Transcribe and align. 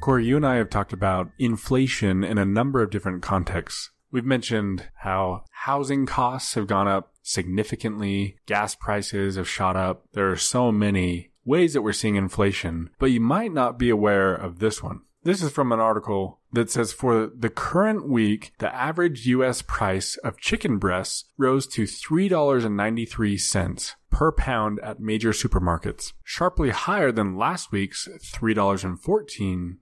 Corey, 0.00 0.24
you 0.24 0.36
and 0.36 0.46
I 0.46 0.56
have 0.56 0.70
talked 0.70 0.94
about 0.94 1.30
inflation 1.38 2.24
in 2.24 2.38
a 2.38 2.44
number 2.44 2.82
of 2.82 2.90
different 2.90 3.22
contexts. 3.22 3.90
We've 4.10 4.24
mentioned 4.24 4.88
how 4.94 5.44
housing 5.50 6.06
costs 6.06 6.54
have 6.54 6.66
gone 6.66 6.88
up 6.88 7.12
significantly, 7.22 8.38
gas 8.46 8.74
prices 8.74 9.36
have 9.36 9.48
shot 9.48 9.76
up. 9.76 10.06
There 10.12 10.30
are 10.30 10.36
so 10.36 10.72
many 10.72 11.32
ways 11.44 11.74
that 11.74 11.82
we're 11.82 11.92
seeing 11.92 12.16
inflation, 12.16 12.90
but 12.98 13.10
you 13.10 13.20
might 13.20 13.52
not 13.52 13.78
be 13.78 13.90
aware 13.90 14.34
of 14.34 14.58
this 14.58 14.82
one. 14.82 15.02
This 15.22 15.42
is 15.42 15.52
from 15.52 15.70
an 15.70 15.80
article 15.80 16.40
that 16.50 16.70
says 16.70 16.94
for 16.94 17.26
the 17.26 17.50
current 17.50 18.08
week, 18.08 18.54
the 18.58 18.74
average 18.74 19.26
US 19.26 19.60
price 19.60 20.16
of 20.24 20.38
chicken 20.38 20.78
breasts 20.78 21.26
rose 21.36 21.66
to 21.68 21.82
$3.93 21.82 23.94
per 24.10 24.32
pound 24.32 24.80
at 24.80 24.98
major 24.98 25.32
supermarkets, 25.32 26.14
sharply 26.24 26.70
higher 26.70 27.12
than 27.12 27.36
last 27.36 27.70
week's 27.70 28.08
$3.14 28.08 29.76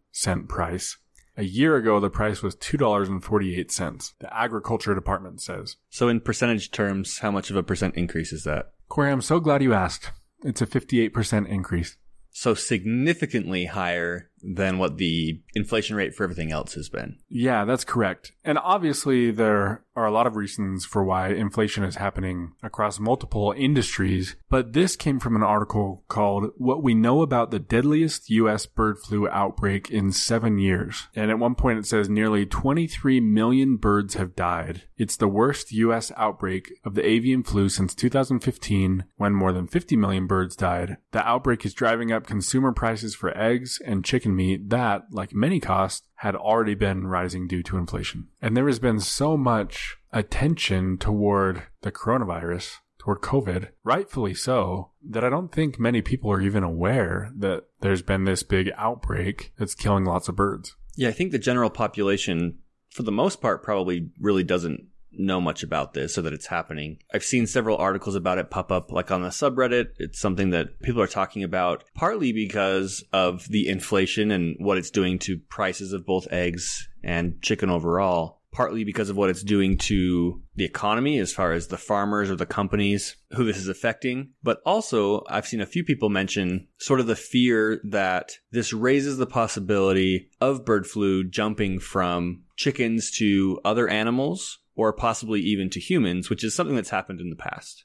price. 0.48 0.96
A 1.36 1.44
year 1.44 1.76
ago, 1.76 2.00
the 2.00 2.10
price 2.10 2.42
was 2.42 2.56
$2.48, 2.56 4.12
the 4.18 4.36
agriculture 4.36 4.94
department 4.94 5.40
says. 5.40 5.76
So, 5.88 6.08
in 6.08 6.20
percentage 6.20 6.72
terms, 6.72 7.18
how 7.18 7.30
much 7.30 7.50
of 7.50 7.56
a 7.56 7.62
percent 7.62 7.94
increase 7.94 8.32
is 8.32 8.42
that? 8.42 8.72
Corey, 8.88 9.12
I'm 9.12 9.22
so 9.22 9.38
glad 9.38 9.62
you 9.62 9.72
asked. 9.72 10.10
It's 10.42 10.60
a 10.60 10.66
58% 10.66 11.46
increase. 11.48 11.96
So, 12.32 12.54
significantly 12.54 13.66
higher 13.66 14.30
than 14.42 14.78
what 14.78 14.96
the 14.96 15.40
inflation 15.54 15.96
rate 15.96 16.14
for 16.14 16.24
everything 16.24 16.52
else 16.52 16.74
has 16.74 16.88
been. 16.88 17.18
Yeah, 17.28 17.64
that's 17.64 17.84
correct. 17.84 18.32
And 18.44 18.58
obviously, 18.58 19.30
there 19.30 19.84
are 19.98 20.06
a 20.06 20.12
lot 20.12 20.26
of 20.26 20.36
reasons 20.36 20.84
for 20.84 21.02
why 21.02 21.28
inflation 21.28 21.82
is 21.82 21.96
happening 21.96 22.52
across 22.62 23.00
multiple 23.00 23.52
industries, 23.56 24.36
but 24.48 24.72
this 24.72 24.94
came 24.94 25.18
from 25.18 25.34
an 25.34 25.42
article 25.42 26.04
called 26.08 26.52
What 26.56 26.82
We 26.82 26.94
Know 26.94 27.20
About 27.20 27.50
the 27.50 27.58
Deadliest 27.58 28.30
U.S. 28.30 28.64
Bird 28.64 28.98
Flu 29.00 29.28
Outbreak 29.28 29.90
in 29.90 30.12
Seven 30.12 30.58
Years. 30.58 31.08
And 31.16 31.30
at 31.30 31.40
one 31.40 31.56
point, 31.56 31.80
it 31.80 31.86
says 31.86 32.08
nearly 32.08 32.46
23 32.46 33.20
million 33.20 33.76
birds 33.76 34.14
have 34.14 34.36
died. 34.36 34.82
It's 34.96 35.16
the 35.16 35.28
worst 35.28 35.72
U.S. 35.72 36.12
outbreak 36.16 36.72
of 36.84 36.94
the 36.94 37.04
avian 37.04 37.42
flu 37.42 37.68
since 37.68 37.94
2015, 37.94 39.04
when 39.16 39.34
more 39.34 39.52
than 39.52 39.66
50 39.66 39.96
million 39.96 40.26
birds 40.26 40.54
died. 40.56 40.98
The 41.10 41.26
outbreak 41.26 41.66
is 41.66 41.74
driving 41.74 42.12
up 42.12 42.26
consumer 42.26 42.72
prices 42.72 43.14
for 43.14 43.36
eggs 43.36 43.80
and 43.84 44.04
chicken 44.04 44.27
meat 44.34 44.70
that, 44.70 45.04
like 45.10 45.34
many 45.34 45.60
costs, 45.60 46.06
had 46.16 46.34
already 46.34 46.74
been 46.74 47.06
rising 47.06 47.46
due 47.46 47.62
to 47.64 47.76
inflation. 47.76 48.28
And 48.42 48.56
there 48.56 48.66
has 48.66 48.78
been 48.78 49.00
so 49.00 49.36
much 49.36 49.96
attention 50.12 50.98
toward 50.98 51.64
the 51.82 51.92
coronavirus, 51.92 52.76
toward 52.98 53.20
COVID, 53.20 53.68
rightfully 53.84 54.34
so, 54.34 54.90
that 55.08 55.24
I 55.24 55.30
don't 55.30 55.52
think 55.52 55.78
many 55.78 56.02
people 56.02 56.30
are 56.30 56.40
even 56.40 56.62
aware 56.62 57.30
that 57.36 57.64
there's 57.80 58.02
been 58.02 58.24
this 58.24 58.42
big 58.42 58.70
outbreak 58.76 59.52
that's 59.58 59.74
killing 59.74 60.04
lots 60.04 60.28
of 60.28 60.36
birds. 60.36 60.76
Yeah, 60.96 61.08
I 61.08 61.12
think 61.12 61.30
the 61.30 61.38
general 61.38 61.70
population, 61.70 62.58
for 62.90 63.04
the 63.04 63.12
most 63.12 63.40
part, 63.40 63.62
probably 63.62 64.10
really 64.20 64.42
doesn't 64.42 64.86
know 65.18 65.40
much 65.40 65.62
about 65.62 65.94
this 65.94 66.16
or 66.16 66.22
that 66.22 66.32
it's 66.32 66.46
happening. 66.46 66.98
I've 67.12 67.24
seen 67.24 67.46
several 67.46 67.76
articles 67.76 68.14
about 68.14 68.38
it 68.38 68.50
pop 68.50 68.72
up 68.72 68.92
like 68.92 69.10
on 69.10 69.22
the 69.22 69.28
subreddit. 69.28 69.90
It's 69.98 70.20
something 70.20 70.50
that 70.50 70.80
people 70.80 71.02
are 71.02 71.06
talking 71.06 71.42
about 71.42 71.84
partly 71.94 72.32
because 72.32 73.04
of 73.12 73.46
the 73.48 73.68
inflation 73.68 74.30
and 74.30 74.56
what 74.58 74.78
it's 74.78 74.90
doing 74.90 75.18
to 75.20 75.38
prices 75.48 75.92
of 75.92 76.06
both 76.06 76.32
eggs 76.32 76.88
and 77.02 77.40
chicken 77.42 77.70
overall. 77.70 78.36
Partly 78.50 78.82
because 78.82 79.10
of 79.10 79.16
what 79.16 79.28
it's 79.28 79.42
doing 79.42 79.76
to 79.76 80.40
the 80.56 80.64
economy 80.64 81.18
as 81.18 81.34
far 81.34 81.52
as 81.52 81.68
the 81.68 81.76
farmers 81.76 82.30
or 82.30 82.34
the 82.34 82.46
companies 82.46 83.14
who 83.32 83.44
this 83.44 83.58
is 83.58 83.68
affecting. 83.68 84.30
But 84.42 84.60
also, 84.64 85.22
I've 85.28 85.46
seen 85.46 85.60
a 85.60 85.66
few 85.66 85.84
people 85.84 86.08
mention 86.08 86.66
sort 86.78 86.98
of 86.98 87.06
the 87.06 87.14
fear 87.14 87.78
that 87.84 88.38
this 88.50 88.72
raises 88.72 89.18
the 89.18 89.26
possibility 89.26 90.30
of 90.40 90.64
bird 90.64 90.86
flu 90.86 91.24
jumping 91.24 91.78
from 91.78 92.44
chickens 92.56 93.10
to 93.18 93.60
other 93.66 93.86
animals 93.86 94.58
or 94.78 94.92
possibly 94.92 95.40
even 95.40 95.68
to 95.68 95.80
humans, 95.80 96.30
which 96.30 96.44
is 96.44 96.54
something 96.54 96.76
that's 96.76 96.90
happened 96.90 97.20
in 97.20 97.30
the 97.30 97.36
past. 97.36 97.84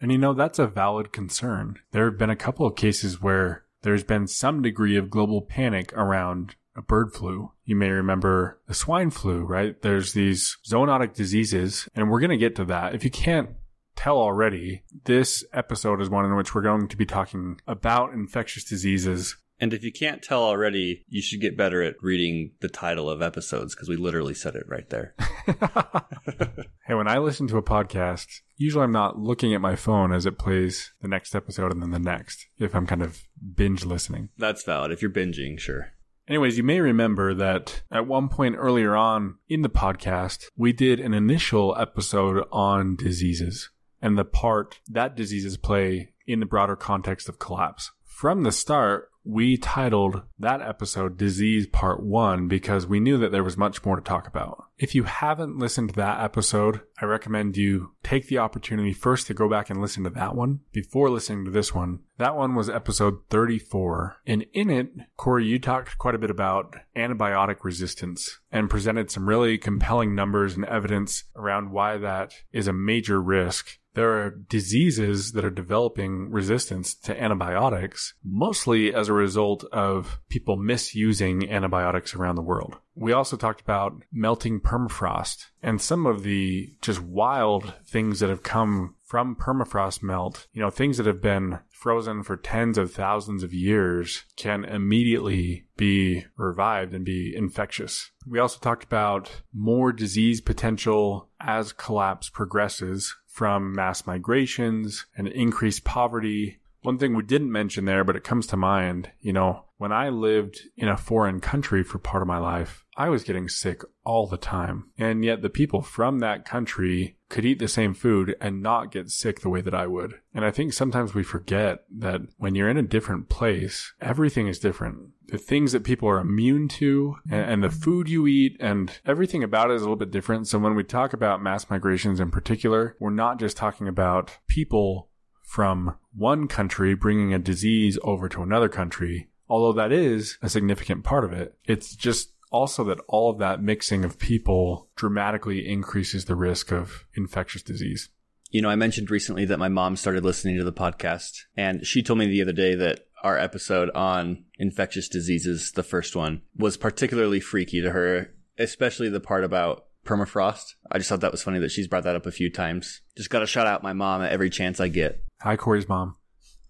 And 0.00 0.12
you 0.12 0.18
know, 0.18 0.34
that's 0.34 0.58
a 0.58 0.66
valid 0.66 1.10
concern. 1.10 1.78
There 1.92 2.04
have 2.04 2.18
been 2.18 2.28
a 2.28 2.36
couple 2.36 2.66
of 2.66 2.76
cases 2.76 3.22
where 3.22 3.64
there's 3.80 4.04
been 4.04 4.26
some 4.26 4.60
degree 4.60 4.98
of 4.98 5.08
global 5.08 5.40
panic 5.40 5.90
around 5.94 6.54
a 6.76 6.82
bird 6.82 7.14
flu. 7.14 7.52
You 7.64 7.76
may 7.76 7.88
remember 7.88 8.60
the 8.68 8.74
swine 8.74 9.10
flu, 9.10 9.42
right? 9.42 9.80
There's 9.80 10.12
these 10.12 10.58
zoonotic 10.68 11.14
diseases, 11.14 11.88
and 11.94 12.10
we're 12.10 12.20
going 12.20 12.30
to 12.30 12.36
get 12.36 12.56
to 12.56 12.66
that. 12.66 12.94
If 12.94 13.04
you 13.04 13.10
can't 13.10 13.50
tell 13.96 14.18
already, 14.18 14.82
this 15.04 15.44
episode 15.54 16.02
is 16.02 16.10
one 16.10 16.26
in 16.26 16.36
which 16.36 16.54
we're 16.54 16.60
going 16.60 16.88
to 16.88 16.96
be 16.96 17.06
talking 17.06 17.58
about 17.66 18.12
infectious 18.12 18.64
diseases 18.64 19.36
And 19.64 19.72
if 19.72 19.82
you 19.82 19.92
can't 19.92 20.22
tell 20.22 20.42
already, 20.42 21.06
you 21.08 21.22
should 21.22 21.40
get 21.40 21.56
better 21.56 21.82
at 21.82 21.94
reading 22.02 22.50
the 22.60 22.68
title 22.68 23.08
of 23.08 23.22
episodes 23.22 23.74
because 23.74 23.88
we 23.88 23.96
literally 23.96 24.34
said 24.34 24.56
it 24.56 24.68
right 24.68 24.90
there. 24.90 25.14
hey, 26.86 26.92
when 26.92 27.08
I 27.08 27.16
listen 27.16 27.46
to 27.46 27.56
a 27.56 27.62
podcast, 27.62 28.26
usually 28.58 28.84
I'm 28.84 28.92
not 28.92 29.18
looking 29.18 29.54
at 29.54 29.62
my 29.62 29.74
phone 29.74 30.12
as 30.12 30.26
it 30.26 30.36
plays 30.36 30.92
the 31.00 31.08
next 31.08 31.34
episode 31.34 31.72
and 31.72 31.80
then 31.80 31.92
the 31.92 31.98
next, 31.98 32.46
if 32.58 32.74
I'm 32.74 32.86
kind 32.86 33.00
of 33.00 33.22
binge 33.56 33.86
listening. 33.86 34.28
That's 34.36 34.64
valid. 34.64 34.92
If 34.92 35.00
you're 35.00 35.10
binging, 35.10 35.58
sure. 35.58 35.94
Anyways, 36.28 36.58
you 36.58 36.62
may 36.62 36.82
remember 36.82 37.32
that 37.32 37.84
at 37.90 38.06
one 38.06 38.28
point 38.28 38.56
earlier 38.58 38.94
on 38.94 39.38
in 39.48 39.62
the 39.62 39.70
podcast, 39.70 40.44
we 40.54 40.74
did 40.74 41.00
an 41.00 41.14
initial 41.14 41.74
episode 41.78 42.44
on 42.52 42.96
diseases 42.96 43.70
and 44.02 44.18
the 44.18 44.26
part 44.26 44.80
that 44.90 45.16
diseases 45.16 45.56
play 45.56 46.12
in 46.26 46.40
the 46.40 46.44
broader 46.44 46.76
context 46.76 47.30
of 47.30 47.38
collapse. 47.38 47.92
From 48.04 48.42
the 48.42 48.52
start, 48.52 49.08
we 49.24 49.56
titled 49.56 50.22
that 50.38 50.60
episode 50.60 51.16
Disease 51.16 51.66
Part 51.66 52.02
1 52.02 52.46
because 52.46 52.86
we 52.86 53.00
knew 53.00 53.16
that 53.18 53.32
there 53.32 53.42
was 53.42 53.56
much 53.56 53.84
more 53.84 53.96
to 53.96 54.02
talk 54.02 54.26
about. 54.26 54.64
If 54.76 54.94
you 54.94 55.04
haven't 55.04 55.58
listened 55.58 55.90
to 55.90 55.94
that 55.96 56.22
episode, 56.22 56.82
I 57.00 57.06
recommend 57.06 57.56
you 57.56 57.92
take 58.02 58.26
the 58.26 58.38
opportunity 58.38 58.92
first 58.92 59.26
to 59.28 59.34
go 59.34 59.48
back 59.48 59.70
and 59.70 59.80
listen 59.80 60.04
to 60.04 60.10
that 60.10 60.34
one 60.34 60.60
before 60.72 61.08
listening 61.08 61.46
to 61.46 61.50
this 61.50 61.74
one. 61.74 62.00
That 62.18 62.36
one 62.36 62.54
was 62.54 62.68
episode 62.68 63.20
34. 63.30 64.16
And 64.26 64.44
in 64.52 64.70
it, 64.70 64.92
Corey, 65.16 65.46
you 65.46 65.58
talked 65.58 65.96
quite 65.96 66.14
a 66.14 66.18
bit 66.18 66.30
about 66.30 66.76
antibiotic 66.94 67.64
resistance 67.64 68.40
and 68.52 68.70
presented 68.70 69.10
some 69.10 69.28
really 69.28 69.56
compelling 69.56 70.14
numbers 70.14 70.54
and 70.54 70.64
evidence 70.66 71.24
around 71.34 71.70
why 71.70 71.96
that 71.96 72.34
is 72.52 72.68
a 72.68 72.72
major 72.72 73.22
risk 73.22 73.78
there 73.94 74.24
are 74.24 74.30
diseases 74.30 75.32
that 75.32 75.44
are 75.44 75.50
developing 75.50 76.30
resistance 76.30 76.94
to 76.94 77.20
antibiotics, 77.20 78.14
mostly 78.24 78.94
as 78.94 79.08
a 79.08 79.12
result 79.12 79.64
of 79.72 80.20
people 80.28 80.56
misusing 80.56 81.50
antibiotics 81.50 82.14
around 82.14 82.36
the 82.36 82.42
world. 82.42 82.76
We 82.96 83.12
also 83.12 83.36
talked 83.36 83.60
about 83.60 84.02
melting 84.12 84.60
permafrost 84.60 85.46
and 85.62 85.80
some 85.80 86.06
of 86.06 86.22
the 86.22 86.74
just 86.80 87.00
wild 87.00 87.74
things 87.86 88.20
that 88.20 88.30
have 88.30 88.42
come 88.42 88.94
from 89.04 89.36
permafrost 89.36 90.02
melt. 90.02 90.46
You 90.52 90.62
know, 90.62 90.70
things 90.70 90.96
that 90.96 91.06
have 91.06 91.20
been 91.20 91.58
frozen 91.70 92.22
for 92.22 92.36
tens 92.36 92.78
of 92.78 92.92
thousands 92.92 93.42
of 93.42 93.52
years 93.52 94.24
can 94.36 94.64
immediately 94.64 95.66
be 95.76 96.24
revived 96.36 96.94
and 96.94 97.04
be 97.04 97.34
infectious. 97.36 98.10
We 98.26 98.38
also 98.38 98.58
talked 98.58 98.84
about 98.84 99.42
more 99.52 99.92
disease 99.92 100.40
potential 100.40 101.28
as 101.40 101.72
collapse 101.72 102.30
progresses 102.30 103.14
from 103.34 103.74
mass 103.74 104.06
migrations 104.06 105.06
and 105.16 105.26
increased 105.26 105.82
poverty. 105.82 106.60
One 106.84 106.98
thing 106.98 107.16
we 107.16 107.22
didn't 107.22 107.50
mention 107.50 107.86
there, 107.86 108.04
but 108.04 108.14
it 108.14 108.24
comes 108.24 108.46
to 108.48 108.58
mind, 108.58 109.10
you 109.22 109.32
know, 109.32 109.64
when 109.78 109.90
I 109.90 110.10
lived 110.10 110.60
in 110.76 110.86
a 110.86 110.98
foreign 110.98 111.40
country 111.40 111.82
for 111.82 111.98
part 111.98 112.22
of 112.22 112.28
my 112.28 112.36
life, 112.36 112.84
I 112.94 113.08
was 113.08 113.24
getting 113.24 113.48
sick 113.48 113.80
all 114.04 114.26
the 114.26 114.36
time. 114.36 114.90
And 114.98 115.24
yet 115.24 115.40
the 115.40 115.48
people 115.48 115.80
from 115.80 116.18
that 116.18 116.44
country 116.44 117.16
could 117.30 117.46
eat 117.46 117.58
the 117.58 117.68
same 117.68 117.94
food 117.94 118.36
and 118.38 118.62
not 118.62 118.92
get 118.92 119.10
sick 119.10 119.40
the 119.40 119.48
way 119.48 119.62
that 119.62 119.74
I 119.74 119.86
would. 119.86 120.20
And 120.34 120.44
I 120.44 120.50
think 120.50 120.74
sometimes 120.74 121.14
we 121.14 121.22
forget 121.22 121.84
that 121.90 122.20
when 122.36 122.54
you're 122.54 122.68
in 122.68 122.76
a 122.76 122.82
different 122.82 123.30
place, 123.30 123.94
everything 124.02 124.46
is 124.46 124.58
different. 124.58 124.98
The 125.28 125.38
things 125.38 125.72
that 125.72 125.84
people 125.84 126.08
are 126.10 126.20
immune 126.20 126.68
to 126.68 127.16
and, 127.30 127.50
and 127.50 127.64
the 127.64 127.70
food 127.70 128.10
you 128.10 128.26
eat 128.26 128.58
and 128.60 128.92
everything 129.06 129.42
about 129.42 129.70
it 129.70 129.76
is 129.76 129.80
a 129.80 129.86
little 129.86 129.96
bit 129.96 130.10
different. 130.10 130.48
So 130.48 130.58
when 130.58 130.74
we 130.74 130.84
talk 130.84 131.14
about 131.14 131.42
mass 131.42 131.70
migrations 131.70 132.20
in 132.20 132.30
particular, 132.30 132.94
we're 133.00 133.08
not 133.08 133.40
just 133.40 133.56
talking 133.56 133.88
about 133.88 134.36
people 134.48 135.08
from 135.54 135.96
one 136.14 136.48
country 136.48 136.94
bringing 136.94 137.32
a 137.32 137.38
disease 137.38 137.98
over 138.02 138.28
to 138.28 138.42
another 138.42 138.68
country 138.68 139.28
although 139.48 139.72
that 139.72 139.92
is 139.92 140.38
a 140.42 140.48
significant 140.48 141.04
part 141.04 141.24
of 141.24 141.32
it. 141.32 141.56
It's 141.64 141.94
just 141.94 142.32
also 142.50 142.84
that 142.84 143.00
all 143.08 143.30
of 143.30 143.38
that 143.38 143.62
mixing 143.62 144.04
of 144.04 144.18
people 144.18 144.88
dramatically 144.96 145.68
increases 145.68 146.24
the 146.24 146.36
risk 146.36 146.72
of 146.72 147.04
infectious 147.14 147.62
disease. 147.62 148.10
You 148.50 148.62
know, 148.62 148.70
I 148.70 148.76
mentioned 148.76 149.10
recently 149.10 149.44
that 149.46 149.58
my 149.58 149.68
mom 149.68 149.96
started 149.96 150.24
listening 150.24 150.56
to 150.58 150.64
the 150.64 150.72
podcast, 150.72 151.42
and 151.56 151.84
she 151.84 152.02
told 152.02 152.20
me 152.20 152.26
the 152.26 152.42
other 152.42 152.52
day 152.52 152.76
that 152.76 153.06
our 153.24 153.36
episode 153.36 153.90
on 153.90 154.44
infectious 154.58 155.08
diseases, 155.08 155.72
the 155.72 155.82
first 155.82 156.14
one, 156.14 156.42
was 156.56 156.76
particularly 156.76 157.40
freaky 157.40 157.80
to 157.80 157.90
her, 157.90 158.32
especially 158.58 159.08
the 159.08 159.18
part 159.18 159.42
about 159.42 159.86
permafrost. 160.04 160.74
I 160.90 160.98
just 160.98 161.08
thought 161.08 161.20
that 161.20 161.32
was 161.32 161.42
funny 161.42 161.58
that 161.60 161.70
she's 161.70 161.88
brought 161.88 162.04
that 162.04 162.16
up 162.16 162.26
a 162.26 162.32
few 162.32 162.50
times. 162.50 163.00
Just 163.16 163.30
got 163.30 163.40
to 163.40 163.46
shout 163.46 163.66
out 163.66 163.82
my 163.82 163.92
mom 163.92 164.22
at 164.22 164.32
every 164.32 164.50
chance 164.50 164.80
I 164.80 164.88
get. 164.88 165.22
Hi, 165.40 165.56
Corey's 165.56 165.88
mom. 165.88 166.16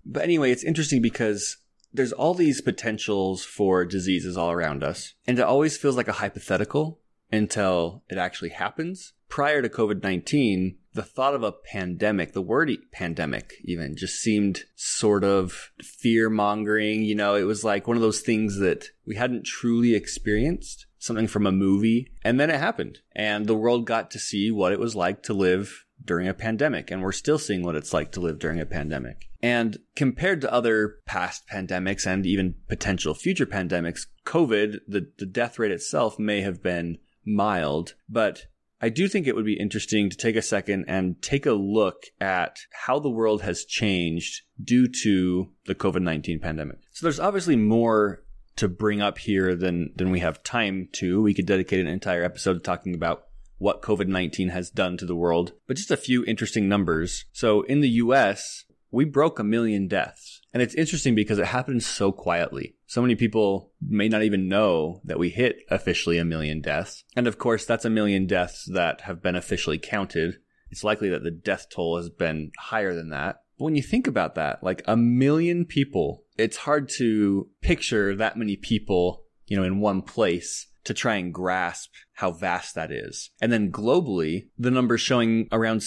But 0.04 0.22
anyway, 0.22 0.50
it's 0.50 0.64
interesting 0.64 1.02
because 1.02 1.58
there's 1.92 2.12
all 2.12 2.34
these 2.34 2.60
potentials 2.60 3.44
for 3.44 3.84
diseases 3.84 4.36
all 4.36 4.50
around 4.50 4.82
us, 4.82 5.14
and 5.26 5.38
it 5.38 5.42
always 5.42 5.76
feels 5.76 5.96
like 5.96 6.08
a 6.08 6.12
hypothetical 6.12 7.00
until 7.30 8.02
it 8.08 8.18
actually 8.18 8.50
happens. 8.50 9.12
Prior 9.28 9.62
to 9.62 9.68
COVID 9.68 10.02
19, 10.02 10.76
the 10.94 11.02
thought 11.02 11.34
of 11.34 11.42
a 11.42 11.52
pandemic, 11.52 12.32
the 12.32 12.40
word 12.40 12.70
pandemic 12.92 13.54
even, 13.64 13.96
just 13.96 14.20
seemed 14.20 14.62
sort 14.76 15.24
of 15.24 15.70
fear 15.82 16.30
mongering. 16.30 17.02
You 17.02 17.16
know, 17.16 17.34
it 17.34 17.42
was 17.42 17.64
like 17.64 17.86
one 17.86 17.96
of 17.96 18.02
those 18.02 18.20
things 18.20 18.58
that 18.58 18.86
we 19.04 19.16
hadn't 19.16 19.44
truly 19.44 19.94
experienced, 19.94 20.86
something 20.98 21.26
from 21.26 21.46
a 21.46 21.52
movie, 21.52 22.12
and 22.22 22.38
then 22.38 22.48
it 22.48 22.60
happened. 22.60 23.00
And 23.14 23.46
the 23.46 23.56
world 23.56 23.86
got 23.86 24.10
to 24.12 24.18
see 24.18 24.50
what 24.50 24.72
it 24.72 24.78
was 24.78 24.94
like 24.94 25.24
to 25.24 25.34
live 25.34 25.84
during 26.04 26.28
a 26.28 26.34
pandemic, 26.34 26.90
and 26.90 27.02
we're 27.02 27.12
still 27.12 27.38
seeing 27.38 27.62
what 27.62 27.76
it's 27.76 27.92
like 27.92 28.12
to 28.12 28.20
live 28.20 28.38
during 28.38 28.60
a 28.60 28.66
pandemic. 28.66 29.28
And 29.42 29.78
compared 29.96 30.40
to 30.40 30.52
other 30.52 30.96
past 31.06 31.48
pandemics 31.48 32.06
and 32.06 32.24
even 32.24 32.54
potential 32.68 33.14
future 33.14 33.46
pandemics, 33.46 34.06
COVID, 34.24 34.78
the, 34.86 35.10
the 35.18 35.26
death 35.26 35.58
rate 35.58 35.72
itself 35.72 36.18
may 36.18 36.40
have 36.40 36.62
been 36.62 36.98
mild, 37.26 37.94
but 38.08 38.46
I 38.80 38.88
do 38.88 39.08
think 39.08 39.26
it 39.26 39.34
would 39.34 39.44
be 39.44 39.58
interesting 39.58 40.10
to 40.10 40.16
take 40.16 40.36
a 40.36 40.42
second 40.42 40.84
and 40.88 41.20
take 41.22 41.46
a 41.46 41.52
look 41.52 42.04
at 42.20 42.58
how 42.72 42.98
the 42.98 43.10
world 43.10 43.42
has 43.42 43.64
changed 43.64 44.42
due 44.62 44.88
to 45.02 45.50
the 45.66 45.74
COVID 45.74 46.02
19 46.02 46.40
pandemic. 46.40 46.78
So 46.92 47.06
there's 47.06 47.20
obviously 47.20 47.56
more 47.56 48.22
to 48.56 48.68
bring 48.68 49.00
up 49.00 49.18
here 49.18 49.56
than, 49.56 49.92
than 49.96 50.10
we 50.10 50.20
have 50.20 50.42
time 50.42 50.88
to. 50.92 51.22
We 51.22 51.34
could 51.34 51.46
dedicate 51.46 51.80
an 51.80 51.86
entire 51.86 52.22
episode 52.22 52.54
to 52.54 52.60
talking 52.60 52.94
about 52.94 53.26
what 53.58 53.82
COVID 53.82 54.08
19 54.08 54.50
has 54.50 54.70
done 54.70 54.96
to 54.98 55.06
the 55.06 55.16
world, 55.16 55.52
but 55.66 55.76
just 55.76 55.90
a 55.90 55.96
few 55.96 56.24
interesting 56.24 56.68
numbers. 56.68 57.24
So 57.32 57.62
in 57.62 57.80
the 57.80 57.88
US, 57.88 58.64
we 58.90 59.04
broke 59.04 59.38
a 59.38 59.44
million 59.44 59.88
deaths. 59.88 60.33
And 60.54 60.62
it's 60.62 60.76
interesting 60.76 61.16
because 61.16 61.40
it 61.40 61.46
happened 61.46 61.82
so 61.82 62.12
quietly. 62.12 62.76
So 62.86 63.02
many 63.02 63.16
people 63.16 63.72
may 63.82 64.08
not 64.08 64.22
even 64.22 64.48
know 64.48 65.00
that 65.04 65.18
we 65.18 65.28
hit 65.28 65.56
officially 65.68 66.16
a 66.16 66.24
million 66.24 66.60
deaths. 66.60 67.02
And 67.16 67.26
of 67.26 67.38
course, 67.38 67.66
that's 67.66 67.84
a 67.84 67.90
million 67.90 68.28
deaths 68.28 68.70
that 68.72 69.00
have 69.02 69.20
been 69.20 69.34
officially 69.34 69.78
counted. 69.78 70.36
It's 70.70 70.84
likely 70.84 71.08
that 71.08 71.24
the 71.24 71.32
death 71.32 71.66
toll 71.70 71.96
has 71.96 72.08
been 72.08 72.52
higher 72.56 72.94
than 72.94 73.10
that. 73.10 73.40
But 73.58 73.64
when 73.64 73.74
you 73.74 73.82
think 73.82 74.06
about 74.06 74.36
that, 74.36 74.62
like 74.62 74.82
a 74.86 74.96
million 74.96 75.64
people, 75.64 76.22
it's 76.38 76.58
hard 76.58 76.88
to 76.98 77.48
picture 77.60 78.14
that 78.14 78.38
many 78.38 78.54
people, 78.56 79.24
you 79.46 79.56
know, 79.56 79.64
in 79.64 79.80
one 79.80 80.02
place 80.02 80.68
to 80.84 80.94
try 80.94 81.16
and 81.16 81.34
grasp 81.34 81.90
how 82.12 82.30
vast 82.30 82.76
that 82.76 82.92
is. 82.92 83.30
And 83.40 83.52
then 83.52 83.72
globally, 83.72 84.48
the 84.56 84.70
numbers 84.70 85.00
showing 85.00 85.48
around 85.50 85.82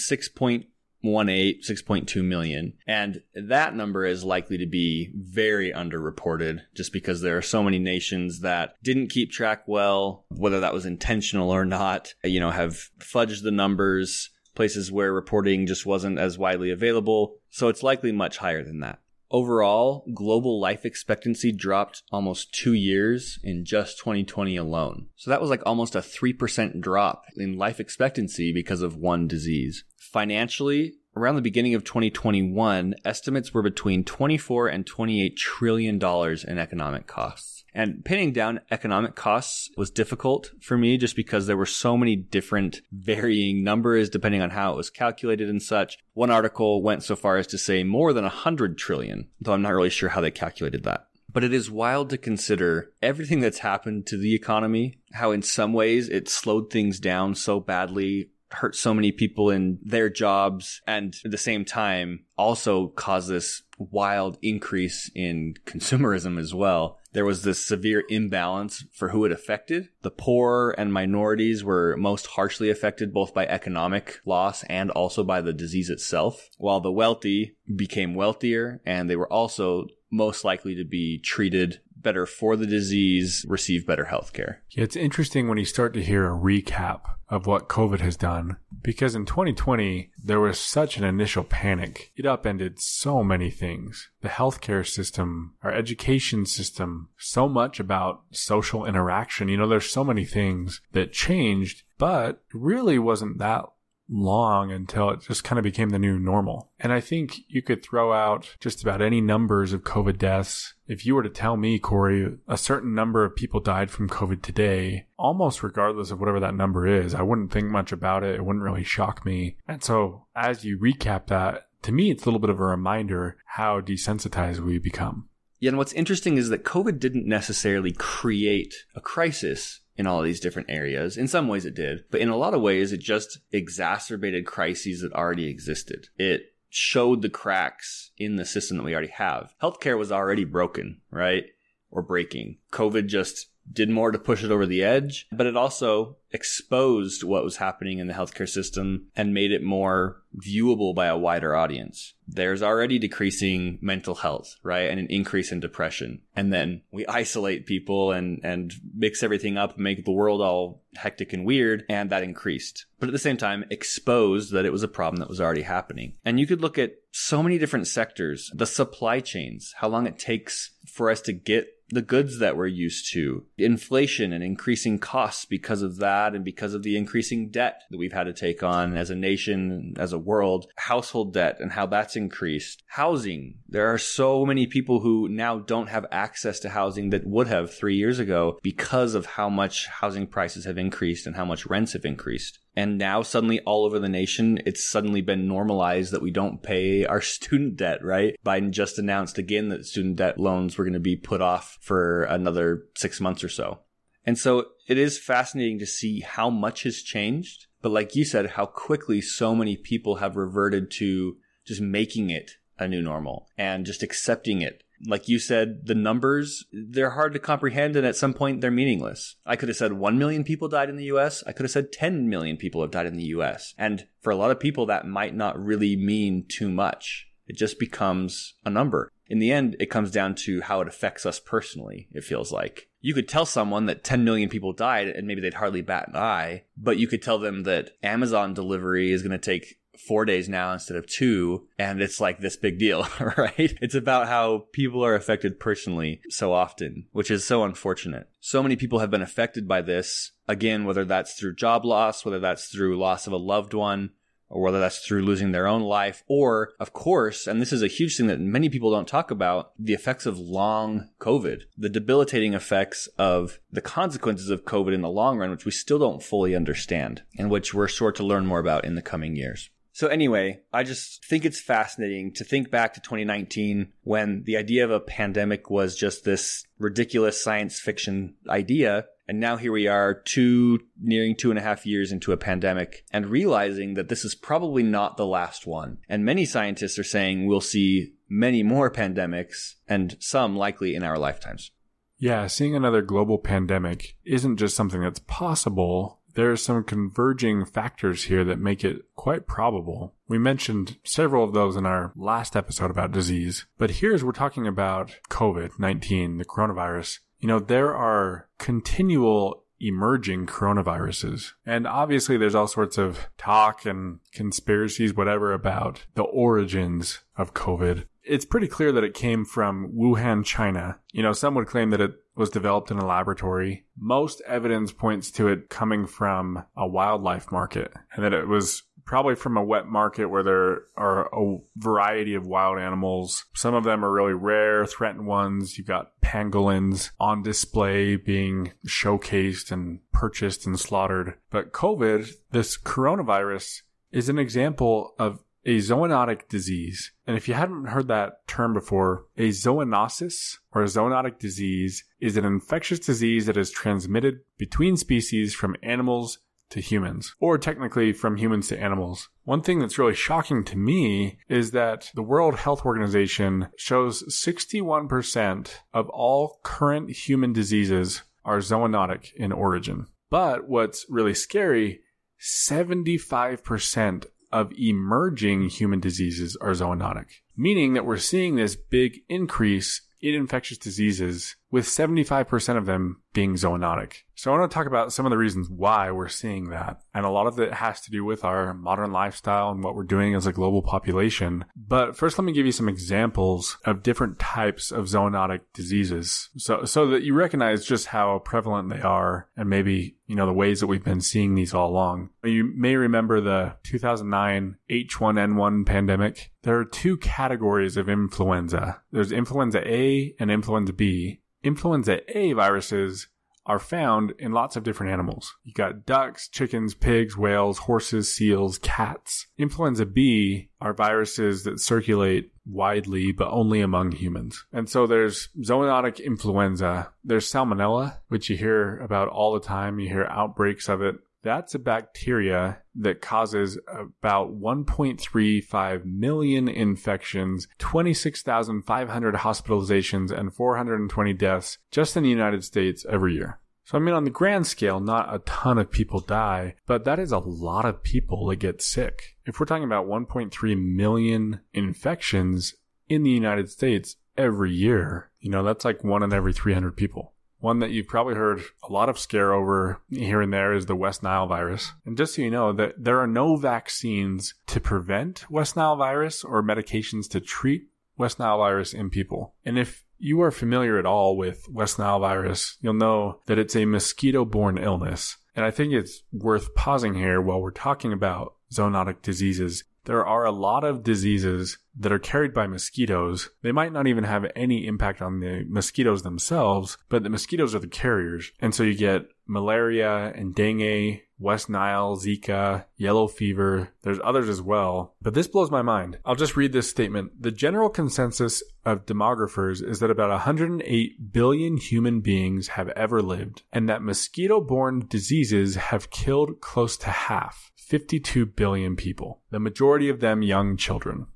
6.18, 1.04 1.60
6.2 1.68 2.24
million. 2.24 2.74
And 2.86 3.22
that 3.34 3.74
number 3.74 4.04
is 4.04 4.24
likely 4.24 4.58
to 4.58 4.66
be 4.66 5.10
very 5.14 5.72
underreported 5.72 6.60
just 6.74 6.92
because 6.92 7.20
there 7.20 7.36
are 7.36 7.42
so 7.42 7.62
many 7.62 7.78
nations 7.78 8.40
that 8.40 8.74
didn't 8.82 9.10
keep 9.10 9.30
track 9.30 9.64
well, 9.66 10.24
whether 10.28 10.60
that 10.60 10.74
was 10.74 10.86
intentional 10.86 11.50
or 11.50 11.64
not, 11.64 12.14
you 12.24 12.40
know, 12.40 12.50
have 12.50 12.90
fudged 12.98 13.42
the 13.42 13.50
numbers, 13.50 14.30
places 14.54 14.90
where 14.90 15.12
reporting 15.12 15.66
just 15.66 15.86
wasn't 15.86 16.18
as 16.18 16.36
widely 16.36 16.70
available. 16.70 17.36
So 17.50 17.68
it's 17.68 17.82
likely 17.82 18.12
much 18.12 18.38
higher 18.38 18.64
than 18.64 18.80
that. 18.80 18.98
Overall, 19.30 20.06
global 20.14 20.58
life 20.58 20.86
expectancy 20.86 21.52
dropped 21.52 22.02
almost 22.10 22.54
two 22.54 22.72
years 22.72 23.38
in 23.44 23.64
just 23.64 23.98
2020 23.98 24.56
alone. 24.56 25.08
So 25.16 25.30
that 25.30 25.40
was 25.40 25.50
like 25.50 25.62
almost 25.66 25.94
a 25.94 26.00
3% 26.00 26.80
drop 26.80 27.24
in 27.36 27.58
life 27.58 27.78
expectancy 27.78 28.52
because 28.52 28.80
of 28.80 28.96
one 28.96 29.28
disease. 29.28 29.84
Financially, 29.98 30.94
around 31.14 31.36
the 31.36 31.42
beginning 31.42 31.74
of 31.74 31.84
2021, 31.84 32.94
estimates 33.04 33.52
were 33.52 33.62
between 33.62 34.02
24 34.02 34.68
and 34.68 34.86
28 34.86 35.36
trillion 35.36 35.98
dollars 35.98 36.42
in 36.42 36.56
economic 36.58 37.06
costs. 37.06 37.57
And 37.74 38.04
pinning 38.04 38.32
down 38.32 38.60
economic 38.70 39.14
costs 39.14 39.70
was 39.76 39.90
difficult 39.90 40.50
for 40.60 40.76
me 40.76 40.96
just 40.96 41.16
because 41.16 41.46
there 41.46 41.56
were 41.56 41.66
so 41.66 41.96
many 41.96 42.16
different 42.16 42.80
varying 42.90 43.62
numbers 43.62 44.08
depending 44.08 44.40
on 44.40 44.50
how 44.50 44.72
it 44.72 44.76
was 44.76 44.90
calculated 44.90 45.48
and 45.48 45.62
such. 45.62 45.98
One 46.14 46.30
article 46.30 46.82
went 46.82 47.02
so 47.02 47.14
far 47.14 47.36
as 47.36 47.46
to 47.48 47.58
say 47.58 47.84
more 47.84 48.12
than 48.12 48.24
100 48.24 48.78
trillion, 48.78 49.28
though 49.40 49.52
I'm 49.52 49.62
not 49.62 49.74
really 49.74 49.90
sure 49.90 50.08
how 50.08 50.20
they 50.20 50.30
calculated 50.30 50.84
that. 50.84 51.06
But 51.30 51.44
it 51.44 51.52
is 51.52 51.70
wild 51.70 52.10
to 52.10 52.18
consider 52.18 52.90
everything 53.02 53.40
that's 53.40 53.58
happened 53.58 54.06
to 54.06 54.16
the 54.16 54.34
economy, 54.34 54.98
how 55.12 55.30
in 55.30 55.42
some 55.42 55.74
ways 55.74 56.08
it 56.08 56.28
slowed 56.28 56.70
things 56.70 56.98
down 56.98 57.34
so 57.34 57.60
badly, 57.60 58.30
hurt 58.50 58.74
so 58.74 58.94
many 58.94 59.12
people 59.12 59.50
in 59.50 59.78
their 59.82 60.08
jobs, 60.08 60.80
and 60.86 61.14
at 61.24 61.30
the 61.30 61.36
same 61.36 61.66
time 61.66 62.24
also 62.38 62.88
caused 62.88 63.28
this 63.28 63.62
wild 63.78 64.38
increase 64.40 65.10
in 65.14 65.54
consumerism 65.66 66.38
as 66.38 66.54
well 66.54 66.98
there 67.18 67.24
was 67.24 67.42
this 67.42 67.66
severe 67.66 68.04
imbalance 68.08 68.84
for 68.92 69.08
who 69.08 69.24
it 69.24 69.32
affected. 69.32 69.88
The 70.02 70.10
poor 70.12 70.72
and 70.78 70.92
minorities 70.92 71.64
were 71.64 71.96
most 71.96 72.28
harshly 72.28 72.70
affected 72.70 73.12
both 73.12 73.34
by 73.34 73.44
economic 73.44 74.20
loss 74.24 74.62
and 74.68 74.92
also 74.92 75.24
by 75.24 75.40
the 75.40 75.52
disease 75.52 75.90
itself, 75.90 76.48
while 76.58 76.78
the 76.78 76.92
wealthy 76.92 77.56
became 77.74 78.14
wealthier 78.14 78.80
and 78.86 79.10
they 79.10 79.16
were 79.16 79.32
also 79.32 79.88
most 80.12 80.44
likely 80.44 80.76
to 80.76 80.84
be 80.84 81.18
treated 81.18 81.80
better 82.02 82.26
for 82.26 82.56
the 82.56 82.66
disease 82.66 83.44
receive 83.48 83.86
better 83.86 84.06
health 84.06 84.32
care. 84.32 84.62
It's 84.70 84.96
interesting 84.96 85.48
when 85.48 85.58
you 85.58 85.64
start 85.64 85.94
to 85.94 86.02
hear 86.02 86.26
a 86.26 86.38
recap 86.38 87.02
of 87.28 87.46
what 87.46 87.68
COVID 87.68 88.00
has 88.00 88.16
done 88.16 88.56
because 88.82 89.14
in 89.14 89.26
2020, 89.26 90.10
there 90.22 90.40
was 90.40 90.58
such 90.58 90.96
an 90.96 91.04
initial 91.04 91.44
panic. 91.44 92.12
It 92.16 92.26
upended 92.26 92.80
so 92.80 93.22
many 93.22 93.50
things. 93.50 94.10
The 94.22 94.28
healthcare 94.28 94.86
system, 94.86 95.54
our 95.62 95.72
education 95.72 96.46
system, 96.46 97.10
so 97.18 97.48
much 97.48 97.80
about 97.80 98.22
social 98.30 98.84
interaction. 98.84 99.48
You 99.48 99.58
know, 99.58 99.68
there's 99.68 99.90
so 99.90 100.04
many 100.04 100.24
things 100.24 100.80
that 100.92 101.12
changed, 101.12 101.82
but 101.98 102.42
really 102.52 102.98
wasn't 102.98 103.38
that 103.38 103.66
long 104.08 104.72
until 104.72 105.10
it 105.10 105.20
just 105.20 105.44
kind 105.44 105.58
of 105.58 105.62
became 105.62 105.90
the 105.90 105.98
new 105.98 106.18
normal. 106.18 106.70
And 106.80 106.92
I 106.92 107.00
think 107.00 107.40
you 107.48 107.62
could 107.62 107.82
throw 107.82 108.12
out 108.12 108.56
just 108.60 108.82
about 108.82 109.02
any 109.02 109.20
numbers 109.20 109.72
of 109.72 109.82
COVID 109.82 110.18
deaths. 110.18 110.74
If 110.88 111.04
you 111.04 111.14
were 111.14 111.22
to 111.22 111.28
tell 111.28 111.56
me, 111.56 111.78
Corey, 111.78 112.38
a 112.48 112.56
certain 112.56 112.94
number 112.94 113.22
of 113.24 113.36
people 113.36 113.60
died 113.60 113.90
from 113.90 114.08
COVID 114.08 114.40
today, 114.40 115.06
almost 115.18 115.62
regardless 115.62 116.10
of 116.10 116.18
whatever 116.18 116.40
that 116.40 116.54
number 116.54 116.86
is, 116.86 117.14
I 117.14 117.22
wouldn't 117.22 117.52
think 117.52 117.66
much 117.66 117.92
about 117.92 118.24
it. 118.24 118.34
It 118.34 118.44
wouldn't 118.44 118.64
really 118.64 118.84
shock 118.84 119.24
me. 119.24 119.56
And 119.68 119.84
so 119.84 120.26
as 120.34 120.64
you 120.64 120.78
recap 120.78 121.26
that, 121.26 121.66
to 121.82 121.92
me, 121.92 122.10
it's 122.10 122.24
a 122.24 122.26
little 122.26 122.40
bit 122.40 122.50
of 122.50 122.58
a 122.58 122.64
reminder 122.64 123.36
how 123.44 123.80
desensitized 123.80 124.60
we 124.60 124.78
become. 124.78 125.28
Yeah, 125.60 125.68
and 125.68 125.78
what's 125.78 125.92
interesting 125.92 126.36
is 126.38 126.48
that 126.48 126.64
COVID 126.64 126.98
didn't 126.98 127.26
necessarily 127.26 127.92
create 127.92 128.74
a 128.94 129.00
crisis 129.00 129.80
in 129.96 130.06
all 130.06 130.22
these 130.22 130.40
different 130.40 130.70
areas. 130.70 131.16
In 131.16 131.28
some 131.28 131.48
ways 131.48 131.66
it 131.66 131.74
did, 131.74 132.04
but 132.10 132.20
in 132.20 132.28
a 132.28 132.36
lot 132.36 132.54
of 132.54 132.62
ways 132.62 132.92
it 132.92 133.00
just 133.00 133.40
exacerbated 133.52 134.46
crises 134.46 135.02
that 135.02 135.12
already 135.12 135.48
existed. 135.48 136.06
It 136.16 136.54
showed 136.68 137.22
the 137.22 137.30
cracks 137.30 138.10
in 138.18 138.36
the 138.36 138.44
system 138.44 138.76
that 138.76 138.82
we 138.82 138.92
already 138.92 139.08
have. 139.08 139.54
Healthcare 139.62 139.98
was 139.98 140.12
already 140.12 140.44
broken, 140.44 141.00
right? 141.10 141.44
Or 141.90 142.02
breaking. 142.02 142.58
COVID 142.72 143.06
just 143.06 143.46
did 143.72 143.90
more 143.90 144.10
to 144.10 144.18
push 144.18 144.44
it 144.44 144.50
over 144.50 144.66
the 144.66 144.82
edge, 144.82 145.26
but 145.32 145.46
it 145.46 145.56
also 145.56 146.16
exposed 146.30 147.24
what 147.24 147.44
was 147.44 147.56
happening 147.56 147.98
in 147.98 148.06
the 148.06 148.12
healthcare 148.12 148.48
system 148.48 149.06
and 149.16 149.32
made 149.32 149.50
it 149.50 149.62
more 149.62 150.22
viewable 150.36 150.94
by 150.94 151.06
a 151.06 151.16
wider 151.16 151.56
audience. 151.56 152.14
There's 152.26 152.62
already 152.62 152.98
decreasing 152.98 153.78
mental 153.80 154.14
health, 154.14 154.56
right? 154.62 154.90
And 154.90 155.00
an 155.00 155.06
increase 155.06 155.50
in 155.50 155.60
depression. 155.60 156.20
And 156.36 156.52
then 156.52 156.82
we 156.90 157.06
isolate 157.06 157.66
people 157.66 158.12
and, 158.12 158.40
and 158.44 158.72
mix 158.94 159.22
everything 159.22 159.56
up 159.56 159.78
make 159.78 160.04
the 160.04 160.12
world 160.12 160.42
all 160.42 160.82
hectic 160.96 161.32
and 161.32 161.46
weird. 161.46 161.84
And 161.88 162.10
that 162.10 162.22
increased. 162.22 162.86
But 163.00 163.08
at 163.08 163.12
the 163.12 163.18
same 163.18 163.38
time, 163.38 163.64
exposed 163.70 164.52
that 164.52 164.66
it 164.66 164.72
was 164.72 164.82
a 164.82 164.88
problem 164.88 165.20
that 165.20 165.30
was 165.30 165.40
already 165.40 165.62
happening. 165.62 166.14
And 166.24 166.38
you 166.38 166.46
could 166.46 166.60
look 166.60 166.78
at 166.78 166.96
so 167.10 167.42
many 167.42 167.58
different 167.58 167.88
sectors, 167.88 168.50
the 168.54 168.66
supply 168.66 169.20
chains, 169.20 169.72
how 169.78 169.88
long 169.88 170.06
it 170.06 170.18
takes 170.18 170.72
for 170.86 171.10
us 171.10 171.22
to 171.22 171.32
get 171.32 171.68
the 171.90 172.02
goods 172.02 172.38
that 172.38 172.56
we're 172.56 172.66
used 172.66 173.12
to, 173.12 173.44
inflation 173.56 174.32
and 174.32 174.44
increasing 174.44 174.98
costs 174.98 175.44
because 175.44 175.82
of 175.82 175.96
that 175.96 176.34
and 176.34 176.44
because 176.44 176.74
of 176.74 176.82
the 176.82 176.96
increasing 176.96 177.50
debt 177.50 177.82
that 177.90 177.96
we've 177.96 178.12
had 178.12 178.24
to 178.24 178.32
take 178.32 178.62
on 178.62 178.96
as 178.96 179.10
a 179.10 179.14
nation, 179.14 179.94
as 179.98 180.12
a 180.12 180.18
world, 180.18 180.66
household 180.76 181.32
debt 181.32 181.56
and 181.60 181.72
how 181.72 181.86
that's 181.86 182.16
increased, 182.16 182.82
housing. 182.88 183.58
There 183.68 183.92
are 183.92 183.98
so 183.98 184.44
many 184.44 184.66
people 184.66 185.00
who 185.00 185.28
now 185.28 185.58
don't 185.58 185.88
have 185.88 186.06
access 186.10 186.60
to 186.60 186.68
housing 186.68 187.10
that 187.10 187.26
would 187.26 187.48
have 187.48 187.72
three 187.72 187.96
years 187.96 188.18
ago 188.18 188.58
because 188.62 189.14
of 189.14 189.26
how 189.26 189.48
much 189.48 189.86
housing 189.86 190.26
prices 190.26 190.64
have 190.66 190.78
increased 190.78 191.26
and 191.26 191.36
how 191.36 191.44
much 191.44 191.66
rents 191.66 191.94
have 191.94 192.04
increased. 192.04 192.58
And 192.78 192.96
now 192.96 193.22
suddenly 193.22 193.58
all 193.62 193.84
over 193.84 193.98
the 193.98 194.08
nation, 194.08 194.60
it's 194.64 194.88
suddenly 194.88 195.20
been 195.20 195.48
normalized 195.48 196.12
that 196.12 196.22
we 196.22 196.30
don't 196.30 196.62
pay 196.62 197.04
our 197.04 197.20
student 197.36 197.74
debt, 197.74 198.04
right? 198.04 198.36
Biden 198.46 198.70
just 198.70 199.00
announced 199.00 199.36
again 199.36 199.68
that 199.70 199.84
student 199.84 200.14
debt 200.14 200.38
loans 200.38 200.78
were 200.78 200.84
going 200.84 200.92
to 200.92 201.00
be 201.00 201.16
put 201.16 201.40
off 201.40 201.76
for 201.80 202.22
another 202.22 202.84
six 202.96 203.20
months 203.20 203.42
or 203.42 203.48
so. 203.48 203.80
And 204.24 204.38
so 204.38 204.66
it 204.86 204.96
is 204.96 205.18
fascinating 205.18 205.80
to 205.80 205.86
see 205.86 206.20
how 206.20 206.50
much 206.50 206.84
has 206.84 207.02
changed. 207.02 207.66
But 207.82 207.90
like 207.90 208.14
you 208.14 208.24
said, 208.24 208.50
how 208.50 208.66
quickly 208.66 209.20
so 209.22 209.56
many 209.56 209.76
people 209.76 210.16
have 210.16 210.36
reverted 210.36 210.88
to 210.98 211.36
just 211.66 211.80
making 211.80 212.30
it 212.30 212.52
a 212.78 212.86
new 212.86 213.02
normal 213.02 213.48
and 213.58 213.86
just 213.86 214.04
accepting 214.04 214.62
it 214.62 214.84
like 215.06 215.28
you 215.28 215.38
said, 215.38 215.86
the 215.86 215.94
numbers, 215.94 216.64
they're 216.72 217.10
hard 217.10 217.32
to 217.34 217.38
comprehend 217.38 217.96
and 217.96 218.06
at 218.06 218.16
some 218.16 218.34
point 218.34 218.60
they're 218.60 218.70
meaningless. 218.70 219.36
I 219.46 219.56
could 219.56 219.68
have 219.68 219.76
said 219.76 219.92
1 219.92 220.18
million 220.18 220.44
people 220.44 220.68
died 220.68 220.88
in 220.88 220.96
the 220.96 221.04
US. 221.04 221.44
I 221.46 221.52
could 221.52 221.64
have 221.64 221.70
said 221.70 221.92
10 221.92 222.28
million 222.28 222.56
people 222.56 222.80
have 222.82 222.90
died 222.90 223.06
in 223.06 223.16
the 223.16 223.24
US. 223.24 223.74
And 223.78 224.06
for 224.20 224.30
a 224.30 224.36
lot 224.36 224.50
of 224.50 224.60
people, 224.60 224.86
that 224.86 225.06
might 225.06 225.34
not 225.34 225.62
really 225.62 225.96
mean 225.96 226.44
too 226.48 226.68
much. 226.68 227.28
It 227.46 227.56
just 227.56 227.78
becomes 227.78 228.54
a 228.64 228.70
number. 228.70 229.10
In 229.26 229.38
the 229.38 229.52
end, 229.52 229.76
it 229.78 229.90
comes 229.90 230.10
down 230.10 230.34
to 230.36 230.62
how 230.62 230.80
it 230.80 230.88
affects 230.88 231.26
us 231.26 231.38
personally, 231.38 232.08
it 232.12 232.24
feels 232.24 232.50
like. 232.52 232.88
You 233.00 233.14
could 233.14 233.28
tell 233.28 233.46
someone 233.46 233.86
that 233.86 234.04
10 234.04 234.24
million 234.24 234.48
people 234.48 234.72
died 234.72 235.08
and 235.08 235.26
maybe 235.26 235.40
they'd 235.40 235.54
hardly 235.54 235.82
bat 235.82 236.08
an 236.08 236.16
eye, 236.16 236.64
but 236.76 236.98
you 236.98 237.06
could 237.06 237.22
tell 237.22 237.38
them 237.38 237.62
that 237.62 237.92
Amazon 238.02 238.54
delivery 238.54 239.12
is 239.12 239.22
going 239.22 239.32
to 239.32 239.38
take 239.38 239.77
four 239.98 240.24
days 240.24 240.48
now 240.48 240.72
instead 240.72 240.96
of 240.96 241.06
two. 241.06 241.66
And 241.78 242.00
it's 242.00 242.20
like 242.20 242.40
this 242.40 242.56
big 242.56 242.78
deal, 242.78 243.06
right? 243.36 243.76
It's 243.80 243.94
about 243.94 244.28
how 244.28 244.66
people 244.72 245.04
are 245.04 245.14
affected 245.14 245.60
personally 245.60 246.20
so 246.28 246.52
often, 246.52 247.06
which 247.12 247.30
is 247.30 247.44
so 247.44 247.64
unfortunate. 247.64 248.28
So 248.40 248.62
many 248.62 248.76
people 248.76 249.00
have 249.00 249.10
been 249.10 249.22
affected 249.22 249.66
by 249.66 249.82
this. 249.82 250.32
Again, 250.46 250.84
whether 250.84 251.04
that's 251.04 251.34
through 251.34 251.56
job 251.56 251.84
loss, 251.84 252.24
whether 252.24 252.40
that's 252.40 252.68
through 252.68 252.98
loss 252.98 253.26
of 253.26 253.32
a 253.32 253.36
loved 253.36 253.74
one, 253.74 254.10
or 254.50 254.62
whether 254.62 254.80
that's 254.80 255.00
through 255.00 255.22
losing 255.22 255.52
their 255.52 255.66
own 255.66 255.82
life, 255.82 256.24
or 256.26 256.72
of 256.80 256.92
course, 256.92 257.46
and 257.46 257.60
this 257.60 257.72
is 257.72 257.82
a 257.82 257.86
huge 257.88 258.16
thing 258.16 258.28
that 258.28 258.40
many 258.40 258.68
people 258.68 258.90
don't 258.90 259.08
talk 259.08 259.30
about, 259.30 259.72
the 259.78 259.92
effects 259.92 260.26
of 260.26 260.38
long 260.38 261.10
COVID, 261.20 261.62
the 261.76 261.88
debilitating 261.88 262.54
effects 262.54 263.08
of 263.18 263.58
the 263.70 263.82
consequences 263.82 264.50
of 264.50 264.64
COVID 264.64 264.94
in 264.94 265.02
the 265.02 265.10
long 265.10 265.38
run, 265.38 265.50
which 265.50 265.64
we 265.64 265.70
still 265.70 265.98
don't 265.98 266.22
fully 266.22 266.54
understand 266.54 267.22
and 267.38 267.50
which 267.50 267.74
we're 267.74 267.88
sure 267.88 268.12
to 268.12 268.24
learn 268.24 268.46
more 268.46 268.58
about 268.60 268.84
in 268.84 268.94
the 268.94 269.02
coming 269.02 269.36
years. 269.36 269.70
So 269.98 270.06
anyway, 270.06 270.60
I 270.72 270.84
just 270.84 271.24
think 271.24 271.44
it's 271.44 271.60
fascinating 271.60 272.32
to 272.34 272.44
think 272.44 272.70
back 272.70 272.94
to 272.94 273.00
2019 273.00 273.94
when 274.04 274.44
the 274.44 274.56
idea 274.56 274.84
of 274.84 274.92
a 274.92 275.00
pandemic 275.00 275.70
was 275.70 275.96
just 275.96 276.22
this 276.22 276.64
ridiculous 276.78 277.42
science 277.42 277.80
fiction 277.80 278.36
idea. 278.48 279.06
And 279.26 279.40
now 279.40 279.56
here 279.56 279.72
we 279.72 279.88
are, 279.88 280.14
two, 280.14 280.78
nearing 281.02 281.34
two 281.34 281.50
and 281.50 281.58
a 281.58 281.62
half 281.62 281.84
years 281.84 282.12
into 282.12 282.30
a 282.30 282.36
pandemic 282.36 283.04
and 283.10 283.26
realizing 283.26 283.94
that 283.94 284.08
this 284.08 284.24
is 284.24 284.36
probably 284.36 284.84
not 284.84 285.16
the 285.16 285.26
last 285.26 285.66
one. 285.66 285.98
And 286.08 286.24
many 286.24 286.44
scientists 286.44 286.96
are 287.00 287.02
saying 287.02 287.48
we'll 287.48 287.60
see 287.60 288.12
many 288.28 288.62
more 288.62 288.92
pandemics 288.92 289.74
and 289.88 290.16
some 290.20 290.54
likely 290.54 290.94
in 290.94 291.02
our 291.02 291.18
lifetimes. 291.18 291.72
Yeah, 292.18 292.46
seeing 292.46 292.76
another 292.76 293.02
global 293.02 293.38
pandemic 293.38 294.16
isn't 294.24 294.58
just 294.58 294.76
something 294.76 295.00
that's 295.00 295.20
possible, 295.26 296.17
there 296.38 296.52
are 296.52 296.56
some 296.56 296.84
converging 296.84 297.64
factors 297.64 298.22
here 298.22 298.44
that 298.44 298.60
make 298.60 298.84
it 298.84 299.02
quite 299.16 299.44
probable. 299.44 300.14
We 300.28 300.38
mentioned 300.38 300.96
several 301.02 301.42
of 301.42 301.52
those 301.52 301.74
in 301.74 301.84
our 301.84 302.12
last 302.14 302.54
episode 302.54 302.92
about 302.92 303.10
disease, 303.10 303.66
but 303.76 303.90
here's 303.90 304.22
we're 304.22 304.30
talking 304.30 304.64
about 304.64 305.16
COVID 305.30 305.80
19, 305.80 306.38
the 306.38 306.44
coronavirus. 306.44 307.18
You 307.40 307.48
know, 307.48 307.58
there 307.58 307.92
are 307.92 308.46
continual 308.56 309.64
emerging 309.80 310.46
coronaviruses. 310.46 311.54
And 311.66 311.88
obviously 311.88 312.36
there's 312.36 312.54
all 312.54 312.68
sorts 312.68 312.98
of 312.98 313.26
talk 313.36 313.84
and 313.84 314.20
conspiracies, 314.32 315.14
whatever, 315.14 315.52
about 315.52 316.06
the 316.14 316.22
origins 316.22 317.18
of 317.36 317.52
COVID 317.52 318.04
it's 318.28 318.44
pretty 318.44 318.68
clear 318.68 318.92
that 318.92 319.04
it 319.04 319.14
came 319.14 319.44
from 319.44 319.90
Wuhan, 319.96 320.44
China. 320.44 320.98
You 321.12 321.22
know, 321.22 321.32
some 321.32 321.54
would 321.54 321.66
claim 321.66 321.90
that 321.90 322.00
it 322.00 322.12
was 322.38 322.50
developed 322.50 322.90
in 322.90 322.98
a 322.98 323.06
laboratory. 323.06 323.84
Most 323.98 324.40
evidence 324.46 324.92
points 324.92 325.30
to 325.32 325.48
it 325.48 325.68
coming 325.68 326.06
from 326.06 326.64
a 326.76 326.86
wildlife 326.86 327.50
market 327.50 327.92
and 328.14 328.24
that 328.24 328.32
it 328.32 328.46
was 328.46 328.84
probably 329.04 329.34
from 329.34 329.56
a 329.56 329.64
wet 329.64 329.86
market 329.86 330.26
where 330.26 330.42
there 330.42 330.82
are 330.96 331.28
a 331.34 331.56
variety 331.76 332.34
of 332.34 332.46
wild 332.46 332.78
animals. 332.78 333.46
Some 333.54 333.74
of 333.74 333.82
them 333.82 334.04
are 334.04 334.12
really 334.12 334.34
rare, 334.34 334.84
threatened 334.84 335.26
ones. 335.26 335.78
You've 335.78 335.86
got 335.86 336.12
pangolins 336.20 337.10
on 337.18 337.42
display 337.42 338.16
being 338.16 338.72
showcased 338.86 339.72
and 339.72 340.00
purchased 340.12 340.66
and 340.66 340.78
slaughtered. 340.78 341.34
But 341.50 341.72
COVID, 341.72 342.30
this 342.50 342.76
coronavirus, 342.76 343.80
is 344.12 344.28
an 344.28 344.38
example 344.38 345.14
of 345.18 345.40
a 345.64 345.78
zoonotic 345.78 346.48
disease. 346.48 347.12
And 347.26 347.36
if 347.36 347.48
you 347.48 347.54
hadn't 347.54 347.86
heard 347.86 348.08
that 348.08 348.46
term 348.46 348.72
before, 348.72 349.26
a 349.36 349.48
zoonosis 349.48 350.58
or 350.72 350.82
a 350.82 350.86
zoonotic 350.86 351.38
disease 351.38 352.04
is 352.20 352.36
an 352.36 352.44
infectious 352.44 352.98
disease 352.98 353.46
that 353.46 353.56
is 353.56 353.70
transmitted 353.70 354.40
between 354.56 354.96
species 354.96 355.54
from 355.54 355.76
animals 355.82 356.38
to 356.70 356.80
humans, 356.80 357.34
or 357.40 357.56
technically 357.56 358.12
from 358.12 358.36
humans 358.36 358.68
to 358.68 358.78
animals. 358.78 359.28
One 359.44 359.62
thing 359.62 359.78
that's 359.78 359.98
really 359.98 360.14
shocking 360.14 360.64
to 360.64 360.76
me 360.76 361.38
is 361.48 361.70
that 361.70 362.10
the 362.14 362.22
World 362.22 362.56
Health 362.56 362.84
Organization 362.84 363.68
shows 363.76 364.22
61% 364.24 365.70
of 365.94 366.08
all 366.10 366.60
current 366.62 367.10
human 367.10 367.52
diseases 367.52 368.22
are 368.44 368.58
zoonotic 368.58 369.32
in 369.34 369.52
origin. 369.52 370.06
But 370.30 370.68
what's 370.68 371.06
really 371.08 371.34
scary, 371.34 372.00
75% 372.40 374.26
of 374.50 374.72
emerging 374.78 375.68
human 375.68 376.00
diseases 376.00 376.56
are 376.60 376.70
zoonotic, 376.70 377.40
meaning 377.56 377.94
that 377.94 378.06
we're 378.06 378.16
seeing 378.16 378.56
this 378.56 378.76
big 378.76 379.20
increase 379.28 380.02
in 380.20 380.34
infectious 380.34 380.78
diseases 380.78 381.56
with 381.70 381.84
75% 381.86 382.76
of 382.76 382.86
them 382.86 383.22
being 383.32 383.54
zoonotic. 383.54 384.22
So 384.34 384.52
I 384.52 384.58
want 384.58 384.70
to 384.70 384.74
talk 384.74 384.86
about 384.86 385.12
some 385.12 385.26
of 385.26 385.30
the 385.30 385.36
reasons 385.36 385.68
why 385.68 386.10
we're 386.10 386.28
seeing 386.28 386.70
that. 386.70 387.00
And 387.12 387.26
a 387.26 387.30
lot 387.30 387.46
of 387.46 387.58
it 387.58 387.74
has 387.74 388.00
to 388.02 388.10
do 388.10 388.24
with 388.24 388.44
our 388.44 388.72
modern 388.72 389.12
lifestyle 389.12 389.70
and 389.70 389.82
what 389.82 389.94
we're 389.94 390.04
doing 390.04 390.34
as 390.34 390.46
a 390.46 390.52
global 390.52 390.80
population. 390.80 391.64
But 391.76 392.16
first, 392.16 392.38
let 392.38 392.44
me 392.44 392.52
give 392.52 392.66
you 392.66 392.72
some 392.72 392.88
examples 392.88 393.78
of 393.84 394.02
different 394.02 394.38
types 394.38 394.90
of 394.90 395.06
zoonotic 395.06 395.60
diseases. 395.74 396.48
So, 396.56 396.84
so 396.84 397.06
that 397.08 397.22
you 397.22 397.34
recognize 397.34 397.84
just 397.84 398.06
how 398.06 398.38
prevalent 398.40 398.88
they 398.88 399.02
are 399.02 399.48
and 399.56 399.68
maybe, 399.68 400.16
you 400.26 400.36
know, 400.36 400.46
the 400.46 400.52
ways 400.52 400.80
that 400.80 400.86
we've 400.86 401.04
been 401.04 401.20
seeing 401.20 401.54
these 401.54 401.74
all 401.74 401.90
along. 401.90 402.30
You 402.44 402.72
may 402.76 402.96
remember 402.96 403.40
the 403.40 403.74
2009 403.84 404.76
H1N1 404.90 405.86
pandemic. 405.86 406.50
There 406.62 406.78
are 406.78 406.84
two 406.84 407.18
categories 407.18 407.96
of 407.96 408.08
influenza. 408.08 409.02
There's 409.12 409.32
influenza 409.32 409.86
A 409.86 410.34
and 410.38 410.50
influenza 410.50 410.92
B. 410.92 411.40
Influenza 411.62 412.20
A 412.36 412.52
viruses 412.52 413.28
are 413.68 413.78
found 413.78 414.32
in 414.38 414.50
lots 414.50 414.76
of 414.76 414.82
different 414.82 415.12
animals. 415.12 415.54
You 415.62 415.74
got 415.74 416.06
ducks, 416.06 416.48
chickens, 416.48 416.94
pigs, 416.94 417.36
whales, 417.36 417.78
horses, 417.78 418.32
seals, 418.32 418.78
cats. 418.78 419.46
Influenza 419.58 420.06
B 420.06 420.70
are 420.80 420.94
viruses 420.94 421.64
that 421.64 421.78
circulate 421.78 422.50
widely, 422.64 423.30
but 423.30 423.50
only 423.50 423.82
among 423.82 424.12
humans. 424.12 424.64
And 424.72 424.88
so 424.88 425.06
there's 425.06 425.50
zoonotic 425.60 426.24
influenza. 426.24 427.12
There's 427.22 427.50
salmonella, 427.50 428.18
which 428.28 428.48
you 428.48 428.56
hear 428.56 428.98
about 429.00 429.28
all 429.28 429.52
the 429.52 429.60
time. 429.60 430.00
You 430.00 430.08
hear 430.08 430.24
outbreaks 430.24 430.88
of 430.88 431.02
it. 431.02 431.16
That's 431.42 431.74
a 431.74 431.78
bacteria 431.78 432.82
that 432.96 433.22
causes 433.22 433.78
about 433.86 434.58
1.35 434.60 436.04
million 436.04 436.68
infections, 436.68 437.68
26,500 437.78 439.34
hospitalizations, 439.36 440.30
and 440.30 440.52
420 440.54 441.32
deaths 441.34 441.78
just 441.90 442.16
in 442.16 442.22
the 442.24 442.28
United 442.28 442.64
States 442.64 443.06
every 443.08 443.34
year. 443.34 443.60
So, 443.84 443.96
I 443.96 444.02
mean, 444.02 444.14
on 444.14 444.24
the 444.24 444.30
grand 444.30 444.66
scale, 444.66 445.00
not 445.00 445.34
a 445.34 445.38
ton 445.38 445.78
of 445.78 445.90
people 445.90 446.20
die, 446.20 446.74
but 446.86 447.04
that 447.04 447.18
is 447.18 447.32
a 447.32 447.38
lot 447.38 447.86
of 447.86 448.02
people 448.02 448.46
that 448.48 448.56
get 448.56 448.82
sick. 448.82 449.36
If 449.46 449.58
we're 449.58 449.64
talking 449.64 449.84
about 449.84 450.06
1.3 450.06 450.94
million 450.94 451.60
infections 451.72 452.74
in 453.08 453.22
the 453.22 453.30
United 453.30 453.70
States 453.70 454.16
every 454.36 454.72
year, 454.72 455.30
you 455.40 455.50
know, 455.50 455.62
that's 455.62 455.86
like 455.86 456.04
one 456.04 456.22
in 456.22 456.34
every 456.34 456.52
300 456.52 456.98
people. 456.98 457.32
One 457.60 457.80
that 457.80 457.90
you've 457.90 458.06
probably 458.06 458.34
heard 458.34 458.62
a 458.88 458.92
lot 458.92 459.08
of 459.08 459.18
scare 459.18 459.52
over 459.52 460.00
here 460.10 460.40
and 460.40 460.52
there 460.52 460.74
is 460.74 460.86
the 460.86 460.94
West 460.94 461.22
Nile 461.22 461.46
virus. 461.46 461.92
And 462.06 462.16
just 462.16 462.34
so 462.34 462.42
you 462.42 462.50
know 462.50 462.72
that 462.72 462.94
there 462.96 463.18
are 463.18 463.26
no 463.26 463.56
vaccines 463.56 464.54
to 464.68 464.80
prevent 464.80 465.50
West 465.50 465.76
Nile 465.76 465.96
virus 465.96 466.44
or 466.44 466.62
medications 466.62 467.28
to 467.30 467.40
treat 467.40 467.88
West 468.16 468.38
Nile 468.38 468.58
virus 468.58 468.92
in 468.92 469.10
people. 469.10 469.54
And 469.64 469.78
if 469.78 470.04
you 470.18 470.40
are 470.42 470.50
familiar 470.50 470.98
at 470.98 471.06
all 471.06 471.36
with 471.36 471.68
West 471.70 471.98
Nile 471.98 472.20
virus, 472.20 472.76
you'll 472.80 472.94
know 472.94 473.40
that 473.46 473.58
it's 473.58 473.76
a 473.76 473.84
mosquito 473.84 474.44
borne 474.44 474.78
illness. 474.78 475.36
And 475.54 475.64
I 475.64 475.70
think 475.70 475.92
it's 475.92 476.22
worth 476.32 476.74
pausing 476.74 477.14
here 477.14 477.40
while 477.40 477.60
we're 477.60 477.70
talking 477.70 478.12
about 478.12 478.54
zoonotic 478.72 479.22
diseases 479.22 479.84
there 480.08 480.26
are 480.26 480.46
a 480.46 480.50
lot 480.50 480.84
of 480.84 481.02
diseases 481.04 481.76
that 482.00 482.10
are 482.10 482.18
carried 482.18 482.54
by 482.54 482.66
mosquitoes. 482.66 483.50
They 483.62 483.72
might 483.72 483.92
not 483.92 484.06
even 484.06 484.24
have 484.24 484.50
any 484.56 484.86
impact 484.86 485.20
on 485.20 485.40
the 485.40 485.66
mosquitoes 485.68 486.22
themselves, 486.22 486.96
but 487.10 487.24
the 487.24 487.28
mosquitoes 487.28 487.74
are 487.74 487.78
the 487.78 487.88
carriers. 487.88 488.50
And 488.58 488.74
so 488.74 488.84
you 488.84 488.94
get 488.94 489.26
malaria 489.46 490.32
and 490.34 490.54
dengue, 490.54 491.20
West 491.38 491.68
Nile, 491.68 492.16
Zika, 492.16 492.86
yellow 492.96 493.28
fever. 493.28 493.90
There's 494.00 494.18
others 494.24 494.48
as 494.48 494.62
well. 494.62 495.14
But 495.20 495.34
this 495.34 495.46
blows 495.46 495.70
my 495.70 495.82
mind. 495.82 496.18
I'll 496.24 496.34
just 496.34 496.56
read 496.56 496.72
this 496.72 496.88
statement. 496.88 497.42
The 497.42 497.52
general 497.52 497.90
consensus 497.90 498.62
of 498.86 499.04
demographers 499.04 499.86
is 499.86 500.00
that 500.00 500.10
about 500.10 500.30
108 500.30 501.32
billion 501.32 501.76
human 501.76 502.20
beings 502.22 502.68
have 502.68 502.88
ever 502.90 503.20
lived, 503.20 503.62
and 503.74 503.90
that 503.90 504.02
mosquito 504.02 504.62
borne 504.62 505.06
diseases 505.06 505.76
have 505.76 506.08
killed 506.08 506.62
close 506.62 506.96
to 506.98 507.10
half. 507.10 507.70
52 507.88 508.44
billion 508.44 508.96
people, 508.96 509.40
the 509.50 509.58
majority 509.58 510.10
of 510.10 510.20
them 510.20 510.42
young 510.42 510.76
children. 510.76 511.26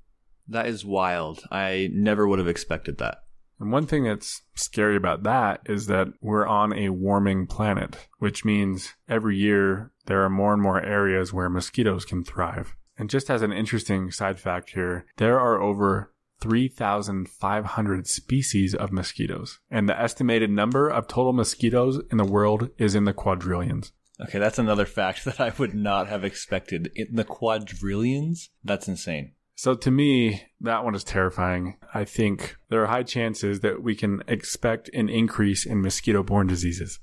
That 0.46 0.66
is 0.66 0.84
wild. 0.84 1.44
I 1.50 1.88
never 1.94 2.28
would 2.28 2.38
have 2.38 2.48
expected 2.48 2.98
that. 2.98 3.22
And 3.58 3.72
one 3.72 3.86
thing 3.86 4.04
that's 4.04 4.42
scary 4.54 4.96
about 4.96 5.22
that 5.22 5.62
is 5.64 5.86
that 5.86 6.08
we're 6.20 6.46
on 6.46 6.74
a 6.74 6.90
warming 6.90 7.46
planet, 7.46 7.96
which 8.18 8.44
means 8.44 8.92
every 9.08 9.38
year 9.38 9.92
there 10.04 10.22
are 10.24 10.28
more 10.28 10.52
and 10.52 10.60
more 10.60 10.82
areas 10.82 11.32
where 11.32 11.48
mosquitoes 11.48 12.04
can 12.04 12.22
thrive. 12.22 12.76
And 12.98 13.08
just 13.08 13.30
as 13.30 13.40
an 13.40 13.52
interesting 13.52 14.10
side 14.10 14.38
fact 14.38 14.70
here, 14.70 15.06
there 15.16 15.40
are 15.40 15.62
over 15.62 16.12
3,500 16.42 18.06
species 18.06 18.74
of 18.74 18.92
mosquitoes. 18.92 19.60
And 19.70 19.88
the 19.88 19.98
estimated 19.98 20.50
number 20.50 20.90
of 20.90 21.06
total 21.06 21.32
mosquitoes 21.32 22.02
in 22.10 22.18
the 22.18 22.24
world 22.24 22.68
is 22.76 22.94
in 22.94 23.04
the 23.04 23.14
quadrillions. 23.14 23.92
Okay, 24.22 24.38
that's 24.38 24.58
another 24.58 24.86
fact 24.86 25.24
that 25.24 25.40
I 25.40 25.52
would 25.58 25.74
not 25.74 26.08
have 26.08 26.24
expected. 26.24 26.90
In 26.94 27.16
the 27.16 27.24
quadrillions? 27.24 28.50
That's 28.64 28.88
insane. 28.88 29.32
So 29.54 29.74
to 29.74 29.90
me, 29.90 30.44
that 30.60 30.84
one 30.84 30.94
is 30.94 31.04
terrifying. 31.04 31.76
I 31.94 32.04
think 32.04 32.56
there 32.68 32.82
are 32.82 32.86
high 32.86 33.02
chances 33.02 33.60
that 33.60 33.82
we 33.82 33.94
can 33.94 34.22
expect 34.26 34.88
an 34.94 35.08
increase 35.08 35.66
in 35.66 35.82
mosquito 35.82 36.22
borne 36.22 36.46
diseases. 36.46 37.00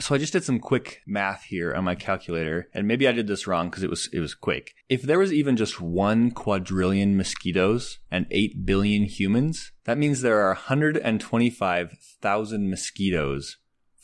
So 0.00 0.14
I 0.14 0.18
just 0.18 0.32
did 0.32 0.44
some 0.44 0.60
quick 0.60 1.02
math 1.08 1.42
here 1.44 1.74
on 1.74 1.82
my 1.82 1.96
calculator, 1.96 2.68
and 2.72 2.86
maybe 2.86 3.08
I 3.08 3.12
did 3.12 3.26
this 3.26 3.48
wrong 3.48 3.68
because 3.68 3.82
it 3.82 3.90
was 3.90 4.08
it 4.12 4.20
was 4.20 4.32
quick. 4.32 4.74
If 4.88 5.02
there 5.02 5.18
was 5.18 5.32
even 5.32 5.56
just 5.56 5.80
one 5.80 6.30
quadrillion 6.30 7.16
mosquitoes 7.16 7.98
and 8.08 8.26
eight 8.30 8.64
billion 8.64 9.02
humans, 9.02 9.72
that 9.84 9.98
means 9.98 10.20
there 10.20 10.40
are 10.40 10.54
125,000 10.54 12.70
mosquitoes 12.70 13.56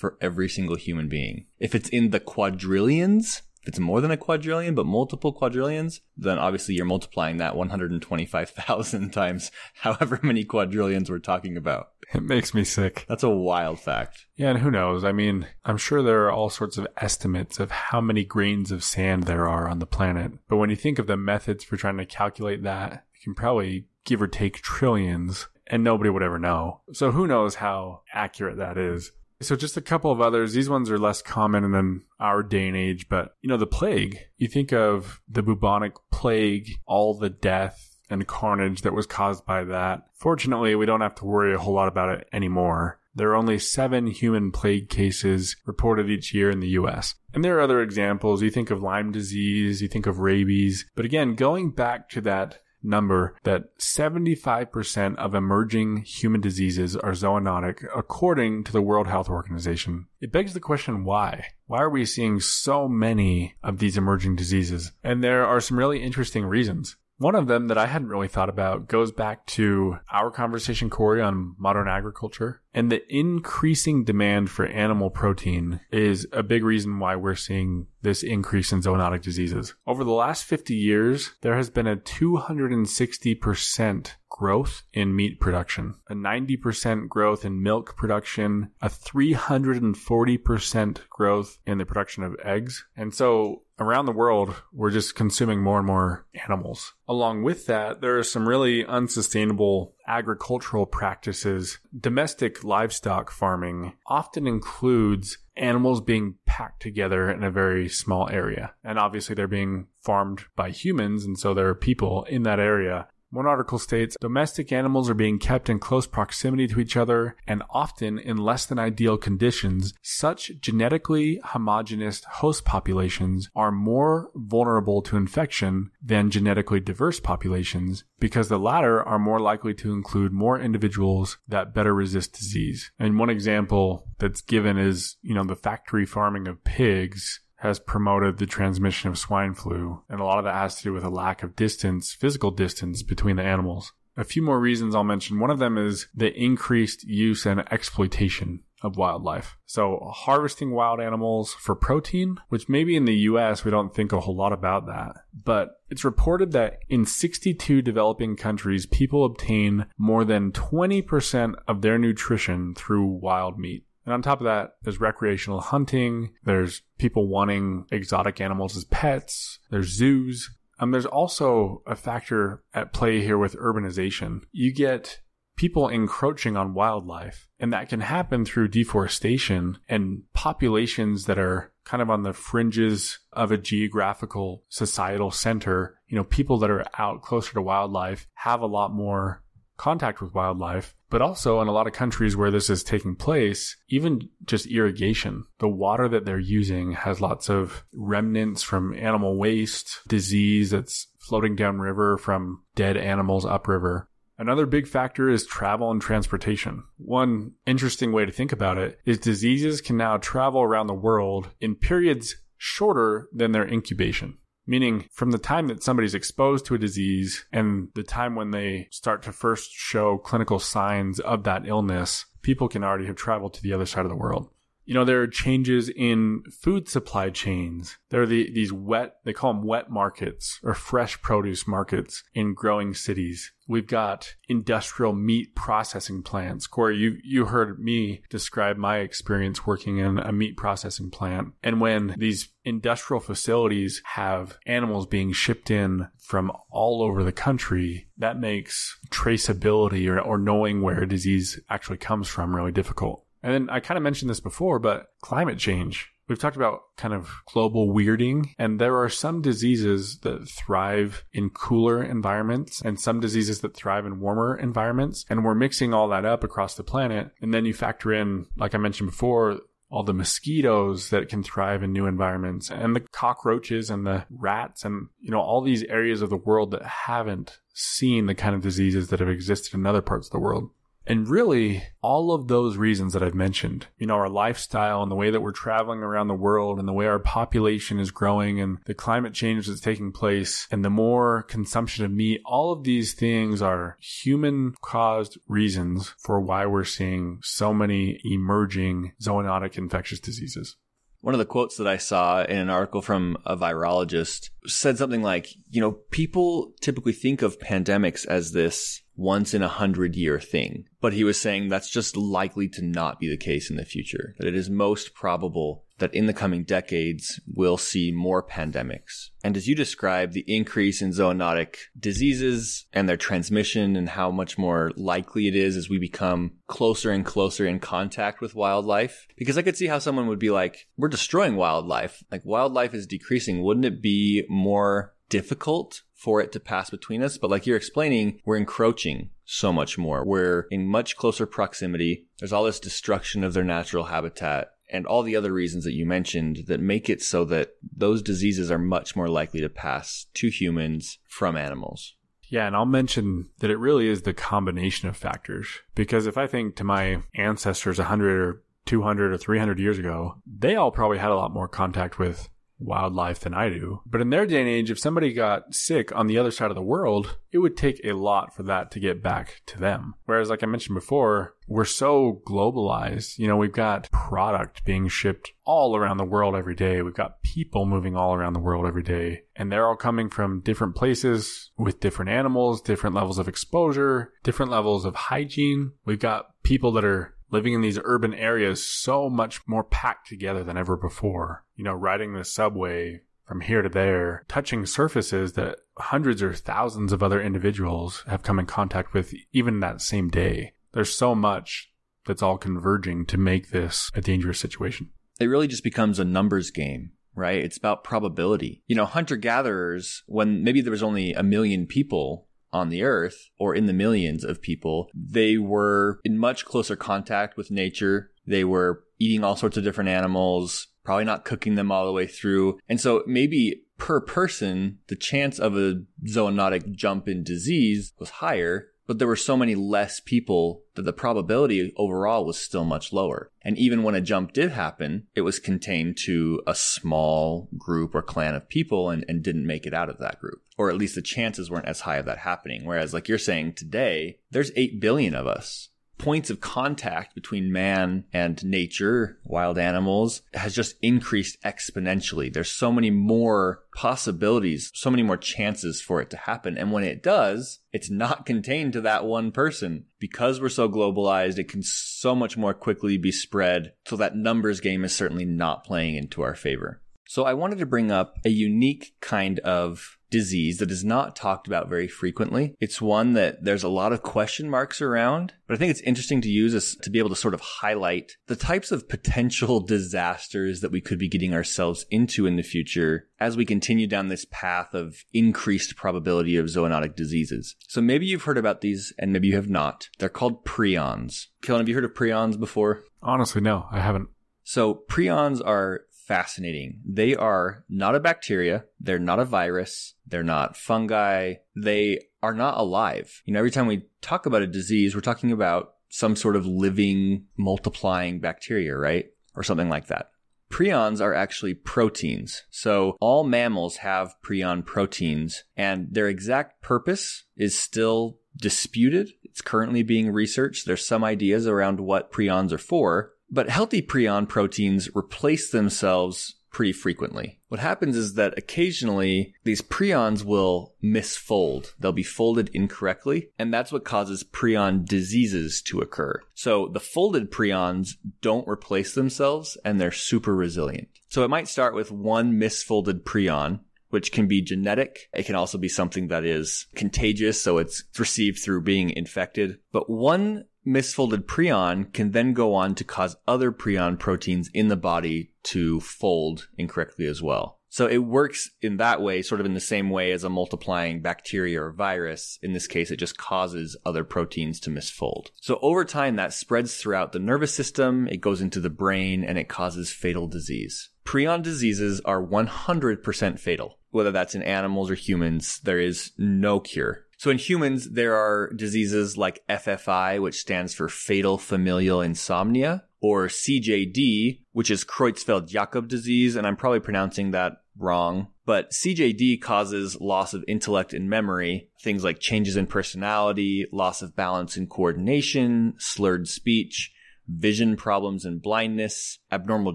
for 0.05 0.19
every 0.21 0.51
single 0.51 0.77
human 0.77 1.09
being. 1.09 1.47
If 1.59 1.75
it's 1.75 1.89
in 1.89 2.11
the 2.11 2.21
quadrillions, 2.21 3.41
if 3.63 3.69
it's 3.69 3.79
more 3.79 4.03
than 4.03 4.11
a 4.11 4.19
quadrillion, 4.19 4.75
but 4.75 4.85
multiple 4.85 5.33
quadrillions, 5.33 6.03
then 6.15 6.39
obviously 6.39 6.75
you're 6.75 6.85
multiplying 6.85 7.39
that 7.39 7.57
125,000 7.57 9.11
times 9.15 9.51
however 9.77 10.21
many 10.23 10.45
quadrillions 10.45 11.09
we're 11.09 11.21
talking 11.21 11.57
about. 11.57 11.93
It 12.13 12.23
makes 12.23 12.53
me 12.53 12.65
sick. 12.65 13.07
That's 13.09 13.23
a 13.23 13.31
wild 13.31 13.81
fact. 13.81 14.27
Yeah, 14.37 14.51
and 14.51 14.59
who 14.59 14.71
knows? 14.71 15.05
I 15.05 15.13
mean, 15.13 15.47
I'm 15.65 15.79
sure 15.79 16.03
there 16.03 16.27
are 16.27 16.33
all 16.33 16.51
sorts 16.51 16.77
of 16.77 16.87
estimates 16.99 17.59
of 17.59 17.71
how 17.71 18.03
many 18.03 18.27
grains 18.27 18.71
of 18.71 18.85
sand 18.85 19.23
there 19.23 19.49
are 19.49 19.71
on 19.71 19.79
the 19.79 19.87
planet. 19.87 20.33
But 20.51 20.59
when 20.59 20.69
you 20.69 20.77
think 20.77 20.99
of 20.99 21.07
the 21.07 21.17
methods 21.17 21.65
for 21.65 21.79
trying 21.79 21.97
to 21.97 22.05
calculate 22.05 22.63
that, 22.65 23.07
you 23.15 23.21
can 23.25 23.35
probably 23.35 23.87
give 24.05 24.21
or 24.21 24.29
take 24.29 24.61
trillions, 24.61 25.49
and 25.67 25.83
nobody 25.83 26.11
would 26.11 26.23
ever 26.23 26.39
know. 26.39 26.83
So 26.93 27.11
who 27.11 27.27
knows 27.27 27.55
how 27.55 28.03
accurate 28.13 28.59
that 28.59 28.77
is. 28.77 29.13
So 29.45 29.57
just 29.57 29.77
a 29.77 29.83
couple 29.83 30.11
of 30.11 30.21
others. 30.21 30.53
These 30.53 30.71
ones 30.71 30.91
are 30.91 30.99
less 30.99 31.23
common 31.23 31.65
in 31.65 32.03
our 32.19 32.43
day 32.43 32.69
and 32.69 32.77
age, 32.77 33.09
but 33.09 33.37
you 33.43 33.49
know, 33.49 33.57
the 33.57 33.67
plague. 33.67 34.19
You 34.39 34.49
think 34.49 34.73
of 34.73 35.21
the 35.29 35.43
bubonic 35.43 35.95
plague, 36.11 36.71
all 36.87 37.15
the 37.15 37.31
death 37.31 37.95
and 38.11 38.27
carnage 38.27 38.83
that 38.83 38.95
was 38.95 39.07
caused 39.07 39.45
by 39.45 39.65
that. 39.65 40.07
Fortunately, 40.15 40.75
we 40.75 40.87
don't 40.87 41.01
have 41.01 41.15
to 41.17 41.25
worry 41.25 41.55
a 41.55 41.59
whole 41.59 41.75
lot 41.75 41.89
about 41.89 42.19
it 42.19 42.29
anymore. 42.33 42.99
There 43.15 43.31
are 43.31 43.37
only 43.37 43.59
seven 43.59 44.09
human 44.09 44.51
plague 44.51 44.89
cases 44.89 45.57
reported 45.67 46.11
each 46.11 46.35
year 46.35 46.51
in 46.51 46.61
the 46.61 46.71
US. 46.71 47.15
And 47.33 47.45
there 47.45 47.57
are 47.59 47.63
other 47.63 47.81
examples. 47.81 48.43
You 48.43 48.51
think 48.51 48.71
of 48.71 48.83
Lyme 48.83 49.13
disease, 49.13 49.81
you 49.81 49.89
think 49.89 50.07
of 50.07 50.19
rabies. 50.19 50.87
But 50.97 51.05
again, 51.05 51.35
going 51.35 51.71
back 51.71 52.09
to 52.11 52.21
that 52.23 52.59
number 52.85 53.35
that 53.45 53.77
75% 53.79 55.17
of 55.17 55.35
emerging 55.35 55.99
human 56.03 56.41
diseases 56.41 56.97
are 56.97 57.13
zoonotic, 57.13 57.85
according 57.97 58.65
to 58.65 58.73
the 58.73 58.83
World 58.83 59.07
Health 59.07 59.29
Organization. 59.29 60.07
It 60.21 60.33
begs 60.33 60.55
the 60.55 60.61
question 60.61 61.05
why? 61.05 61.47
Why 61.67 61.83
are 61.83 61.91
we 61.91 62.05
seeing 62.05 62.41
so 62.41 62.89
many 62.89 63.55
of 63.63 63.79
these 63.79 63.97
emerging 63.97 64.37
diseases? 64.37 64.93
And 65.03 65.23
there 65.23 65.47
are 65.47 65.61
some 65.61 65.79
really 65.79 66.03
interesting 66.03 66.45
reasons. 66.45 66.97
One 67.25 67.37
of 67.37 67.47
them 67.47 67.69
that 67.69 67.79
I 67.79 67.87
hadn't 67.87 68.09
really 68.09 68.29
thought 68.29 68.51
about 68.51 68.87
goes 68.87 69.11
back 69.11 69.47
to 69.47 69.97
our 70.13 70.31
conversation, 70.31 70.91
Corey, 70.91 71.23
on 71.23 71.55
modern 71.57 71.89
agriculture. 71.89 72.61
And 72.75 72.93
the 72.93 73.01
increasing 73.09 74.05
demand 74.05 74.51
for 74.51 74.67
animal 74.67 75.09
protein 75.09 75.81
is 75.91 76.29
a 76.33 76.43
big 76.43 76.63
reason 76.63 76.99
why 76.99 77.17
we're 77.17 77.35
seeing 77.35 77.87
this 78.03 78.23
increase 78.23 78.73
in 78.73 78.83
zoonotic 78.83 79.23
diseases. 79.23 79.73
Over 79.87 80.05
the 80.05 80.13
last 80.13 80.45
50 80.45 80.75
years, 80.75 81.33
there 81.41 81.57
has 81.57 81.71
been 81.71 81.87
a 81.87 81.97
260% 81.97 84.11
growth 84.29 84.83
in 84.93 85.17
meat 85.17 85.41
production, 85.41 85.95
a 86.11 86.15
90% 86.15 87.09
growth 87.09 87.47
in 87.47 87.63
milk 87.63 87.97
production, 87.97 88.71
a 88.83 88.91
340% 88.91 91.09
growth 91.09 91.59
in 91.67 91.79
the 91.79 91.87
production 91.87 92.23
of 92.23 92.37
eggs. 92.45 92.85
And 92.97 93.15
so 93.15 93.63
around 93.79 94.07
the 94.07 94.13
world, 94.13 94.55
we're 94.73 94.91
just 94.91 95.15
consuming 95.15 95.63
more 95.63 95.79
and 95.79 95.87
more 95.87 96.27
animals. 96.45 96.95
Along 97.09 97.43
with 97.43 97.67
that, 97.67 98.01
there 98.01 98.19
are 98.19 98.25
some 98.25 98.49
really 98.49 98.85
unsustainable 98.85 99.95
agricultural 100.07 100.87
practices. 100.87 101.79
Domestic 101.99 102.63
livestock 102.65 103.31
farming 103.31 103.95
often 104.07 104.47
includes 104.47 105.39
animals 105.57 106.01
being 106.01 106.35
packed 106.47 106.83
together 106.83 107.31
in 107.31 107.45
a 107.45 107.51
very 107.51 107.89
small 107.89 108.29
area. 108.29 108.75
And 108.83 108.99
obviously 108.99 109.35
they're 109.35 109.49
being 109.49 109.87
farmed 110.03 110.45
by 110.57 110.71
humans. 110.71 111.25
And 111.25 111.39
so 111.39 111.55
there 111.55 111.69
are 111.69 111.75
people 111.75 112.25
in 112.25 112.43
that 112.43 112.61
area 112.61 113.09
One 113.35 113.47
article 113.47 113.81
states 113.81 114.17
domestic 114.21 114.71
animals 114.71 115.11
are 115.11 115.15
being 115.15 115.41
kept 115.41 115.69
in 115.69 115.81
close 115.81 116.07
proximity 116.07 116.69
to 116.69 116.79
each 116.79 116.97
other 116.97 117.35
and 117.49 117.65
often 117.69 118.17
in 118.17 118.37
less 118.37 118.65
than 118.65 118.79
ideal 118.79 119.17
conditions. 119.17 119.93
Such 120.03 120.53
genetically 120.61 121.41
homogenous 121.43 122.23
host 122.23 122.65
populations 122.65 123.51
are 123.57 123.73
more 123.73 124.31
vulnerable 124.37 125.03
to 125.03 125.17
infection 125.17 125.91
than 126.01 126.31
genetically 126.31 126.79
diverse 126.79 127.19
populations 127.19 128.05
because 128.21 128.49
the 128.49 128.57
latter 128.57 129.03
are 129.03 129.19
more 129.19 129.41
likely 129.41 129.75
to 129.75 129.93
include 129.93 130.33
more 130.33 130.61
individuals 130.61 131.39
that 131.49 131.75
better 131.75 131.93
resist 131.93 132.35
disease. 132.35 132.93
And 133.01 133.19
one 133.19 133.31
example 133.31 134.07
that's 134.21 134.43
given 134.43 134.79
is, 134.79 135.17
you 135.23 135.35
know, 135.35 135.43
the 135.43 135.57
factory 135.57 136.07
farming 136.07 136.47
of 136.47 136.63
pigs 136.63 137.41
has 137.65 137.79
promoted 137.79 138.37
the 138.37 138.47
transmission 138.47 139.09
of 139.09 139.19
swine 139.19 139.55
flu, 139.55 140.03
and 140.11 140.21
a 140.21 140.25
lot 140.25 140.39
of 140.39 140.45
that 140.45 140.55
has 140.55 140.77
to 140.77 140.83
do 140.83 140.93
with 140.93 141.03
a 141.03 141.09
lack 141.09 141.43
of 141.43 141.57
distance, 141.57 142.13
physical 142.13 142.51
distance 142.51 143.03
between 143.03 143.37
the 143.37 143.43
animals. 143.43 143.95
A 144.19 144.23
few 144.23 144.43
more 144.43 144.61
reasons 144.61 144.95
I'll 144.95 145.03
mention. 145.03 145.41
One 145.41 145.51
of 145.51 145.59
them 145.59 145.79
is 145.79 146.07
the 146.15 146.31
increased 146.35 147.05
use 147.05 147.47
and 147.47 147.61
exploitation 147.73 148.61
of 148.83 148.99
wildlife. 148.99 149.57
So 149.65 150.11
harvesting 150.15 150.73
wild 150.73 151.01
animals 151.01 151.55
for 151.55 151.75
protein, 151.75 152.37
which 152.51 152.69
maybe 152.69 152.97
in 152.97 153.07
the 153.07 153.17
US 153.31 153.65
we 153.65 153.71
don't 153.71 153.95
think 153.95 154.13
a 154.13 154.21
whole 154.21 154.37
lot 154.37 154.53
about 154.53 154.85
that. 154.87 155.17
But 155.33 155.81
it's 155.89 156.05
reported 156.05 156.53
that 156.53 156.81
in 156.91 157.07
62 157.07 157.81
developing 157.81 158.37
countries, 158.37 158.85
people 158.85 159.25
obtain 159.25 159.87
more 159.97 160.27
than 160.27 160.53
20% 160.53 161.55
of 161.67 161.81
their 161.81 161.99
nutrition 161.99 162.75
through 162.75 163.07
wild 163.07 163.59
meat. 163.59 163.87
And 164.05 164.13
on 164.13 164.23
top 164.23 164.41
of 164.41 164.45
that, 164.45 164.77
there's 164.83 165.01
recreational 165.01 165.61
hunting. 165.61 166.35
There's 166.45 166.83
people 166.99 167.29
wanting 167.29 167.87
exotic 167.91 168.41
animals 168.41 168.77
as 168.77 168.85
pets. 168.85 169.59
There's 169.71 169.89
zoos. 169.89 170.51
Um, 170.79 170.91
there's 170.91 171.07
also 171.07 171.83
a 171.87 171.97
factor 171.97 172.63
at 172.75 172.93
play 172.93 173.21
here 173.21 173.39
with 173.39 173.57
urbanization. 173.57 174.41
You 174.53 174.73
get 174.75 175.21
people 175.57 175.89
encroaching 175.89 176.57
on 176.57 176.75
wildlife, 176.75 177.49
and 177.61 177.73
that 177.73 177.89
can 177.89 178.01
happen 178.01 178.45
through 178.45 178.69
deforestation 178.69 179.79
and 179.89 180.23
populations 180.35 181.25
that 181.25 181.39
are 181.39 181.73
kind 181.85 182.03
of 182.03 182.11
on 182.11 182.23
the 182.23 182.33
fringes 182.33 183.19
of 183.33 183.53
a 183.53 183.59
geographical 183.59 184.65
societal 184.69 185.31
center. 185.31 185.99
You 186.09 186.17
know, 186.17 186.25
people 186.25 186.59
that 186.59 186.71
are 186.71 186.85
out 186.99 187.23
closer 187.23 187.53
to 187.55 187.63
wildlife 187.63 188.27
have 188.35 188.61
a 188.61 188.67
lot 188.67 188.93
more 188.93 189.43
contact 189.77 190.21
with 190.21 190.35
wildlife, 190.35 190.95
but 191.15 191.23
also 191.23 191.61
in 191.61 191.69
a 191.69 191.73
lot 191.73 191.87
of 191.87 191.93
countries 191.93 192.37
where 192.37 192.51
this 192.51 192.69
is 192.69 192.83
taking 192.83 193.15
place, 193.15 193.77
even 193.89 194.29
just 194.45 194.67
irrigation, 194.67 195.45
the 195.61 195.69
water 195.69 196.09
that 196.09 196.25
they're 196.25 196.41
using 196.41 196.91
has 196.91 197.21
lots 197.21 197.49
of 197.49 197.85
remnants 197.95 198.65
from 198.65 198.93
animal 198.97 199.39
waste, 199.39 200.01
disease 200.09 200.71
that's 200.71 201.07
floating 201.21 201.55
downriver 201.55 202.19
from 202.19 202.65
dead 202.75 202.97
animals 202.97 203.47
upriver. 203.47 204.09
Another 204.39 204.67
big 204.67 204.89
factor 204.89 205.31
is 205.31 205.47
travel 205.47 205.93
and 205.93 206.03
transportation. 206.03 206.83
One 206.97 207.53
interesting 207.65 208.11
way 208.11 208.25
to 208.25 208.33
think 208.33 208.51
about 208.51 208.77
it 208.77 208.99
is 209.05 209.19
diseases 209.19 209.81
can 209.81 209.97
now 209.97 210.17
travel 210.17 210.63
around 210.63 210.89
the 210.89 210.95
world 210.95 211.49
in 211.61 211.77
periods 211.77 212.35
shorter 212.59 213.29
than 213.33 213.53
their 213.53 213.69
incubation. 213.69 214.39
Meaning, 214.67 215.09
from 215.13 215.31
the 215.31 215.39
time 215.39 215.69
that 215.69 215.83
somebody's 215.83 216.15
exposed 216.15 216.65
to 216.67 216.75
a 216.75 216.79
disease 216.79 217.45
and 217.53 217.89
the 217.95 218.03
time 218.03 218.35
when 218.35 218.51
they 218.51 218.89
start 218.91 219.23
to 219.25 219.33
first 219.33 219.71
show 219.73 220.17
clinical 220.17 220.59
signs 220.59 221.21
of 221.21 221.45
that 221.45 221.67
illness, 221.67 222.25
people 222.41 222.69
can 222.69 222.83
already 222.83 223.07
have 223.07 223.17
traveled 223.17 223.53
to 223.55 223.63
the 223.63 223.75
other 223.75 223.87
side 223.87 224.07
of 224.07 224.11
the 224.11 224.17
world. 224.17 224.49
You 224.85 224.95
know, 224.95 225.05
there 225.05 225.23
are 225.23 225.27
changes 225.27 225.89
in 225.89 226.43
food 226.51 226.89
supply 226.89 227.31
chains. 227.31 227.97
There 228.11 228.23
are 228.23 228.27
the, 228.27 228.51
these 228.53 228.73
wet, 228.73 229.17
they 229.25 229.33
call 229.33 229.55
them 229.55 229.63
wet 229.63 229.91
markets 229.91 230.61
or 230.63 230.75
fresh 230.75 231.21
produce 231.23 231.67
markets 231.67 232.23
in 232.35 232.55
growing 232.55 232.93
cities. 232.93 233.53
We've 233.67 233.87
got 233.87 234.35
industrial 234.47 235.15
meat 235.15 235.55
processing 235.55 236.23
plants. 236.23 236.67
Corey, 236.67 236.99
you, 236.99 237.17
you 237.25 237.47
heard 237.47 237.79
me 237.83 238.23
describe 238.29 238.77
my 238.77 238.99
experience 238.99 239.67
working 239.67 239.99
in 239.99 240.19
a 240.19 240.33
meat 240.33 240.59
processing 240.59 241.11
plant. 241.11 241.55
And 241.63 241.81
when 241.81 242.15
these 242.19 242.51
industrial 242.65 243.21
facilities 243.21 244.03
have 244.05 244.59
animals 244.67 245.07
being 245.07 245.33
shipped 245.33 245.71
in 245.71 246.09
from 246.19 246.53
all 246.71 247.03
over 247.03 247.25
the 247.25 247.33
country, 247.33 248.09
that 248.19 248.39
makes 248.39 248.99
traceability 249.09 250.09
or, 250.09 250.21
or 250.21 250.37
knowing 250.37 250.83
where 250.83 251.03
a 251.03 251.09
disease 251.09 251.59
actually 251.71 251.99
comes 251.99 252.29
from 252.29 252.55
really 252.55 252.73
difficult. 252.73 253.24
And 253.45 253.53
then 253.53 253.71
I 253.71 253.81
kind 253.81 253.99
of 253.99 254.03
mentioned 254.03 254.31
this 254.31 254.41
before, 254.41 254.79
but 254.79 255.09
climate 255.21 255.59
change. 255.59 256.11
We've 256.27 256.39
talked 256.39 256.57
about 256.57 256.81
kind 256.97 257.13
of 257.13 257.31
global 257.53 257.93
weirding, 257.93 258.55
and 258.59 258.81
there 258.81 258.97
are 258.97 259.11
some 259.11 259.43
diseases 259.43 260.21
that 260.21 260.49
thrive 260.49 261.27
in 261.35 261.51
cooler 261.51 262.03
environments 262.03 262.81
and 262.81 262.99
some 262.99 263.21
diseases 263.21 263.61
that 263.61 263.77
thrive 263.77 264.07
in 264.07 264.21
warmer 264.21 264.57
environments. 264.57 265.27
And 265.29 265.45
we're 265.45 265.55
mixing 265.55 265.93
all 265.93 266.09
that 266.09 266.25
up 266.25 266.43
across 266.43 266.75
the 266.75 266.83
planet. 266.83 267.33
And 267.43 267.53
then 267.53 267.67
you 267.67 267.75
factor 267.75 268.15
in, 268.15 268.47
like 268.57 268.75
I 268.75 268.79
mentioned 268.79 269.11
before, 269.11 269.61
all 269.91 270.03
the 270.03 270.15
mosquitoes 270.15 271.11
that 271.11 271.29
can 271.29 271.43
thrive 271.43 271.83
in 271.83 271.93
new 271.93 272.07
environments 272.07 272.71
and 272.71 272.97
the 272.97 273.01
cockroaches 273.13 273.91
and 273.91 274.07
the 274.07 274.25
rats 274.31 274.85
and, 274.85 275.09
you 275.21 275.31
know, 275.31 275.41
all 275.41 275.61
these 275.61 275.85
areas 275.85 276.23
of 276.23 276.31
the 276.31 276.37
world 276.37 276.71
that 276.71 276.83
haven't 276.83 277.61
seen 277.75 278.25
the 278.27 278.35
kind 278.35 278.55
of 278.55 278.63
diseases 278.63 279.09
that 279.09 279.21
have 279.21 279.29
existed 279.29 279.75
in 279.75 279.87
other 279.87 280.01
parts 280.01 280.27
of 280.29 280.33
the 280.33 280.41
world. 280.41 280.71
And 281.07 281.29
really, 281.29 281.83
all 282.01 282.33
of 282.33 282.49
those 282.49 282.77
reasons 282.77 283.13
that 283.13 283.23
I've 283.23 283.35
mentioned, 283.35 283.87
you 283.99 284.07
know, 284.07 284.15
our 284.15 284.29
lifestyle 284.29 285.03
and 285.03 285.11
the 285.11 285.17
way 285.17 285.31
that 285.31 285.41
we're 285.41 285.53
traveling 285.53 286.01
around 286.01 286.29
the 286.29 286.35
world 286.35 286.79
and 286.79 286.89
the 286.89 286.93
way 286.93 287.07
our 287.07 287.19
population 287.19 288.01
is 288.01 288.11
growing 288.11 288.59
and 288.61 288.79
the 288.87 288.95
climate 288.95 289.35
change 289.35 289.67
that's 289.67 289.81
taking 289.81 290.13
place 290.13 290.67
and 290.71 290.85
the 290.85 290.91
more 290.91 291.43
consumption 291.43 292.05
of 292.05 292.11
meat, 292.11 292.41
all 292.47 292.73
of 292.73 292.85
these 292.85 293.13
things 293.13 293.61
are 293.61 293.99
human 294.01 294.75
caused 294.81 295.39
reasons 295.47 296.15
for 296.19 296.41
why 296.41 296.65
we're 296.65 296.85
seeing 296.85 297.39
so 297.43 297.75
many 297.75 298.19
emerging 298.25 299.13
zoonotic 299.21 299.77
infectious 299.77 300.21
diseases. 300.21 300.77
One 301.25 301.33
of 301.33 301.39
the 301.39 301.47
quotes 301.47 301.79
that 301.79 301.87
I 301.87 301.97
saw 301.97 302.45
in 302.45 302.59
an 302.59 302.69
article 302.69 303.01
from 303.01 303.39
a 303.47 303.57
virologist 303.57 304.51
said 304.67 304.99
something 304.99 305.23
like, 305.23 305.49
you 305.71 305.81
know, 305.81 305.93
people 306.11 306.75
typically 306.83 307.15
think 307.15 307.41
of 307.41 307.59
pandemics 307.59 308.27
as 308.27 308.53
this 308.53 309.01
once 309.17 309.55
in 309.55 309.63
a 309.63 309.69
hundred 309.69 310.17
year 310.17 310.39
thing. 310.39 310.85
But 311.01 311.15
he 311.15 311.25
was 311.25 311.41
saying 311.41 311.69
that's 311.69 311.89
just 311.89 312.15
likely 312.15 312.69
to 312.69 312.83
not 312.83 313.19
be 313.19 313.31
the 313.31 313.39
case 313.39 313.71
in 313.71 313.77
the 313.77 313.87
future. 313.87 314.35
That 314.39 314.47
it 314.47 314.55
is 314.55 314.69
most 314.69 315.15
probable 315.15 315.87
that 316.05 316.15
in 316.15 316.27
the 316.27 316.35
coming 316.35 316.65
decades, 316.65 317.41
we'll 317.47 317.79
see 317.79 318.13
more 318.13 318.47
pandemics. 318.47 319.31
And 319.43 319.57
as 319.57 319.67
you 319.67 319.75
described, 319.75 320.35
the 320.35 320.45
increase 320.47 321.01
in 321.01 321.13
zoonotic 321.13 321.77
diseases 321.99 322.85
and 322.93 323.09
their 323.09 323.17
transmission 323.17 323.97
and 323.97 324.11
how 324.11 324.31
much 324.31 324.59
more 324.59 324.93
likely 324.97 325.49
it 325.49 325.57
is 325.57 325.79
as 325.79 325.89
we 325.89 325.99
become 325.99 326.53
closer 326.67 327.11
and 327.11 327.25
closer 327.25 327.67
in 327.67 327.81
contact 327.81 328.43
with 328.43 328.55
wildlife. 328.55 329.27
Because 329.39 329.57
I 329.57 329.63
could 329.63 329.79
see 329.79 329.87
how 329.87 329.99
someone 329.99 330.27
would 330.27 330.39
be 330.39 330.51
like, 330.51 330.89
we're 330.99 331.09
destroying 331.09 331.57
wildlife. 331.57 332.23
Like 332.31 332.45
wildlife 332.45 332.93
is 332.93 333.07
decreasing. 333.07 333.63
Wouldn't 333.63 333.87
it 333.87 334.03
be 334.03 334.45
more 334.51 335.15
difficult 335.31 336.03
for 336.15 336.41
it 336.41 336.53
to 336.53 336.61
pass 336.61 336.91
between 336.91 337.23
us. 337.23 337.39
But 337.39 337.51
like 337.51 337.67
you're 337.67 337.77
explaining, 337.77 338.41
we're 338.45 338.57
encroaching 338.57 339.31
so 339.45 339.73
much 339.73 339.99
more. 339.99 340.25
We're 340.25 340.67
in 340.71 340.87
much 340.87 341.17
closer 341.17 341.45
proximity. 341.45 342.29
There's 342.39 342.53
all 342.53 342.65
this 342.65 342.81
destruction 342.81 343.45
of 343.45 343.53
their 343.53 343.65
natural 343.65 344.05
habitat 344.05 344.74
and 344.95 345.07
all 345.07 345.25
the 345.25 345.35
other 345.35 345.53
reasons 345.53 345.83
that 345.83 345.95
you 345.95 346.07
mentioned 346.07 346.65
that 346.69 346.79
make 346.79 347.11
it 347.11 347.21
so 347.21 347.45
that 347.47 347.71
those 347.97 348.23
diseases 348.23 348.71
are 348.71 348.79
much 348.79 349.17
more 349.17 349.29
likely 349.29 349.61
to 349.61 349.69
pass 349.69 350.27
to 350.35 350.49
humans 350.49 351.19
from 351.27 351.57
animals. 351.57 352.15
Yeah, 352.49 352.69
and 352.69 352.77
I'll 352.77 352.87
mention 352.87 353.49
that 353.59 353.71
it 353.71 353.79
really 353.79 354.09
is 354.09 354.23
the 354.23 354.33
combination 354.33 355.09
of 355.09 355.17
factors. 355.17 355.67
Because 355.97 356.29
if 356.29 356.39
I 356.39 356.47
think 356.47 356.77
to 356.77 356.85
my 356.85 357.23
ancestors 357.35 357.99
100 357.99 358.41
or 358.41 358.63
200 358.87 359.33
or 359.33 359.37
300 359.37 359.81
years 359.81 359.99
ago, 359.99 360.37
they 360.47 360.77
all 360.77 360.93
probably 360.93 361.19
had 361.19 361.33
a 361.33 361.37
lot 361.37 361.53
more 361.53 361.67
contact 361.67 362.21
with 362.21 362.49
wildlife 362.79 363.41
than 363.41 363.55
I 363.55 363.69
do. 363.69 364.01
But 364.07 364.21
in 364.21 364.31
their 364.31 364.47
day 364.47 364.61
and 364.61 364.69
age, 364.69 364.91
if 364.91 364.99
somebody 364.99 365.33
got 365.33 365.75
sick 365.75 366.15
on 366.15 366.27
the 366.27 366.39
other 366.39 366.51
side 366.51 366.71
of 366.71 366.75
the 366.75 366.83
world, 366.83 367.37
it 367.53 367.59
would 367.59 367.77
take 367.77 368.01
a 368.05 368.13
lot 368.13 368.55
for 368.55 368.63
that 368.65 368.91
to 368.93 369.01
get 369.01 369.23
back 369.23 369.63
to 369.67 369.79
them. 369.79 370.15
Whereas, 370.25 370.51
like 370.51 370.63
I 370.63 370.67
mentioned 370.67 370.95
before, 370.95 371.55
we're 371.67 371.85
so 371.85 372.43
globalized. 372.47 373.39
You 373.39 373.49
know, 373.49 373.57
we've 373.57 373.73
got 373.73 374.11
product 374.11 374.85
being 374.85 375.09
shipped 375.09 375.53
all 375.65 375.97
around 375.97 376.19
the 376.19 376.25
world 376.25 376.55
every 376.55 376.75
day. 376.75 377.01
We've 377.01 377.15
got 377.15 377.43
people 377.43 377.87
moving 377.87 378.17
all 378.17 378.35
around 378.35 378.53
the 378.53 378.61
world 378.61 378.87
every 378.87 379.03
day. 379.03 379.43
And 379.57 379.71
they're 379.71 379.87
all 379.87 379.97
coming 379.97 380.29
from 380.29 380.61
different 380.61 380.95
places 380.95 381.71
with 381.79 382.01
different 382.01 382.31
animals, 382.31 382.83
different 382.83 383.15
levels 383.15 383.39
of 383.39 383.49
exposure, 383.49 384.33
different 384.43 384.73
levels 384.73 385.05
of 385.05 385.15
hygiene. 385.15 385.93
We've 386.05 386.19
got 386.19 386.47
people 386.65 386.93
that 386.93 387.05
are 387.05 387.34
living 387.55 387.73
in 387.73 387.81
these 387.81 388.01
urban 388.03 388.35
areas 388.35 388.85
so 388.85 389.31
much 389.31 389.61
more 389.67 389.85
packed 389.85 390.29
together 390.29 390.65
than 390.65 390.77
ever 390.77 390.97
before. 390.97 391.65
You 391.77 391.85
know, 391.85 391.95
riding 391.95 392.35
the 392.35 392.45
subway 392.45 393.23
from 393.47 393.61
here 393.61 393.81
to 393.81 393.89
there, 393.89 394.45
touching 394.49 394.85
surfaces 394.85 395.53
that 395.53 395.79
hundreds 395.97 396.43
or 396.43 396.53
thousands 396.53 397.13
of 397.13 397.23
other 397.23 397.41
individuals 397.41 398.25
have 398.27 398.43
come 398.43 398.59
in 398.59 398.67
contact 398.67 399.15
with 399.15 399.33
even 399.53 399.81
that 399.81 400.01
same 400.01 400.29
day. 400.29 400.73
There's 400.93 401.15
so 401.15 401.35
much 401.35 401.93
that's 402.27 402.43
all 402.43 402.59
converging 402.59 403.25
to 403.27 403.39
make 403.39 403.71
this 403.71 404.11
a 404.15 404.21
dangerous 404.21 404.59
situation. 404.59 405.11
It 405.39 405.47
really 405.47 405.69
just 405.69 405.85
becomes 405.85 406.19
a 406.19 406.25
numbers 406.25 406.71
game 406.71 407.13
right? 407.37 407.65
It's 407.65 407.77
about 407.77 408.05
probability. 408.05 408.83
You 408.87 408.97
know, 408.97 409.05
hunter 409.05 409.37
gatherers, 409.37 410.23
when 410.27 410.63
maybe 410.63 410.81
there 410.81 410.93
was 410.93 411.03
only 411.03 411.33
a 411.33 411.43
million 411.43 411.87
people 411.87 412.47
on 412.75 412.91
the 412.91 413.03
earth 413.03 413.49
or 413.59 413.75
in 413.75 413.87
the 413.87 413.93
millions 413.93 414.45
of 414.45 414.61
people, 414.61 415.09
they 415.15 415.57
were 415.57 416.21
in 416.25 416.37
much 416.37 416.65
closer 416.67 416.97
contact 416.97 417.57
with 417.57 417.71
nature. 417.71 418.33
They 418.47 418.65
were 418.65 419.05
eating 419.19 419.45
all 419.45 419.57
sorts 419.57 419.77
of 419.77 419.85
different 419.85 420.11
animals, 420.11 420.89
probably 421.05 421.25
not 421.25 421.45
cooking 421.45 421.77
them 421.77 421.91
all 421.93 422.05
the 422.05 422.13
way 422.13 422.27
through. 422.27 422.79
And 422.89 423.01
so 423.01 423.23
maybe 423.27 423.85
per 423.97 424.21
person, 424.21 424.99
the 425.07 425.17
chance 425.17 425.59
of 425.59 425.77
a 425.77 426.03
zoonotic 426.27 426.93
jump 426.93 427.29
in 427.29 427.45
disease 427.45 428.13
was 428.19 428.31
higher, 428.31 428.89
but 429.07 429.19
there 429.19 429.29
were 429.29 429.37
so 429.37 429.57
many 429.57 429.75
less 429.75 430.21
people 430.21 430.83
that 430.95 431.03
the 431.03 431.13
probability 431.13 431.93
overall 431.97 432.45
was 432.45 432.59
still 432.59 432.85
much 432.85 433.13
lower. 433.13 433.51
And 433.63 433.77
even 433.79 434.03
when 434.03 434.15
a 434.15 434.21
jump 434.21 434.53
did 434.53 434.71
happen, 434.71 435.27
it 435.35 435.43
was 435.43 435.59
contained 435.59 436.17
to 436.25 436.63
a 436.67 436.75
small 436.75 437.69
group 437.77 438.15
or 438.15 438.23
clan 438.23 438.55
of 438.55 438.69
people 438.69 439.11
and, 439.11 439.25
and 439.29 439.43
didn't 439.43 439.67
make 439.67 439.87
it 439.87 439.95
out 439.95 440.09
of 440.09 440.19
that 440.19 440.41
group. 440.41 440.63
Or 440.77 440.91
at 440.91 440.97
least 440.97 441.15
the 441.15 441.23
chances 441.23 441.71
weren't 441.71 441.87
as 441.87 442.01
high 442.01 442.17
of 442.17 442.27
that 442.27 442.39
happening. 442.39 442.85
Whereas, 442.85 443.15
like 443.15 443.29
you're 443.29 443.39
saying 443.39 443.75
today, 443.75 444.39
there's 444.51 444.73
8 444.77 445.01
billion 445.01 445.35
of 445.35 445.47
us 445.47 445.91
points 446.19 446.51
of 446.51 446.61
contact 446.61 447.35
between 447.35 447.73
man 447.73 448.25
and 448.33 448.65
nature, 448.65 449.39
wild 449.45 449.79
animals, 449.79 450.43
has 450.55 450.75
just 450.75 450.97
increased 451.03 451.61
exponentially. 451.63 452.53
There's 452.53 452.71
so 452.71 452.93
many 452.93 453.11
more 453.11 453.83
possibilities, 453.95 454.91
so 454.95 455.11
many 455.11 455.23
more 455.23 455.37
chances 455.37 456.01
for 456.01 456.21
it 456.21 456.31
to 456.31 456.37
happen. 456.37 456.79
And 456.79 456.93
when 456.93 457.05
it 457.05 457.23
does, 457.23 457.81
it's 457.93 458.11
not 458.11 458.47
contained 458.47 458.93
to 458.95 459.01
that 459.03 459.25
one 459.25 459.53
person. 459.53 460.07
Because 460.19 460.61
we're 460.61 460.69
so 460.69 460.89
globalized, 460.89 461.59
it 461.59 461.69
can 461.69 461.83
so 461.83 462.35
much 462.35 462.57
more 462.57 462.75
quickly 462.75 463.19
be 463.19 463.33
spread. 463.33 463.93
So 464.07 464.17
that 464.17 464.37
numbers 464.37 464.81
game 464.81 465.05
is 465.05 465.15
certainly 465.15 465.45
not 465.45 465.85
playing 465.85 466.17
into 466.17 466.43
our 466.43 466.55
favor. 466.55 467.03
So 467.27 467.45
I 467.45 467.55
wanted 467.55 467.79
to 467.79 467.87
bring 467.87 468.11
up 468.11 468.39
a 468.45 468.51
unique 468.51 469.15
kind 469.21 469.59
of 469.61 470.19
disease 470.35 470.79
that 470.79 470.91
is 470.91 471.05
not 471.05 471.37
talked 471.37 471.69
about 471.69 471.89
very 471.89 472.09
frequently. 472.09 472.75
It's 472.81 473.01
one 473.01 473.35
that 473.35 473.63
there's 473.63 473.85
a 473.85 473.89
lot 473.89 474.13
of 474.13 474.25
question 474.25 474.69
marks 474.69 475.01
around, 475.01 475.53
but 475.69 475.75
I 475.75 475.77
think 475.77 475.93
it's 475.93 476.01
interesting 476.01 476.41
to 476.41 476.49
use 476.49 476.75
as 476.75 476.97
to 477.03 477.11
be 477.11 477.21
able 477.21 477.29
to 477.29 477.37
sort 477.37 477.55
of 477.55 477.61
highlight 477.61 478.33
the 478.49 478.57
types 478.57 478.91
of 478.91 479.09
potential 479.09 479.79
disasters 479.95 480.81
that 480.81 480.91
we 480.91 481.01
could 481.01 481.21
be 481.21 481.29
getting 481.29 481.55
ourselves 481.55 482.05
into 482.11 482.47
in 482.47 482.57
the 482.57 482.65
future 482.65 483.29
as 483.39 483.57
we 483.57 483.65
continue 483.65 484.09
down 484.09 484.27
this 484.27 484.45
path 484.51 484.93
of 484.93 485.25
increased 485.33 485.95
probability 485.95 486.57
of 486.57 486.67
zoonotic 486.67 487.15
diseases. 487.15 487.77
So 487.87 488.01
maybe 488.01 488.27
you've 488.27 488.43
heard 488.43 488.59
about 488.59 488.81
these 488.81 489.13
and 489.17 489.33
maybe 489.33 489.47
you 489.47 489.55
have 489.55 489.71
not. 489.71 490.09
They're 490.19 490.29
called 490.29 490.65
prions. 490.65 491.47
Kellen, 491.63 491.81
have 491.81 491.89
you 491.89 491.95
heard 491.95 492.05
of 492.05 492.15
prions 492.15 492.59
before? 492.59 493.05
Honestly, 493.23 493.61
no, 493.61 493.87
I 493.93 494.01
haven't. 494.01 494.31
So 494.65 495.05
prions 495.09 495.65
are 495.65 496.01
fascinating. 496.27 497.01
They 497.05 497.35
are 497.35 497.85
not 497.89 498.15
a 498.15 498.21
bacteria. 498.21 498.85
They're 499.01 499.19
not 499.19 499.41
a 499.41 499.45
virus. 499.45 500.15
They're 500.27 500.43
not 500.43 500.77
fungi. 500.77 501.55
They 501.77 502.27
are 502.43 502.55
not 502.55 502.79
alive. 502.79 503.43
You 503.45 503.53
know, 503.53 503.59
every 503.59 503.71
time 503.71 503.87
we 503.87 504.07
talk 504.21 504.47
about 504.47 504.63
a 504.63 504.67
disease, 504.67 505.15
we're 505.15 505.21
talking 505.21 505.53
about 505.53 505.95
some 506.09 506.37
sort 506.37 506.57
of 506.57 506.67
living, 506.67 507.47
multiplying 507.57 508.41
bacteria, 508.41 508.97
right? 508.97 509.27
Or 509.57 509.63
something 509.63 509.89
like 509.89 510.07
that. 510.09 510.31
Prions 510.71 511.21
are 511.21 511.35
actually 511.35 511.75
proteins. 511.75 512.65
So 512.71 513.17
all 513.21 513.45
mammals 513.45 513.99
have 513.99 514.35
prion 514.45 514.85
proteins 514.85 515.65
and 515.77 516.09
their 516.11 516.29
exact 516.29 516.83
purpose 516.83 517.45
is 517.57 517.79
still 517.79 518.39
disputed. 518.57 519.31
It's 519.43 519.61
currently 519.61 520.03
being 520.03 520.31
researched. 520.31 520.87
There's 520.87 521.07
some 521.07 521.23
ideas 521.23 521.67
around 521.67 522.01
what 522.01 522.33
prions 522.33 522.73
are 522.73 522.79
for, 522.79 523.34
but 523.51 523.69
healthy 523.69 524.03
prion 524.03 524.49
proteins 524.49 525.09
replace 525.15 525.71
themselves 525.71 526.57
pretty 526.75 526.93
frequently. 526.93 527.61
What 527.69 527.81
happens 527.81 528.17
is 528.17 528.35
that 528.35 528.59
occasionally 528.59 529.55
these 529.63 529.81
prions 529.81 530.45
will 530.45 530.95
misfold. 531.03 531.95
They'll 531.99 532.13
be 532.13 532.25
folded 532.25 532.69
incorrectly, 532.75 533.51
and 533.59 533.73
that's 533.73 533.93
what 533.93 534.05
causes 534.05 534.45
prion 534.45 535.07
diseases 535.07 535.81
to 535.83 536.01
occur. 536.01 536.41
So 536.55 536.89
the 536.89 537.01
folded 537.01 537.51
prions 537.51 538.17
don't 538.43 538.69
replace 538.69 539.15
themselves 539.15 539.79
and 539.85 540.01
they're 540.01 540.13
super 540.13 540.55
resilient. 540.55 541.09
So 541.29 541.45
it 541.45 541.51
might 541.51 541.69
start 541.69 541.95
with 541.95 542.11
one 542.11 542.59
misfolded 542.59 543.23
prion, 543.23 543.81
which 544.11 544.33
can 544.33 544.49
be 544.49 544.61
genetic. 544.61 545.29
It 545.33 545.47
can 545.47 545.55
also 545.55 545.79
be 545.79 545.89
something 545.89 546.29
that 546.29 546.45
is 546.45 546.87
contagious, 546.97 547.63
so 547.63 547.79
it's 547.79 548.05
received 548.19 548.59
through 548.61 548.83
being 548.83 549.11
infected. 549.11 549.79
But 549.93 550.11
one 550.11 550.65
misfolded 550.87 551.45
prion 551.45 552.13
can 552.13 552.33
then 552.33 552.53
go 552.53 552.75
on 552.75 552.95
to 552.95 553.05
cause 553.05 553.37
other 553.47 553.73
prion 553.73 554.19
proteins 554.19 554.71
in 554.75 554.89
the 554.89 554.97
body 554.97 555.53
to 555.65 556.01
fold 556.01 556.69
incorrectly 556.77 557.27
as 557.27 557.43
well. 557.43 557.81
So 557.95 558.09
it 558.09 558.19
works 558.19 558.71
in 558.83 558.97
that 558.97 559.23
way, 559.23 559.41
sort 559.41 559.61
of 559.61 559.67
in 559.67 559.75
the 559.75 559.79
same 559.79 560.11
way 560.11 560.33
as 560.33 560.43
a 560.43 560.51
multiplying 560.51 561.23
bacteria 561.23 561.81
or 561.81 561.93
virus. 561.93 562.59
In 562.61 562.73
this 562.73 562.89
case, 562.89 563.13
it 563.13 563.21
just 563.21 563.39
causes 563.39 563.97
other 564.05 564.25
proteins 564.25 564.81
to 564.81 564.91
misfold. 564.91 565.51
So 565.61 565.79
over 565.81 566.05
time, 566.05 566.35
that 566.35 566.53
spreads 566.53 566.97
throughout 566.97 567.31
the 567.31 567.39
nervous 567.39 567.73
system, 567.73 568.27
it 568.27 568.41
goes 568.41 568.61
into 568.61 568.81
the 568.81 568.91
brain, 568.91 569.45
and 569.45 569.57
it 569.59 569.69
causes 569.69 570.11
fatal 570.11 570.49
disease. 570.49 571.11
Prion 571.25 571.63
diseases 571.63 572.21
are 572.25 572.45
100% 572.45 573.61
fatal. 573.61 574.01
Whether 574.11 574.33
that's 574.33 574.57
in 574.57 574.65
animals 574.65 575.09
or 575.09 575.15
humans, 575.15 575.79
there 575.85 576.01
is 576.01 576.33
no 576.37 576.81
cure. 576.81 577.24
So 577.45 577.51
in 577.51 577.59
humans, 577.59 578.09
there 578.09 578.37
are 578.37 578.73
diseases 578.75 579.37
like 579.37 579.61
FFI, 579.69 580.41
which 580.41 580.59
stands 580.59 580.95
for 580.95 581.11
fatal 581.11 581.59
familial 581.59 582.23
insomnia, 582.23 583.05
or 583.21 583.49
CJD, 583.49 584.63
which 584.73 584.91
is 584.91 585.05
Creutzfeldt-Jakob 585.05 586.09
disease, 586.09 586.57
and 586.57 586.67
I'm 586.67 586.77
probably 586.77 587.01
pronouncing 587.01 587.51
that 587.51 587.75
wrong. 587.99 588.49
But 588.65 588.93
CJD 588.93 589.61
causes 589.61 590.19
loss 590.19 590.55
of 590.55 590.65
intellect 590.67 591.13
and 591.13 591.29
memory, 591.29 591.91
things 592.01 592.25
like 592.25 592.41
changes 592.41 592.79
in 592.79 592.87
personality, 592.87 593.85
loss 593.93 594.23
of 594.23 594.35
balance 594.35 594.79
and 594.79 594.89
coordination, 594.89 595.97
slurred 595.99 596.49
speech, 596.49 597.13
vision 597.49 597.97
problems 597.97 598.45
and 598.45 598.63
blindness, 598.63 599.39
abnormal 599.53 599.95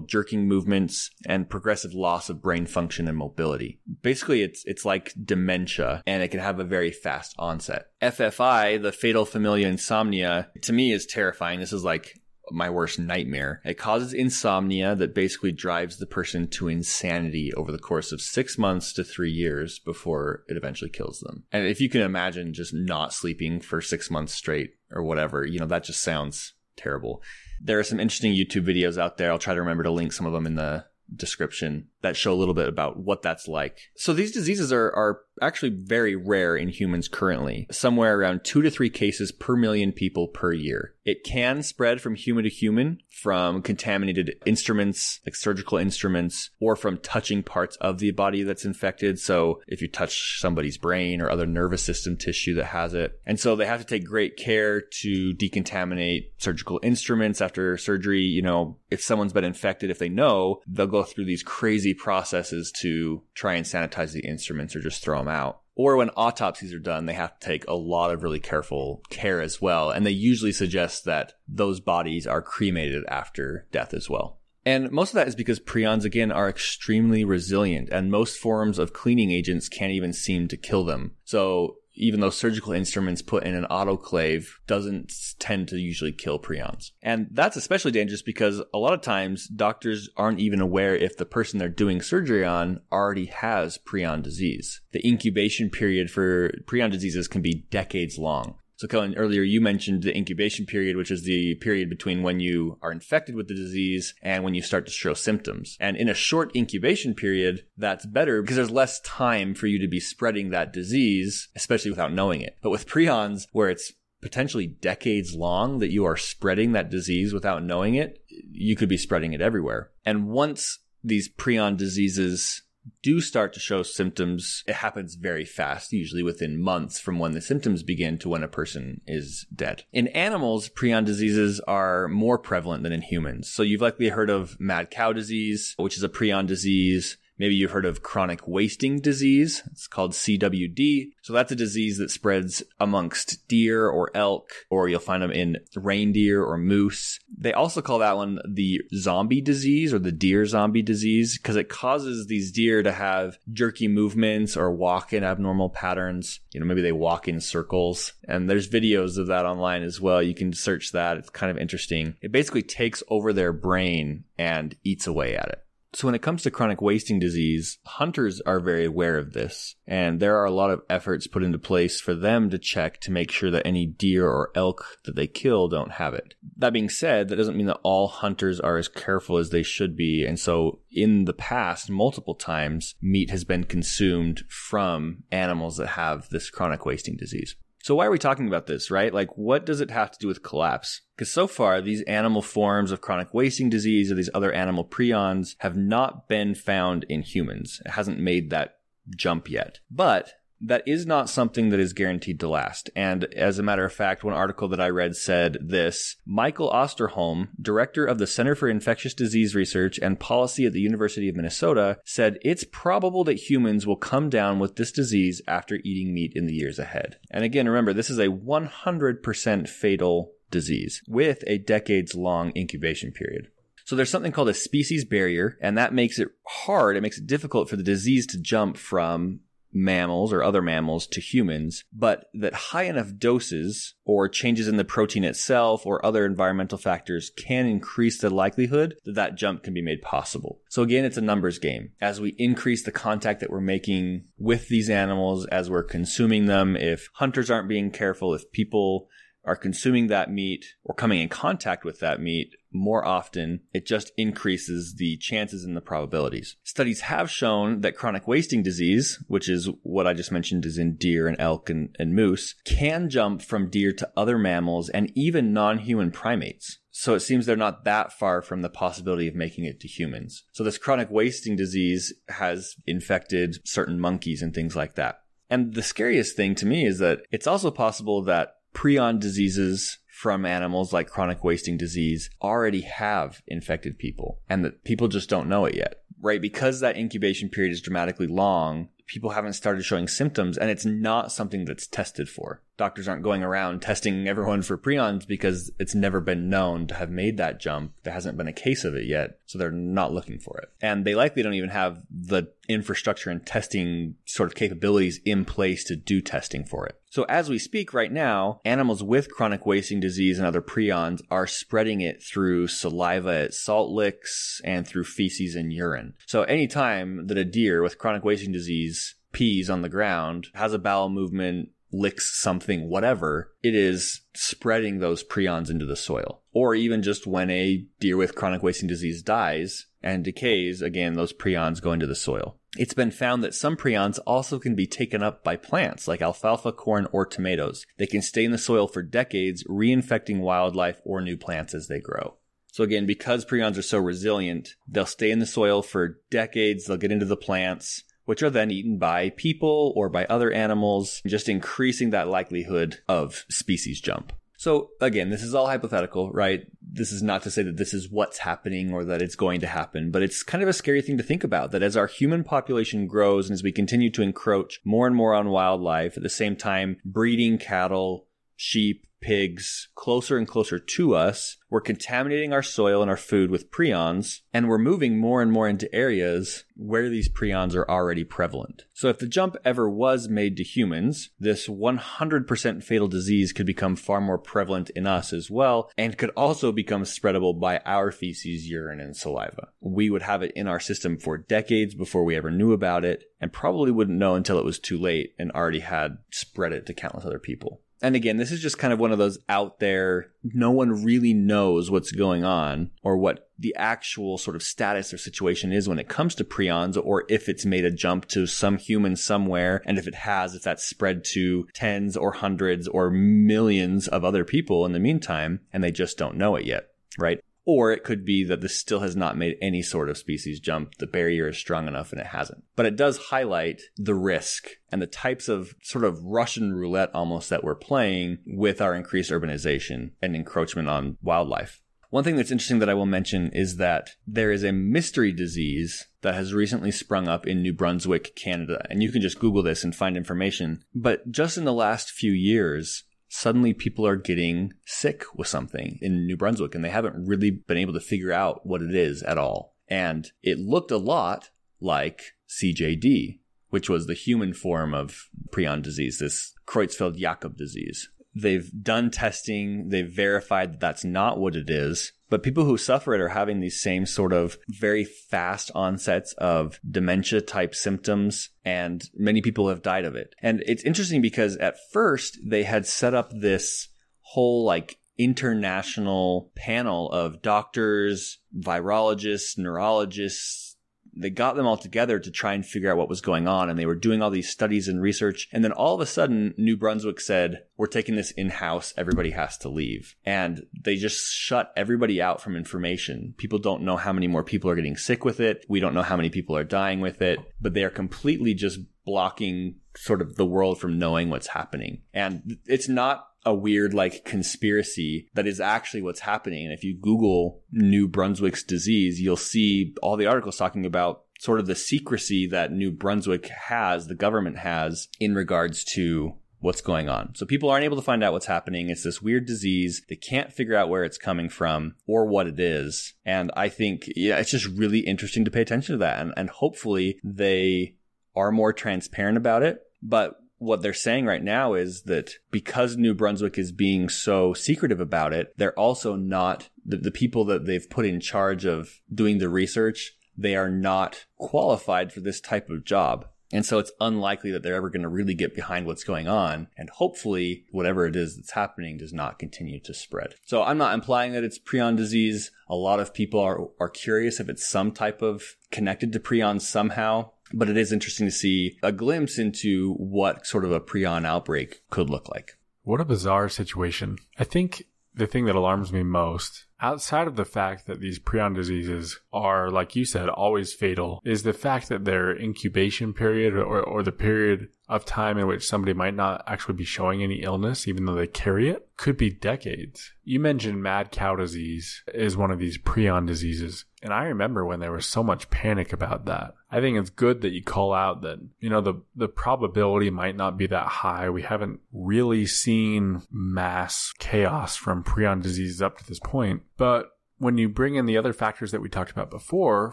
jerking 0.00 0.46
movements, 0.46 1.10
and 1.26 1.50
progressive 1.50 1.94
loss 1.94 2.30
of 2.30 2.42
brain 2.42 2.66
function 2.66 3.08
and 3.08 3.16
mobility. 3.16 3.80
Basically, 4.02 4.42
it's, 4.42 4.62
it's 4.66 4.84
like 4.84 5.12
dementia 5.22 6.02
and 6.06 6.22
it 6.22 6.28
can 6.28 6.40
have 6.40 6.60
a 6.60 6.64
very 6.64 6.90
fast 6.90 7.34
onset. 7.38 7.86
FFI, 8.02 8.80
the 8.82 8.92
fatal 8.92 9.24
familial 9.24 9.70
insomnia, 9.70 10.48
to 10.62 10.72
me 10.72 10.92
is 10.92 11.06
terrifying. 11.06 11.60
This 11.60 11.72
is 11.72 11.84
like 11.84 12.14
my 12.52 12.70
worst 12.70 12.98
nightmare. 12.98 13.60
It 13.64 13.78
causes 13.78 14.12
insomnia 14.12 14.94
that 14.96 15.14
basically 15.14 15.52
drives 15.52 15.98
the 15.98 16.06
person 16.06 16.48
to 16.48 16.68
insanity 16.68 17.52
over 17.54 17.72
the 17.72 17.78
course 17.78 18.12
of 18.12 18.20
six 18.20 18.58
months 18.58 18.92
to 18.94 19.04
three 19.04 19.30
years 19.30 19.78
before 19.78 20.44
it 20.48 20.56
eventually 20.56 20.90
kills 20.90 21.20
them. 21.20 21.44
And 21.52 21.66
if 21.66 21.80
you 21.80 21.88
can 21.88 22.02
imagine 22.02 22.52
just 22.52 22.74
not 22.74 23.12
sleeping 23.12 23.60
for 23.60 23.80
six 23.80 24.10
months 24.10 24.34
straight 24.34 24.70
or 24.90 25.02
whatever, 25.02 25.44
you 25.44 25.58
know, 25.58 25.66
that 25.66 25.84
just 25.84 26.02
sounds 26.02 26.54
terrible. 26.80 27.22
There 27.60 27.78
are 27.78 27.84
some 27.84 28.00
interesting 28.00 28.32
YouTube 28.32 28.66
videos 28.66 28.98
out 28.98 29.18
there. 29.18 29.30
I'll 29.30 29.38
try 29.38 29.54
to 29.54 29.60
remember 29.60 29.82
to 29.82 29.90
link 29.90 30.12
some 30.12 30.26
of 30.26 30.32
them 30.32 30.46
in 30.46 30.54
the 30.54 30.86
description 31.14 31.88
that 32.02 32.16
show 32.16 32.32
a 32.32 32.36
little 32.36 32.54
bit 32.54 32.68
about 32.68 32.98
what 32.98 33.22
that's 33.22 33.48
like. 33.48 33.78
So 33.96 34.12
these 34.12 34.32
diseases 34.32 34.72
are, 34.72 34.90
are 34.92 35.20
actually 35.42 35.70
very 35.70 36.16
rare 36.16 36.56
in 36.56 36.68
humans 36.68 37.08
currently, 37.08 37.66
somewhere 37.70 38.18
around 38.18 38.44
two 38.44 38.62
to 38.62 38.70
three 38.70 38.90
cases 38.90 39.32
per 39.32 39.56
million 39.56 39.92
people 39.92 40.28
per 40.28 40.52
year. 40.52 40.94
It 41.04 41.24
can 41.24 41.62
spread 41.62 42.00
from 42.00 42.14
human 42.14 42.44
to 42.44 42.50
human 42.50 43.00
from 43.10 43.62
contaminated 43.62 44.36
instruments, 44.46 45.20
like 45.26 45.34
surgical 45.34 45.78
instruments, 45.78 46.50
or 46.60 46.76
from 46.76 46.98
touching 46.98 47.42
parts 47.42 47.76
of 47.76 47.98
the 47.98 48.10
body 48.12 48.42
that's 48.42 48.64
infected. 48.64 49.18
So 49.18 49.60
if 49.66 49.82
you 49.82 49.88
touch 49.88 50.40
somebody's 50.40 50.78
brain 50.78 51.20
or 51.20 51.30
other 51.30 51.46
nervous 51.46 51.82
system 51.82 52.16
tissue 52.16 52.54
that 52.54 52.66
has 52.66 52.94
it. 52.94 53.20
And 53.26 53.40
so 53.40 53.56
they 53.56 53.66
have 53.66 53.80
to 53.80 53.86
take 53.86 54.06
great 54.06 54.36
care 54.36 54.80
to 54.80 55.34
decontaminate 55.34 56.30
surgical 56.38 56.80
instruments 56.82 57.40
after 57.40 57.76
surgery. 57.76 58.22
You 58.22 58.42
know, 58.42 58.78
if 58.90 59.02
someone's 59.02 59.32
been 59.32 59.44
infected, 59.44 59.90
if 59.90 59.98
they 59.98 60.08
know, 60.08 60.60
they'll 60.66 60.86
go 60.86 61.02
through 61.02 61.24
these 61.26 61.42
crazy 61.42 61.89
processes 61.94 62.72
to 62.80 63.22
try 63.34 63.54
and 63.54 63.66
sanitize 63.66 64.12
the 64.12 64.26
instruments 64.26 64.74
or 64.74 64.80
just 64.80 65.02
throw 65.02 65.18
them 65.18 65.28
out. 65.28 65.60
Or 65.74 65.96
when 65.96 66.10
autopsies 66.10 66.74
are 66.74 66.78
done, 66.78 67.06
they 67.06 67.14
have 67.14 67.38
to 67.38 67.46
take 67.46 67.66
a 67.66 67.74
lot 67.74 68.12
of 68.12 68.22
really 68.22 68.40
careful 68.40 69.02
care 69.08 69.40
as 69.40 69.62
well. 69.62 69.90
And 69.90 70.04
they 70.04 70.10
usually 70.10 70.52
suggest 70.52 71.04
that 71.06 71.34
those 71.48 71.80
bodies 71.80 72.26
are 72.26 72.42
cremated 72.42 73.04
after 73.08 73.66
death 73.72 73.94
as 73.94 74.10
well. 74.10 74.40
And 74.66 74.90
most 74.90 75.10
of 75.10 75.14
that 75.14 75.28
is 75.28 75.34
because 75.34 75.58
prions, 75.58 76.04
again, 76.04 76.30
are 76.30 76.48
extremely 76.48 77.24
resilient, 77.24 77.88
and 77.90 78.10
most 78.10 78.36
forms 78.36 78.78
of 78.78 78.92
cleaning 78.92 79.30
agents 79.30 79.70
can't 79.70 79.92
even 79.92 80.12
seem 80.12 80.48
to 80.48 80.56
kill 80.58 80.84
them. 80.84 81.12
So 81.24 81.76
even 81.94 82.20
though 82.20 82.30
surgical 82.30 82.72
instruments 82.72 83.22
put 83.22 83.44
in 83.44 83.54
an 83.54 83.66
autoclave 83.70 84.46
doesn't 84.66 85.12
tend 85.38 85.68
to 85.68 85.78
usually 85.78 86.12
kill 86.12 86.38
prions. 86.38 86.90
And 87.02 87.28
that's 87.32 87.56
especially 87.56 87.90
dangerous 87.90 88.22
because 88.22 88.62
a 88.72 88.78
lot 88.78 88.94
of 88.94 89.00
times 89.00 89.46
doctors 89.48 90.08
aren't 90.16 90.40
even 90.40 90.60
aware 90.60 90.94
if 90.94 91.16
the 91.16 91.26
person 91.26 91.58
they're 91.58 91.68
doing 91.68 92.00
surgery 92.00 92.44
on 92.44 92.80
already 92.92 93.26
has 93.26 93.78
prion 93.78 94.22
disease. 94.22 94.80
The 94.92 95.06
incubation 95.06 95.70
period 95.70 96.10
for 96.10 96.50
prion 96.66 96.90
diseases 96.90 97.28
can 97.28 97.42
be 97.42 97.66
decades 97.70 98.18
long. 98.18 98.56
So, 98.80 98.88
Kellen, 98.88 99.14
earlier 99.18 99.42
you 99.42 99.60
mentioned 99.60 100.04
the 100.04 100.16
incubation 100.16 100.64
period, 100.64 100.96
which 100.96 101.10
is 101.10 101.24
the 101.24 101.54
period 101.56 101.90
between 101.90 102.22
when 102.22 102.40
you 102.40 102.78
are 102.80 102.90
infected 102.90 103.34
with 103.34 103.46
the 103.46 103.54
disease 103.54 104.14
and 104.22 104.42
when 104.42 104.54
you 104.54 104.62
start 104.62 104.86
to 104.86 104.90
show 104.90 105.12
symptoms. 105.12 105.76
And 105.78 105.98
in 105.98 106.08
a 106.08 106.14
short 106.14 106.56
incubation 106.56 107.12
period, 107.12 107.66
that's 107.76 108.06
better 108.06 108.40
because 108.40 108.56
there's 108.56 108.70
less 108.70 108.98
time 109.00 109.52
for 109.52 109.66
you 109.66 109.78
to 109.80 109.86
be 109.86 110.00
spreading 110.00 110.48
that 110.48 110.72
disease, 110.72 111.48
especially 111.54 111.90
without 111.90 112.14
knowing 112.14 112.40
it. 112.40 112.56
But 112.62 112.70
with 112.70 112.88
prions, 112.88 113.42
where 113.52 113.68
it's 113.68 113.92
potentially 114.22 114.68
decades 114.68 115.34
long 115.34 115.80
that 115.80 115.92
you 115.92 116.06
are 116.06 116.16
spreading 116.16 116.72
that 116.72 116.88
disease 116.88 117.34
without 117.34 117.62
knowing 117.62 117.96
it, 117.96 118.24
you 118.50 118.76
could 118.76 118.88
be 118.88 118.96
spreading 118.96 119.34
it 119.34 119.42
everywhere. 119.42 119.90
And 120.06 120.28
once 120.28 120.78
these 121.04 121.28
prion 121.28 121.76
diseases 121.76 122.62
do 123.02 123.20
start 123.20 123.52
to 123.54 123.60
show 123.60 123.82
symptoms, 123.82 124.64
it 124.66 124.74
happens 124.74 125.14
very 125.14 125.44
fast, 125.44 125.92
usually 125.92 126.22
within 126.22 126.60
months 126.60 127.00
from 127.00 127.18
when 127.18 127.32
the 127.32 127.40
symptoms 127.40 127.82
begin 127.82 128.18
to 128.18 128.28
when 128.28 128.42
a 128.42 128.48
person 128.48 129.00
is 129.06 129.46
dead. 129.54 129.84
In 129.92 130.08
animals, 130.08 130.68
prion 130.68 131.04
diseases 131.04 131.60
are 131.60 132.08
more 132.08 132.38
prevalent 132.38 132.82
than 132.82 132.92
in 132.92 133.02
humans. 133.02 133.50
So 133.50 133.62
you've 133.62 133.80
likely 133.80 134.08
heard 134.08 134.30
of 134.30 134.58
mad 134.60 134.90
cow 134.90 135.12
disease, 135.12 135.74
which 135.78 135.96
is 135.96 136.02
a 136.02 136.08
prion 136.08 136.46
disease. 136.46 137.16
Maybe 137.40 137.54
you've 137.54 137.70
heard 137.70 137.86
of 137.86 138.02
chronic 138.02 138.46
wasting 138.46 139.00
disease. 139.00 139.62
It's 139.72 139.86
called 139.86 140.12
CWD. 140.12 141.12
So 141.22 141.32
that's 141.32 141.50
a 141.50 141.56
disease 141.56 141.96
that 141.96 142.10
spreads 142.10 142.62
amongst 142.78 143.48
deer 143.48 143.88
or 143.88 144.10
elk, 144.14 144.50
or 144.68 144.90
you'll 144.90 145.00
find 145.00 145.22
them 145.22 145.32
in 145.32 145.56
reindeer 145.74 146.44
or 146.44 146.58
moose. 146.58 147.18
They 147.34 147.54
also 147.54 147.80
call 147.80 148.00
that 148.00 148.18
one 148.18 148.40
the 148.46 148.82
zombie 148.94 149.40
disease 149.40 149.94
or 149.94 149.98
the 149.98 150.12
deer 150.12 150.44
zombie 150.44 150.82
disease 150.82 151.38
because 151.38 151.56
it 151.56 151.70
causes 151.70 152.26
these 152.26 152.52
deer 152.52 152.82
to 152.82 152.92
have 152.92 153.38
jerky 153.50 153.88
movements 153.88 154.54
or 154.54 154.70
walk 154.70 155.14
in 155.14 155.24
abnormal 155.24 155.70
patterns. 155.70 156.40
You 156.52 156.60
know, 156.60 156.66
maybe 156.66 156.82
they 156.82 156.92
walk 156.92 157.26
in 157.26 157.40
circles. 157.40 158.12
And 158.28 158.50
there's 158.50 158.68
videos 158.68 159.16
of 159.16 159.28
that 159.28 159.46
online 159.46 159.82
as 159.82 159.98
well. 159.98 160.22
You 160.22 160.34
can 160.34 160.52
search 160.52 160.92
that. 160.92 161.16
It's 161.16 161.30
kind 161.30 161.50
of 161.50 161.56
interesting. 161.56 162.16
It 162.20 162.32
basically 162.32 162.64
takes 162.64 163.02
over 163.08 163.32
their 163.32 163.54
brain 163.54 164.24
and 164.36 164.76
eats 164.84 165.06
away 165.06 165.36
at 165.36 165.48
it. 165.48 165.64
So 165.92 166.06
when 166.06 166.14
it 166.14 166.22
comes 166.22 166.44
to 166.44 166.52
chronic 166.52 166.80
wasting 166.80 167.18
disease, 167.18 167.78
hunters 167.84 168.40
are 168.42 168.60
very 168.60 168.84
aware 168.84 169.18
of 169.18 169.32
this, 169.32 169.74
and 169.88 170.20
there 170.20 170.36
are 170.36 170.44
a 170.44 170.50
lot 170.50 170.70
of 170.70 170.82
efforts 170.88 171.26
put 171.26 171.42
into 171.42 171.58
place 171.58 172.00
for 172.00 172.14
them 172.14 172.48
to 172.50 172.58
check 172.58 173.00
to 173.00 173.10
make 173.10 173.32
sure 173.32 173.50
that 173.50 173.66
any 173.66 173.86
deer 173.86 174.28
or 174.28 174.52
elk 174.54 174.98
that 175.04 175.16
they 175.16 175.26
kill 175.26 175.68
don't 175.68 175.92
have 175.92 176.14
it. 176.14 176.34
That 176.56 176.72
being 176.72 176.88
said, 176.88 177.28
that 177.28 177.36
doesn't 177.36 177.56
mean 177.56 177.66
that 177.66 177.80
all 177.82 178.06
hunters 178.06 178.60
are 178.60 178.76
as 178.76 178.86
careful 178.86 179.36
as 179.36 179.50
they 179.50 179.64
should 179.64 179.96
be, 179.96 180.24
and 180.24 180.38
so 180.38 180.78
in 180.92 181.24
the 181.24 181.32
past, 181.32 181.90
multiple 181.90 182.36
times, 182.36 182.94
meat 183.02 183.30
has 183.30 183.42
been 183.42 183.64
consumed 183.64 184.44
from 184.48 185.24
animals 185.32 185.76
that 185.78 185.88
have 185.88 186.28
this 186.30 186.50
chronic 186.50 186.86
wasting 186.86 187.16
disease. 187.16 187.56
So 187.82 187.94
why 187.94 188.06
are 188.06 188.10
we 188.10 188.18
talking 188.18 188.46
about 188.46 188.66
this, 188.66 188.90
right? 188.90 189.12
Like, 189.12 189.36
what 189.36 189.64
does 189.64 189.80
it 189.80 189.90
have 189.90 190.10
to 190.10 190.18
do 190.18 190.28
with 190.28 190.42
collapse? 190.42 191.00
Because 191.16 191.30
so 191.30 191.46
far, 191.46 191.80
these 191.80 192.02
animal 192.02 192.42
forms 192.42 192.92
of 192.92 193.00
chronic 193.00 193.32
wasting 193.32 193.70
disease 193.70 194.12
or 194.12 194.14
these 194.14 194.30
other 194.34 194.52
animal 194.52 194.84
prions 194.84 195.54
have 195.60 195.76
not 195.76 196.28
been 196.28 196.54
found 196.54 197.04
in 197.08 197.22
humans. 197.22 197.80
It 197.86 197.92
hasn't 197.92 198.18
made 198.18 198.50
that 198.50 198.76
jump 199.16 199.50
yet. 199.50 199.80
But 199.90 200.34
that 200.60 200.82
is 200.86 201.06
not 201.06 201.30
something 201.30 201.70
that 201.70 201.80
is 201.80 201.92
guaranteed 201.92 202.40
to 202.40 202.48
last. 202.48 202.90
And 202.94 203.24
as 203.34 203.58
a 203.58 203.62
matter 203.62 203.84
of 203.84 203.92
fact, 203.92 204.24
one 204.24 204.34
article 204.34 204.68
that 204.68 204.80
I 204.80 204.88
read 204.88 205.16
said 205.16 205.58
this 205.60 206.16
Michael 206.26 206.70
Osterholm, 206.70 207.48
director 207.60 208.04
of 208.04 208.18
the 208.18 208.26
Center 208.26 208.54
for 208.54 208.68
Infectious 208.68 209.14
Disease 209.14 209.54
Research 209.54 209.98
and 209.98 210.20
Policy 210.20 210.66
at 210.66 210.72
the 210.72 210.80
University 210.80 211.28
of 211.28 211.36
Minnesota, 211.36 211.98
said 212.04 212.38
it's 212.42 212.64
probable 212.64 213.24
that 213.24 213.50
humans 213.50 213.86
will 213.86 213.96
come 213.96 214.28
down 214.28 214.58
with 214.58 214.76
this 214.76 214.92
disease 214.92 215.40
after 215.48 215.76
eating 215.84 216.12
meat 216.12 216.32
in 216.34 216.46
the 216.46 216.54
years 216.54 216.78
ahead. 216.78 217.16
And 217.30 217.44
again, 217.44 217.68
remember, 217.68 217.92
this 217.92 218.10
is 218.10 218.18
a 218.18 218.28
100% 218.28 219.68
fatal 219.68 220.32
disease 220.50 221.02
with 221.08 221.42
a 221.46 221.58
decades 221.58 222.14
long 222.14 222.52
incubation 222.56 223.12
period. 223.12 223.48
So 223.84 223.96
there's 223.96 224.10
something 224.10 224.30
called 224.30 224.48
a 224.48 224.54
species 224.54 225.04
barrier, 225.04 225.58
and 225.60 225.76
that 225.76 225.94
makes 225.94 226.18
it 226.18 226.28
hard. 226.46 226.96
It 226.96 227.00
makes 227.00 227.18
it 227.18 227.26
difficult 227.26 227.68
for 227.68 227.76
the 227.76 227.82
disease 227.82 228.26
to 228.28 228.38
jump 228.38 228.76
from 228.76 229.40
mammals 229.72 230.32
or 230.32 230.42
other 230.42 230.62
mammals 230.62 231.06
to 231.06 231.20
humans, 231.20 231.84
but 231.92 232.26
that 232.34 232.54
high 232.54 232.84
enough 232.84 233.16
doses 233.16 233.94
or 234.04 234.28
changes 234.28 234.68
in 234.68 234.76
the 234.76 234.84
protein 234.84 235.24
itself 235.24 235.86
or 235.86 236.04
other 236.04 236.26
environmental 236.26 236.78
factors 236.78 237.30
can 237.36 237.66
increase 237.66 238.20
the 238.20 238.30
likelihood 238.30 238.96
that 239.04 239.14
that 239.14 239.36
jump 239.36 239.62
can 239.62 239.74
be 239.74 239.82
made 239.82 240.02
possible. 240.02 240.60
So 240.68 240.82
again, 240.82 241.04
it's 241.04 241.16
a 241.16 241.22
numbers 241.22 241.58
game. 241.58 241.90
As 242.00 242.20
we 242.20 242.34
increase 242.38 242.84
the 242.84 242.92
contact 242.92 243.40
that 243.40 243.50
we're 243.50 243.60
making 243.60 244.24
with 244.38 244.68
these 244.68 244.90
animals, 244.90 245.46
as 245.46 245.70
we're 245.70 245.84
consuming 245.84 246.46
them, 246.46 246.76
if 246.76 247.08
hunters 247.14 247.50
aren't 247.50 247.68
being 247.68 247.90
careful, 247.90 248.34
if 248.34 248.50
people 248.52 249.08
are 249.44 249.56
consuming 249.56 250.08
that 250.08 250.30
meat 250.30 250.64
or 250.84 250.94
coming 250.94 251.20
in 251.20 251.28
contact 251.28 251.84
with 251.84 252.00
that 252.00 252.20
meat 252.20 252.54
more 252.72 253.04
often, 253.04 253.60
it 253.72 253.86
just 253.86 254.12
increases 254.16 254.94
the 254.96 255.16
chances 255.18 255.64
and 255.64 255.76
the 255.76 255.80
probabilities. 255.80 256.56
Studies 256.62 257.00
have 257.02 257.30
shown 257.30 257.80
that 257.80 257.96
chronic 257.96 258.28
wasting 258.28 258.62
disease, 258.62 259.22
which 259.28 259.48
is 259.48 259.68
what 259.82 260.06
I 260.06 260.14
just 260.14 260.32
mentioned 260.32 260.64
is 260.64 260.78
in 260.78 260.96
deer 260.96 261.26
and 261.26 261.36
elk 261.40 261.70
and, 261.70 261.94
and 261.98 262.14
moose, 262.14 262.54
can 262.64 263.08
jump 263.10 263.42
from 263.42 263.70
deer 263.70 263.92
to 263.92 264.10
other 264.16 264.38
mammals 264.38 264.88
and 264.88 265.12
even 265.14 265.52
non-human 265.52 266.10
primates. 266.10 266.78
So 266.90 267.14
it 267.14 267.20
seems 267.20 267.46
they're 267.46 267.56
not 267.56 267.84
that 267.84 268.12
far 268.12 268.42
from 268.42 268.62
the 268.62 268.68
possibility 268.68 269.28
of 269.28 269.34
making 269.34 269.64
it 269.64 269.80
to 269.80 269.88
humans. 269.88 270.44
So 270.52 270.64
this 270.64 270.78
chronic 270.78 271.10
wasting 271.10 271.56
disease 271.56 272.12
has 272.28 272.74
infected 272.86 273.56
certain 273.64 273.98
monkeys 273.98 274.42
and 274.42 274.54
things 274.54 274.76
like 274.76 274.96
that. 274.96 275.20
And 275.48 275.74
the 275.74 275.82
scariest 275.82 276.36
thing 276.36 276.54
to 276.56 276.66
me 276.66 276.86
is 276.86 276.98
that 276.98 277.20
it's 277.30 277.46
also 277.46 277.70
possible 277.70 278.22
that 278.24 278.54
prion 278.74 279.18
diseases 279.18 279.98
from 280.20 280.44
animals 280.44 280.92
like 280.92 281.08
chronic 281.08 281.42
wasting 281.42 281.78
disease 281.78 282.28
already 282.42 282.82
have 282.82 283.40
infected 283.46 283.98
people 283.98 284.38
and 284.50 284.62
that 284.62 284.84
people 284.84 285.08
just 285.08 285.30
don't 285.30 285.48
know 285.48 285.64
it 285.64 285.74
yet, 285.74 286.02
right? 286.20 286.42
Because 286.42 286.80
that 286.80 286.98
incubation 286.98 287.48
period 287.48 287.72
is 287.72 287.80
dramatically 287.80 288.26
long, 288.26 288.90
people 289.06 289.30
haven't 289.30 289.54
started 289.54 289.82
showing 289.82 290.06
symptoms 290.06 290.58
and 290.58 290.68
it's 290.68 290.84
not 290.84 291.32
something 291.32 291.64
that's 291.64 291.86
tested 291.86 292.28
for. 292.28 292.60
Doctors 292.76 293.08
aren't 293.08 293.22
going 293.22 293.42
around 293.42 293.80
testing 293.80 294.28
everyone 294.28 294.60
for 294.60 294.76
prions 294.76 295.26
because 295.26 295.70
it's 295.78 295.94
never 295.94 296.20
been 296.20 296.50
known 296.50 296.86
to 296.88 296.96
have 296.96 297.10
made 297.10 297.38
that 297.38 297.58
jump. 297.58 297.94
There 298.02 298.12
hasn't 298.12 298.36
been 298.36 298.46
a 298.46 298.52
case 298.52 298.84
of 298.84 298.94
it 298.94 299.06
yet, 299.06 299.38
so 299.46 299.56
they're 299.56 299.70
not 299.70 300.12
looking 300.12 300.38
for 300.38 300.58
it. 300.58 300.68
And 300.82 301.06
they 301.06 301.14
likely 301.14 301.42
don't 301.42 301.54
even 301.54 301.70
have 301.70 302.02
the 302.10 302.52
infrastructure 302.68 303.30
and 303.30 303.46
testing 303.46 304.16
sort 304.26 304.50
of 304.50 304.54
capabilities 304.54 305.18
in 305.24 305.46
place 305.46 305.82
to 305.84 305.96
do 305.96 306.20
testing 306.20 306.66
for 306.66 306.84
it. 306.84 306.99
So 307.10 307.24
as 307.24 307.48
we 307.48 307.58
speak 307.58 307.92
right 307.92 308.12
now, 308.12 308.60
animals 308.64 309.02
with 309.02 309.32
chronic 309.32 309.66
wasting 309.66 309.98
disease 309.98 310.38
and 310.38 310.46
other 310.46 310.62
prions 310.62 311.20
are 311.28 311.48
spreading 311.48 312.00
it 312.00 312.22
through 312.22 312.68
saliva 312.68 313.42
at 313.42 313.54
salt 313.54 313.90
licks 313.90 314.60
and 314.64 314.86
through 314.86 315.04
feces 315.04 315.56
and 315.56 315.72
urine. 315.72 316.14
So 316.26 316.44
anytime 316.44 317.26
that 317.26 317.36
a 317.36 317.44
deer 317.44 317.82
with 317.82 317.98
chronic 317.98 318.24
wasting 318.24 318.52
disease 318.52 319.16
pees 319.32 319.68
on 319.68 319.82
the 319.82 319.88
ground, 319.88 320.48
has 320.54 320.72
a 320.72 320.78
bowel 320.78 321.08
movement, 321.08 321.70
licks 321.92 322.40
something, 322.40 322.88
whatever, 322.88 323.52
it 323.62 323.74
is 323.74 324.20
spreading 324.34 324.98
those 324.98 325.24
prions 325.24 325.68
into 325.68 325.86
the 325.86 325.96
soil. 325.96 326.42
Or 326.52 326.76
even 326.76 327.02
just 327.02 327.26
when 327.26 327.50
a 327.50 327.84
deer 327.98 328.16
with 328.16 328.36
chronic 328.36 328.62
wasting 328.62 328.88
disease 328.88 329.22
dies 329.22 329.86
and 330.02 330.24
decays, 330.24 330.80
again, 330.80 331.14
those 331.14 331.32
prions 331.32 331.82
go 331.82 331.92
into 331.92 332.06
the 332.06 332.14
soil. 332.14 332.59
It's 332.78 332.94
been 332.94 333.10
found 333.10 333.42
that 333.42 333.54
some 333.54 333.76
prions 333.76 334.20
also 334.26 334.60
can 334.60 334.76
be 334.76 334.86
taken 334.86 335.24
up 335.24 335.42
by 335.42 335.56
plants 335.56 336.06
like 336.06 336.22
alfalfa, 336.22 336.72
corn, 336.72 337.08
or 337.10 337.26
tomatoes. 337.26 337.84
They 337.98 338.06
can 338.06 338.22
stay 338.22 338.44
in 338.44 338.52
the 338.52 338.58
soil 338.58 338.86
for 338.86 339.02
decades, 339.02 339.64
reinfecting 339.64 340.38
wildlife 340.38 341.00
or 341.04 341.20
new 341.20 341.36
plants 341.36 341.74
as 341.74 341.88
they 341.88 341.98
grow. 341.98 342.36
So 342.72 342.84
again, 342.84 343.06
because 343.06 343.44
prions 343.44 343.76
are 343.76 343.82
so 343.82 343.98
resilient, 343.98 344.76
they'll 344.86 345.04
stay 345.04 345.32
in 345.32 345.40
the 345.40 345.46
soil 345.46 345.82
for 345.82 346.20
decades, 346.30 346.86
they'll 346.86 346.96
get 346.96 347.10
into 347.10 347.26
the 347.26 347.36
plants, 347.36 348.04
which 348.24 348.42
are 348.44 348.50
then 348.50 348.70
eaten 348.70 348.98
by 348.98 349.30
people 349.30 349.92
or 349.96 350.08
by 350.08 350.24
other 350.26 350.52
animals, 350.52 351.20
just 351.26 351.48
increasing 351.48 352.10
that 352.10 352.28
likelihood 352.28 353.00
of 353.08 353.44
species 353.48 354.00
jump. 354.00 354.32
So 354.60 354.90
again, 355.00 355.30
this 355.30 355.42
is 355.42 355.54
all 355.54 355.68
hypothetical, 355.68 356.30
right? 356.32 356.66
This 356.82 357.12
is 357.12 357.22
not 357.22 357.42
to 357.44 357.50
say 357.50 357.62
that 357.62 357.78
this 357.78 357.94
is 357.94 358.10
what's 358.10 358.36
happening 358.36 358.92
or 358.92 359.06
that 359.06 359.22
it's 359.22 359.34
going 359.34 359.60
to 359.60 359.66
happen, 359.66 360.10
but 360.10 360.22
it's 360.22 360.42
kind 360.42 360.62
of 360.62 360.68
a 360.68 360.74
scary 360.74 361.00
thing 361.00 361.16
to 361.16 361.22
think 361.22 361.42
about 361.42 361.70
that 361.70 361.82
as 361.82 361.96
our 361.96 362.06
human 362.06 362.44
population 362.44 363.06
grows 363.06 363.48
and 363.48 363.54
as 363.54 363.62
we 363.62 363.72
continue 363.72 364.10
to 364.10 364.20
encroach 364.20 364.78
more 364.84 365.06
and 365.06 365.16
more 365.16 365.32
on 365.32 365.48
wildlife, 365.48 366.18
at 366.18 366.22
the 366.22 366.28
same 366.28 366.56
time, 366.56 366.98
breeding 367.06 367.56
cattle, 367.56 368.26
sheep, 368.54 369.06
pigs 369.20 369.88
closer 369.94 370.38
and 370.38 370.48
closer 370.48 370.78
to 370.78 371.14
us. 371.14 371.56
We're 371.68 371.80
contaminating 371.80 372.52
our 372.52 372.62
soil 372.62 373.02
and 373.02 373.10
our 373.10 373.16
food 373.16 373.50
with 373.50 373.70
prions, 373.70 374.40
and 374.52 374.68
we're 374.68 374.78
moving 374.78 375.18
more 375.18 375.40
and 375.40 375.52
more 375.52 375.68
into 375.68 375.94
areas 375.94 376.64
where 376.74 377.08
these 377.08 377.28
prions 377.28 377.76
are 377.76 377.88
already 377.88 378.24
prevalent. 378.24 378.84
So 378.92 379.08
if 379.08 379.18
the 379.18 379.26
jump 379.26 379.56
ever 379.64 379.88
was 379.88 380.28
made 380.28 380.56
to 380.56 380.64
humans, 380.64 381.30
this 381.38 381.68
100% 381.68 382.82
fatal 382.82 383.06
disease 383.06 383.52
could 383.52 383.66
become 383.66 383.94
far 383.94 384.20
more 384.20 384.38
prevalent 384.38 384.90
in 384.90 385.06
us 385.06 385.32
as 385.32 385.50
well, 385.50 385.90
and 385.96 386.18
could 386.18 386.30
also 386.30 386.72
become 386.72 387.02
spreadable 387.02 387.58
by 387.58 387.78
our 387.84 388.10
feces, 388.10 388.68
urine, 388.68 389.00
and 389.00 389.16
saliva. 389.16 389.68
We 389.80 390.10
would 390.10 390.22
have 390.22 390.42
it 390.42 390.52
in 390.56 390.66
our 390.66 390.80
system 390.80 391.18
for 391.18 391.38
decades 391.38 391.94
before 391.94 392.24
we 392.24 392.36
ever 392.36 392.50
knew 392.50 392.72
about 392.72 393.04
it, 393.04 393.24
and 393.40 393.52
probably 393.52 393.90
wouldn't 393.90 394.18
know 394.18 394.34
until 394.34 394.58
it 394.58 394.64
was 394.64 394.78
too 394.78 394.98
late 394.98 395.34
and 395.38 395.52
already 395.52 395.80
had 395.80 396.18
spread 396.32 396.72
it 396.72 396.86
to 396.86 396.94
countless 396.94 397.24
other 397.24 397.38
people. 397.38 397.82
And 398.02 398.16
again, 398.16 398.38
this 398.38 398.50
is 398.50 398.60
just 398.60 398.78
kind 398.78 398.92
of 398.92 398.98
one 398.98 399.12
of 399.12 399.18
those 399.18 399.38
out 399.48 399.78
there, 399.78 400.30
no 400.42 400.70
one 400.70 401.04
really 401.04 401.34
knows 401.34 401.90
what's 401.90 402.12
going 402.12 402.44
on 402.44 402.90
or 403.02 403.16
what 403.18 403.50
the 403.58 403.74
actual 403.76 404.38
sort 404.38 404.56
of 404.56 404.62
status 404.62 405.12
or 405.12 405.18
situation 405.18 405.70
is 405.70 405.88
when 405.88 405.98
it 405.98 406.08
comes 406.08 406.34
to 406.36 406.44
prions 406.44 406.98
or 407.02 407.24
if 407.28 407.48
it's 407.48 407.66
made 407.66 407.84
a 407.84 407.90
jump 407.90 408.26
to 408.28 408.46
some 408.46 408.78
human 408.78 409.16
somewhere. 409.16 409.82
And 409.84 409.98
if 409.98 410.08
it 410.08 410.14
has, 410.14 410.54
if 410.54 410.62
that's 410.62 410.84
spread 410.84 411.24
to 411.32 411.68
tens 411.74 412.16
or 412.16 412.32
hundreds 412.32 412.88
or 412.88 413.10
millions 413.10 414.08
of 414.08 414.24
other 414.24 414.44
people 414.44 414.86
in 414.86 414.92
the 414.92 414.98
meantime, 414.98 415.60
and 415.72 415.84
they 415.84 415.92
just 415.92 416.16
don't 416.16 416.36
know 416.36 416.56
it 416.56 416.64
yet, 416.64 416.88
right? 417.18 417.40
Or 417.72 417.92
it 417.92 418.02
could 418.02 418.24
be 418.24 418.42
that 418.42 418.62
this 418.62 418.74
still 418.74 418.98
has 418.98 419.14
not 419.14 419.38
made 419.38 419.56
any 419.62 419.80
sort 419.80 420.10
of 420.10 420.18
species 420.18 420.58
jump. 420.58 420.96
The 420.98 421.06
barrier 421.06 421.46
is 421.46 421.56
strong 421.56 421.86
enough 421.86 422.10
and 422.10 422.20
it 422.20 422.26
hasn't. 422.26 422.64
But 422.74 422.86
it 422.86 422.96
does 422.96 423.28
highlight 423.28 423.80
the 423.96 424.16
risk 424.16 424.70
and 424.90 425.00
the 425.00 425.06
types 425.06 425.48
of 425.48 425.76
sort 425.80 426.04
of 426.04 426.20
Russian 426.24 426.74
roulette 426.74 427.14
almost 427.14 427.48
that 427.50 427.62
we're 427.62 427.76
playing 427.76 428.38
with 428.44 428.80
our 428.80 428.92
increased 428.92 429.30
urbanization 429.30 430.10
and 430.20 430.34
encroachment 430.34 430.88
on 430.88 431.16
wildlife. 431.22 431.80
One 432.08 432.24
thing 432.24 432.34
that's 432.34 432.50
interesting 432.50 432.80
that 432.80 432.90
I 432.90 432.94
will 432.94 433.06
mention 433.06 433.50
is 433.52 433.76
that 433.76 434.16
there 434.26 434.50
is 434.50 434.64
a 434.64 434.72
mystery 434.72 435.30
disease 435.30 436.08
that 436.22 436.34
has 436.34 436.52
recently 436.52 436.90
sprung 436.90 437.28
up 437.28 437.46
in 437.46 437.62
New 437.62 437.72
Brunswick, 437.72 438.34
Canada. 438.34 438.84
And 438.90 439.00
you 439.00 439.12
can 439.12 439.22
just 439.22 439.38
Google 439.38 439.62
this 439.62 439.84
and 439.84 439.94
find 439.94 440.16
information. 440.16 440.82
But 440.92 441.30
just 441.30 441.56
in 441.56 441.64
the 441.64 441.72
last 441.72 442.10
few 442.10 442.32
years, 442.32 443.04
suddenly 443.30 443.72
people 443.72 444.04
are 444.04 444.16
getting 444.16 444.72
sick 444.84 445.24
with 445.36 445.46
something 445.46 445.98
in 446.02 446.26
New 446.26 446.36
Brunswick 446.36 446.74
and 446.74 446.84
they 446.84 446.90
haven't 446.90 447.26
really 447.26 447.50
been 447.50 447.78
able 447.78 447.92
to 447.92 448.00
figure 448.00 448.32
out 448.32 448.66
what 448.66 448.82
it 448.82 448.94
is 448.94 449.22
at 449.22 449.38
all. 449.38 449.76
And 449.88 450.30
it 450.42 450.58
looked 450.58 450.90
a 450.90 450.96
lot 450.96 451.50
like 451.80 452.34
CJD, 452.48 453.38
which 453.68 453.88
was 453.88 454.06
the 454.06 454.14
human 454.14 454.52
form 454.52 454.92
of 454.92 455.28
prion 455.50 455.80
disease, 455.80 456.18
this 456.18 456.54
Creutzfeldt 456.66 457.16
Jakob 457.16 457.56
disease. 457.56 458.10
They've 458.34 458.70
done 458.82 459.10
testing, 459.12 459.90
they've 459.90 460.10
verified 460.10 460.72
that 460.72 460.80
that's 460.80 461.04
not 461.04 461.38
what 461.38 461.54
it 461.54 461.70
is. 461.70 462.12
But 462.30 462.44
people 462.44 462.64
who 462.64 462.78
suffer 462.78 463.12
it 463.14 463.20
are 463.20 463.28
having 463.28 463.60
these 463.60 463.80
same 463.80 464.06
sort 464.06 464.32
of 464.32 464.56
very 464.68 465.04
fast 465.04 465.70
onsets 465.74 466.32
of 466.38 466.80
dementia 466.88 467.40
type 467.40 467.74
symptoms, 467.74 468.50
and 468.64 469.02
many 469.14 469.42
people 469.42 469.68
have 469.68 469.82
died 469.82 470.04
of 470.04 470.14
it. 470.14 470.34
And 470.40 470.62
it's 470.66 470.84
interesting 470.84 471.20
because 471.20 471.56
at 471.56 471.76
first 471.92 472.38
they 472.42 472.62
had 472.62 472.86
set 472.86 473.14
up 473.14 473.32
this 473.32 473.88
whole 474.20 474.64
like 474.64 474.98
international 475.18 476.50
panel 476.56 477.10
of 477.10 477.42
doctors, 477.42 478.38
virologists, 478.58 479.58
neurologists, 479.58 480.69
they 481.14 481.30
got 481.30 481.56
them 481.56 481.66
all 481.66 481.76
together 481.76 482.18
to 482.18 482.30
try 482.30 482.54
and 482.54 482.64
figure 482.64 482.90
out 482.90 482.96
what 482.96 483.08
was 483.08 483.20
going 483.20 483.48
on 483.48 483.68
and 483.68 483.78
they 483.78 483.86
were 483.86 483.94
doing 483.94 484.22
all 484.22 484.30
these 484.30 484.50
studies 484.50 484.88
and 484.88 485.02
research 485.02 485.48
and 485.52 485.64
then 485.64 485.72
all 485.72 485.94
of 485.94 486.00
a 486.00 486.06
sudden 486.06 486.54
new 486.56 486.76
brunswick 486.76 487.20
said 487.20 487.62
we're 487.80 487.86
taking 487.86 488.14
this 488.14 488.30
in-house. 488.32 488.92
Everybody 488.98 489.30
has 489.30 489.56
to 489.56 489.70
leave. 489.70 490.14
And 490.26 490.66
they 490.78 490.96
just 490.96 491.32
shut 491.32 491.72
everybody 491.78 492.20
out 492.20 492.42
from 492.42 492.54
information. 492.54 493.32
People 493.38 493.58
don't 493.58 493.84
know 493.84 493.96
how 493.96 494.12
many 494.12 494.28
more 494.28 494.44
people 494.44 494.68
are 494.68 494.74
getting 494.74 494.98
sick 494.98 495.24
with 495.24 495.40
it. 495.40 495.64
We 495.66 495.80
don't 495.80 495.94
know 495.94 496.02
how 496.02 496.18
many 496.18 496.28
people 496.28 496.54
are 496.54 496.62
dying 496.62 497.00
with 497.00 497.22
it. 497.22 497.38
But 497.58 497.72
they 497.72 497.82
are 497.82 497.88
completely 497.90 498.52
just 498.52 498.80
blocking 499.06 499.76
sort 499.96 500.20
of 500.20 500.36
the 500.36 500.44
world 500.44 500.78
from 500.78 500.98
knowing 500.98 501.30
what's 501.30 501.46
happening. 501.46 502.02
And 502.12 502.58
it's 502.66 502.86
not 502.86 503.29
a 503.44 503.54
weird 503.54 503.94
like 503.94 504.24
conspiracy 504.24 505.28
that 505.34 505.46
is 505.46 505.60
actually 505.60 506.02
what's 506.02 506.20
happening. 506.20 506.64
And 506.64 506.72
if 506.72 506.84
you 506.84 506.94
Google 506.94 507.62
New 507.72 508.06
Brunswick's 508.08 508.62
disease, 508.62 509.20
you'll 509.20 509.36
see 509.36 509.94
all 510.02 510.16
the 510.16 510.26
articles 510.26 510.56
talking 510.56 510.84
about 510.84 511.24
sort 511.38 511.58
of 511.58 511.66
the 511.66 511.74
secrecy 511.74 512.46
that 512.48 512.72
New 512.72 512.90
Brunswick 512.90 513.48
has, 513.48 514.06
the 514.06 514.14
government 514.14 514.58
has 514.58 515.08
in 515.18 515.34
regards 515.34 515.84
to 515.84 516.34
what's 516.60 516.82
going 516.82 517.08
on. 517.08 517.34
So 517.34 517.46
people 517.46 517.70
aren't 517.70 517.86
able 517.86 517.96
to 517.96 518.02
find 518.02 518.22
out 518.22 518.34
what's 518.34 518.46
happening. 518.46 518.90
It's 518.90 519.02
this 519.02 519.22
weird 519.22 519.46
disease. 519.46 520.02
They 520.08 520.16
can't 520.16 520.52
figure 520.52 520.76
out 520.76 520.90
where 520.90 521.04
it's 521.04 521.16
coming 521.16 521.48
from 521.48 521.94
or 522.06 522.26
what 522.26 522.46
it 522.46 522.60
is. 522.60 523.14
And 523.24 523.50
I 523.56 523.70
think, 523.70 524.04
yeah, 524.14 524.36
it's 524.36 524.50
just 524.50 524.66
really 524.66 525.00
interesting 525.00 525.46
to 525.46 525.50
pay 525.50 525.62
attention 525.62 525.94
to 525.94 525.98
that. 526.00 526.20
And, 526.20 526.34
and 526.36 526.50
hopefully 526.50 527.18
they 527.24 527.94
are 528.36 528.52
more 528.52 528.74
transparent 528.74 529.38
about 529.38 529.62
it. 529.62 529.80
But 530.02 530.36
what 530.60 530.82
they're 530.82 530.92
saying 530.92 531.24
right 531.24 531.42
now 531.42 531.72
is 531.72 532.02
that 532.02 532.34
because 532.50 532.96
New 532.96 533.14
Brunswick 533.14 533.58
is 533.58 533.72
being 533.72 534.10
so 534.10 534.52
secretive 534.52 535.00
about 535.00 535.32
it, 535.32 535.54
they're 535.56 535.78
also 535.78 536.16
not 536.16 536.68
the, 536.84 536.98
the 536.98 537.10
people 537.10 537.46
that 537.46 537.64
they've 537.64 537.88
put 537.88 538.04
in 538.04 538.20
charge 538.20 538.66
of 538.66 539.00
doing 539.12 539.38
the 539.38 539.48
research. 539.48 540.16
They 540.36 540.54
are 540.54 540.68
not 540.70 541.24
qualified 541.38 542.12
for 542.12 542.20
this 542.20 542.42
type 542.42 542.68
of 542.68 542.84
job. 542.84 543.26
And 543.52 543.64
so 543.64 543.78
it's 543.78 543.90
unlikely 544.00 544.52
that 544.52 544.62
they're 544.62 544.76
ever 544.76 544.90
going 544.90 545.02
to 545.02 545.08
really 545.08 545.34
get 545.34 545.54
behind 545.54 545.86
what's 545.86 546.04
going 546.04 546.28
on. 546.28 546.68
And 546.76 546.88
hopefully, 546.90 547.64
whatever 547.72 548.06
it 548.06 548.14
is 548.14 548.36
that's 548.36 548.52
happening 548.52 548.98
does 548.98 549.12
not 549.12 549.38
continue 549.38 549.80
to 549.80 549.94
spread. 549.94 550.34
So 550.44 550.62
I'm 550.62 550.78
not 550.78 550.94
implying 550.94 551.32
that 551.32 551.42
it's 551.42 551.58
prion 551.58 551.96
disease. 551.96 552.50
A 552.68 552.76
lot 552.76 553.00
of 553.00 553.14
people 553.14 553.40
are, 553.40 553.68
are 553.80 553.88
curious 553.88 554.38
if 554.38 554.48
it's 554.48 554.68
some 554.68 554.92
type 554.92 555.22
of 555.22 555.56
connected 555.72 556.12
to 556.12 556.20
prion 556.20 556.60
somehow 556.60 557.30
but 557.52 557.68
it 557.68 557.76
is 557.76 557.92
interesting 557.92 558.26
to 558.26 558.32
see 558.32 558.78
a 558.82 558.92
glimpse 558.92 559.38
into 559.38 559.94
what 559.94 560.46
sort 560.46 560.64
of 560.64 560.72
a 560.72 560.80
prion 560.80 561.26
outbreak 561.26 561.82
could 561.90 562.10
look 562.10 562.28
like. 562.28 562.58
What 562.82 563.00
a 563.00 563.04
bizarre 563.04 563.48
situation. 563.48 564.16
I 564.38 564.44
think 564.44 564.84
the 565.14 565.26
thing 565.26 565.44
that 565.46 565.56
alarms 565.56 565.92
me 565.92 566.02
most, 566.02 566.66
outside 566.80 567.26
of 567.26 567.36
the 567.36 567.44
fact 567.44 567.86
that 567.86 568.00
these 568.00 568.18
prion 568.18 568.54
diseases 568.54 569.20
are, 569.32 569.70
like 569.70 569.96
you 569.96 570.04
said, 570.04 570.28
always 570.28 570.72
fatal, 570.72 571.20
is 571.24 571.42
the 571.42 571.52
fact 571.52 571.88
that 571.88 572.04
their 572.04 572.36
incubation 572.36 573.12
period 573.12 573.54
or, 573.54 573.82
or 573.82 574.02
the 574.02 574.12
period 574.12 574.68
of 574.88 575.04
time 575.04 575.38
in 575.38 575.46
which 575.46 575.66
somebody 575.66 575.92
might 575.92 576.14
not 576.14 576.42
actually 576.46 576.74
be 576.74 576.84
showing 576.84 577.22
any 577.22 577.42
illness, 577.42 577.86
even 577.86 578.04
though 578.04 578.14
they 578.14 578.26
carry 578.26 578.68
it, 578.68 578.88
could 578.96 579.16
be 579.16 579.30
decades. 579.30 580.12
You 580.24 580.40
mentioned 580.40 580.82
mad 580.82 581.12
cow 581.12 581.36
disease 581.36 582.02
is 582.12 582.36
one 582.36 582.50
of 582.50 582.58
these 582.58 582.78
prion 582.78 583.26
diseases. 583.26 583.84
And 584.02 584.14
I 584.14 584.24
remember 584.24 584.64
when 584.64 584.80
there 584.80 584.92
was 584.92 585.06
so 585.06 585.22
much 585.22 585.50
panic 585.50 585.92
about 585.92 586.24
that. 586.24 586.54
I 586.70 586.80
think 586.80 586.96
it's 586.96 587.10
good 587.10 587.42
that 587.42 587.52
you 587.52 587.62
call 587.62 587.92
out 587.92 588.22
that, 588.22 588.38
you 588.58 588.70
know, 588.70 588.80
the, 588.80 588.94
the 589.14 589.28
probability 589.28 590.08
might 590.10 590.36
not 590.36 590.56
be 590.56 590.66
that 590.68 590.86
high. 590.86 591.28
We 591.28 591.42
haven't 591.42 591.80
really 591.92 592.46
seen 592.46 593.22
mass 593.30 594.12
chaos 594.18 594.76
from 594.76 595.04
prion 595.04 595.42
diseases 595.42 595.82
up 595.82 595.98
to 595.98 596.06
this 596.06 596.20
point. 596.20 596.62
But 596.78 597.10
when 597.38 597.58
you 597.58 597.68
bring 597.68 597.94
in 597.94 598.06
the 598.06 598.16
other 598.16 598.32
factors 598.32 598.70
that 598.70 598.82
we 598.82 598.88
talked 598.88 599.10
about 599.10 599.30
before 599.30 599.92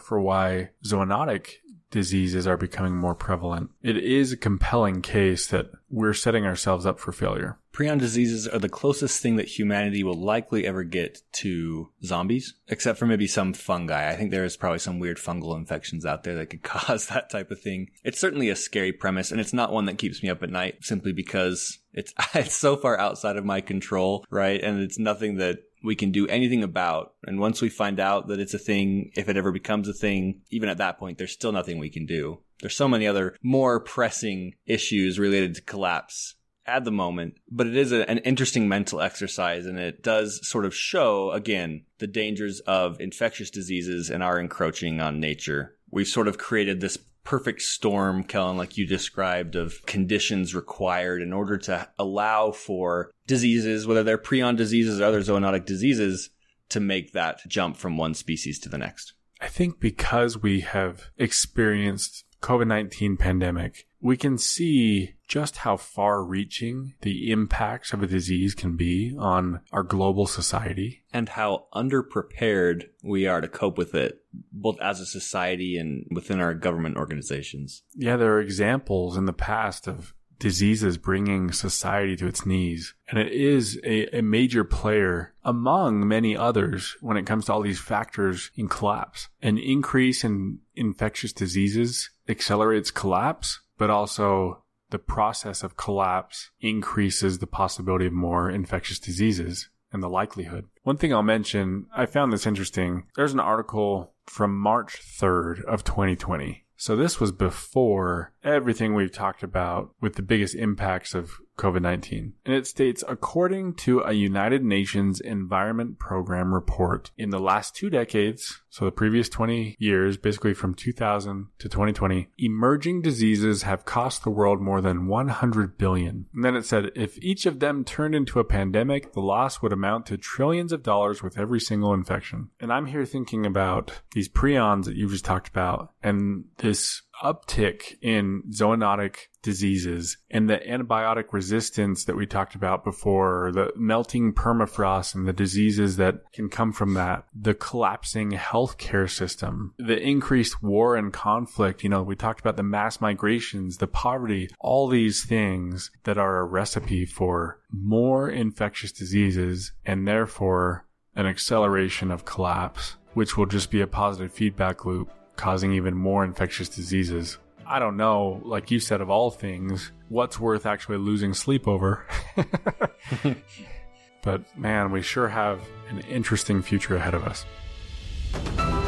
for 0.00 0.20
why 0.20 0.70
zoonotic 0.84 1.56
diseases 1.90 2.46
are 2.46 2.56
becoming 2.56 2.96
more 2.96 3.14
prevalent, 3.14 3.70
it 3.82 3.96
is 3.96 4.32
a 4.32 4.36
compelling 4.36 5.02
case 5.02 5.46
that 5.48 5.70
we're 5.90 6.12
setting 6.12 6.44
ourselves 6.44 6.84
up 6.84 6.98
for 6.98 7.12
failure. 7.12 7.58
Prion 7.72 7.98
diseases 7.98 8.48
are 8.48 8.58
the 8.58 8.68
closest 8.68 9.22
thing 9.22 9.36
that 9.36 9.46
humanity 9.46 10.02
will 10.02 10.20
likely 10.20 10.66
ever 10.66 10.82
get 10.82 11.20
to 11.32 11.90
zombies, 12.04 12.54
except 12.66 12.98
for 12.98 13.06
maybe 13.06 13.28
some 13.28 13.52
fungi. 13.52 14.10
I 14.10 14.16
think 14.16 14.30
there 14.30 14.44
is 14.44 14.56
probably 14.56 14.80
some 14.80 14.98
weird 14.98 15.18
fungal 15.18 15.56
infections 15.56 16.04
out 16.04 16.24
there 16.24 16.34
that 16.36 16.46
could 16.46 16.62
cause 16.64 17.06
that 17.06 17.30
type 17.30 17.50
of 17.50 17.60
thing. 17.60 17.90
It's 18.02 18.20
certainly 18.20 18.48
a 18.48 18.56
scary 18.56 18.92
premise, 18.92 19.30
and 19.30 19.40
it's 19.40 19.52
not 19.52 19.72
one 19.72 19.84
that 19.84 19.98
keeps 19.98 20.22
me 20.22 20.28
up 20.28 20.42
at 20.42 20.50
night 20.50 20.78
simply 20.80 21.12
because 21.12 21.78
it's, 21.92 22.12
it's 22.34 22.56
so 22.56 22.76
far 22.76 22.98
outside 22.98 23.36
of 23.36 23.44
my 23.44 23.60
control, 23.60 24.26
right? 24.28 24.60
And 24.60 24.80
it's 24.80 24.98
nothing 24.98 25.36
that 25.36 25.60
we 25.82 25.96
can 25.96 26.10
do 26.10 26.26
anything 26.26 26.62
about. 26.62 27.14
And 27.24 27.38
once 27.38 27.60
we 27.60 27.68
find 27.68 28.00
out 28.00 28.28
that 28.28 28.40
it's 28.40 28.54
a 28.54 28.58
thing, 28.58 29.10
if 29.14 29.28
it 29.28 29.36
ever 29.36 29.52
becomes 29.52 29.88
a 29.88 29.92
thing, 29.92 30.42
even 30.50 30.68
at 30.68 30.78
that 30.78 30.98
point, 30.98 31.18
there's 31.18 31.32
still 31.32 31.52
nothing 31.52 31.78
we 31.78 31.90
can 31.90 32.06
do. 32.06 32.40
There's 32.60 32.76
so 32.76 32.88
many 32.88 33.06
other 33.06 33.36
more 33.42 33.80
pressing 33.80 34.54
issues 34.66 35.18
related 35.18 35.54
to 35.54 35.62
collapse 35.62 36.34
at 36.66 36.84
the 36.84 36.92
moment, 36.92 37.34
but 37.50 37.66
it 37.66 37.76
is 37.76 37.92
a, 37.92 38.08
an 38.10 38.18
interesting 38.18 38.68
mental 38.68 39.00
exercise 39.00 39.64
and 39.64 39.78
it 39.78 40.02
does 40.02 40.46
sort 40.46 40.66
of 40.66 40.74
show, 40.74 41.30
again, 41.32 41.84
the 41.98 42.06
dangers 42.06 42.60
of 42.60 43.00
infectious 43.00 43.50
diseases 43.50 44.10
and 44.10 44.22
our 44.22 44.38
encroaching 44.38 45.00
on 45.00 45.18
nature. 45.18 45.76
We've 45.90 46.06
sort 46.06 46.28
of 46.28 46.36
created 46.36 46.80
this 46.80 46.98
perfect 47.28 47.60
storm, 47.60 48.24
Kellen, 48.24 48.56
like 48.56 48.78
you 48.78 48.86
described, 48.86 49.54
of 49.54 49.84
conditions 49.84 50.54
required 50.54 51.20
in 51.20 51.30
order 51.34 51.58
to 51.58 51.86
allow 51.98 52.50
for 52.50 53.10
diseases, 53.26 53.86
whether 53.86 54.02
they're 54.02 54.16
prion 54.16 54.56
diseases 54.56 54.98
or 54.98 55.04
other 55.04 55.20
zoonotic 55.20 55.66
diseases, 55.66 56.30
to 56.70 56.80
make 56.80 57.12
that 57.12 57.46
jump 57.46 57.76
from 57.76 57.98
one 57.98 58.14
species 58.14 58.58
to 58.58 58.70
the 58.70 58.78
next. 58.78 59.12
I 59.42 59.48
think 59.48 59.78
because 59.78 60.40
we 60.40 60.60
have 60.60 61.10
experienced 61.18 62.24
COVID-19 62.40 63.18
pandemic, 63.18 63.86
we 64.00 64.16
can 64.16 64.38
see 64.38 65.14
just 65.26 65.58
how 65.58 65.76
far 65.76 66.24
reaching 66.24 66.94
the 67.02 67.30
impacts 67.30 67.92
of 67.92 68.02
a 68.02 68.06
disease 68.06 68.54
can 68.54 68.76
be 68.76 69.14
on 69.18 69.60
our 69.72 69.82
global 69.82 70.26
society. 70.26 71.04
And 71.12 71.28
how 71.28 71.66
underprepared 71.74 72.84
we 73.02 73.26
are 73.26 73.40
to 73.40 73.48
cope 73.48 73.76
with 73.76 73.94
it, 73.94 74.20
both 74.52 74.80
as 74.80 75.00
a 75.00 75.06
society 75.06 75.76
and 75.76 76.06
within 76.10 76.40
our 76.40 76.54
government 76.54 76.96
organizations. 76.96 77.82
Yeah, 77.94 78.16
there 78.16 78.34
are 78.34 78.40
examples 78.40 79.16
in 79.16 79.26
the 79.26 79.32
past 79.32 79.86
of 79.86 80.14
diseases 80.38 80.98
bringing 80.98 81.52
society 81.52 82.16
to 82.16 82.26
its 82.26 82.46
knees. 82.46 82.94
And 83.08 83.18
it 83.18 83.32
is 83.32 83.80
a, 83.84 84.18
a, 84.18 84.22
major 84.22 84.64
player 84.64 85.34
among 85.44 86.06
many 86.06 86.36
others 86.36 86.96
when 87.00 87.16
it 87.16 87.26
comes 87.26 87.46
to 87.46 87.52
all 87.52 87.62
these 87.62 87.80
factors 87.80 88.50
in 88.54 88.68
collapse. 88.68 89.28
An 89.42 89.58
increase 89.58 90.24
in 90.24 90.60
infectious 90.76 91.32
diseases 91.32 92.10
accelerates 92.28 92.90
collapse, 92.90 93.60
but 93.78 93.90
also 93.90 94.64
the 94.90 94.98
process 94.98 95.62
of 95.62 95.76
collapse 95.76 96.50
increases 96.60 97.38
the 97.38 97.46
possibility 97.46 98.06
of 98.06 98.12
more 98.12 98.50
infectious 98.50 98.98
diseases 98.98 99.68
and 99.92 100.02
the 100.02 100.08
likelihood. 100.08 100.66
One 100.82 100.96
thing 100.96 101.12
I'll 101.12 101.22
mention, 101.22 101.86
I 101.94 102.06
found 102.06 102.32
this 102.32 102.46
interesting. 102.46 103.06
There's 103.16 103.32
an 103.32 103.40
article 103.40 104.12
from 104.26 104.58
March 104.58 105.00
3rd 105.02 105.64
of 105.64 105.84
2020. 105.84 106.64
So 106.76 106.94
this 106.94 107.18
was 107.18 107.32
before 107.32 108.32
everything 108.44 108.94
we've 108.94 109.12
talked 109.12 109.42
about 109.42 109.90
with 110.00 110.14
the 110.14 110.22
biggest 110.22 110.54
impacts 110.54 111.14
of 111.14 111.32
COVID 111.58 111.82
19. 111.82 112.32
And 112.46 112.54
it 112.54 112.66
states 112.66 113.04
according 113.06 113.74
to 113.74 114.00
a 114.00 114.12
United 114.12 114.64
Nations 114.64 115.20
Environment 115.20 115.98
Program 115.98 116.54
report, 116.54 117.10
in 117.18 117.30
the 117.30 117.38
last 117.38 117.74
two 117.74 117.90
decades, 117.90 118.62
so 118.70 118.84
the 118.84 118.92
previous 118.92 119.28
20 119.28 119.76
years, 119.78 120.16
basically 120.16 120.54
from 120.54 120.74
2000 120.74 121.48
to 121.58 121.68
2020, 121.68 122.28
emerging 122.38 123.02
diseases 123.02 123.62
have 123.62 123.84
cost 123.84 124.22
the 124.22 124.30
world 124.30 124.60
more 124.60 124.80
than 124.80 125.08
100 125.08 125.76
billion. 125.76 126.26
And 126.32 126.44
then 126.44 126.54
it 126.54 126.64
said 126.64 126.92
if 126.94 127.18
each 127.22 127.46
of 127.46 127.60
them 127.60 127.84
turned 127.84 128.14
into 128.14 128.38
a 128.38 128.44
pandemic, 128.44 129.12
the 129.12 129.20
loss 129.20 129.60
would 129.60 129.72
amount 129.72 130.06
to 130.06 130.16
trillions 130.16 130.72
of 130.72 130.82
dollars 130.82 131.22
with 131.22 131.38
every 131.38 131.60
single 131.60 131.92
infection. 131.92 132.50
And 132.60 132.72
I'm 132.72 132.86
here 132.86 133.04
thinking 133.04 133.46
about 133.46 134.00
these 134.12 134.28
prions 134.28 134.84
that 134.84 134.96
you 134.96 135.08
just 135.08 135.24
talked 135.24 135.48
about 135.48 135.92
and 136.02 136.44
this 136.58 137.02
uptick 137.22 137.96
in 138.00 138.42
zoonotic 138.50 139.26
diseases 139.42 140.18
and 140.30 140.48
the 140.48 140.58
antibiotic 140.58 141.32
resistance 141.32 142.04
that 142.04 142.16
we 142.16 142.26
talked 142.26 142.54
about 142.54 142.84
before, 142.84 143.50
the 143.52 143.72
melting 143.76 144.32
permafrost 144.32 145.14
and 145.14 145.26
the 145.26 145.32
diseases 145.32 145.96
that 145.96 146.16
can 146.32 146.48
come 146.48 146.72
from 146.72 146.94
that, 146.94 147.24
the 147.34 147.54
collapsing 147.54 148.32
healthcare 148.32 149.08
system, 149.08 149.74
the 149.78 149.98
increased 149.98 150.62
war 150.62 150.96
and 150.96 151.12
conflict. 151.12 151.82
You 151.82 151.90
know, 151.90 152.02
we 152.02 152.16
talked 152.16 152.40
about 152.40 152.56
the 152.56 152.62
mass 152.62 153.00
migrations, 153.00 153.78
the 153.78 153.86
poverty, 153.86 154.50
all 154.60 154.88
these 154.88 155.24
things 155.24 155.90
that 156.04 156.18
are 156.18 156.38
a 156.38 156.44
recipe 156.44 157.04
for 157.04 157.60
more 157.70 158.28
infectious 158.28 158.92
diseases 158.92 159.72
and 159.84 160.06
therefore 160.06 160.84
an 161.14 161.26
acceleration 161.26 162.10
of 162.10 162.24
collapse, 162.24 162.96
which 163.14 163.36
will 163.36 163.46
just 163.46 163.70
be 163.70 163.80
a 163.80 163.86
positive 163.86 164.32
feedback 164.32 164.84
loop 164.84 165.10
causing 165.38 165.72
even 165.72 165.94
more 165.94 166.24
infectious 166.24 166.68
diseases. 166.68 167.38
I 167.66 167.78
don't 167.78 167.96
know, 167.96 168.42
like 168.44 168.70
you 168.70 168.80
said, 168.80 169.00
of 169.00 169.08
all 169.08 169.30
things, 169.30 169.92
what's 170.08 170.38
worth 170.38 170.66
actually 170.66 170.98
losing 170.98 171.32
sleep 171.32 171.66
over. 171.66 172.04
but 174.22 174.58
man, 174.58 174.90
we 174.90 175.00
sure 175.00 175.28
have 175.28 175.60
an 175.88 176.00
interesting 176.00 176.60
future 176.60 176.96
ahead 176.96 177.14
of 177.14 177.24
us. 177.24 178.87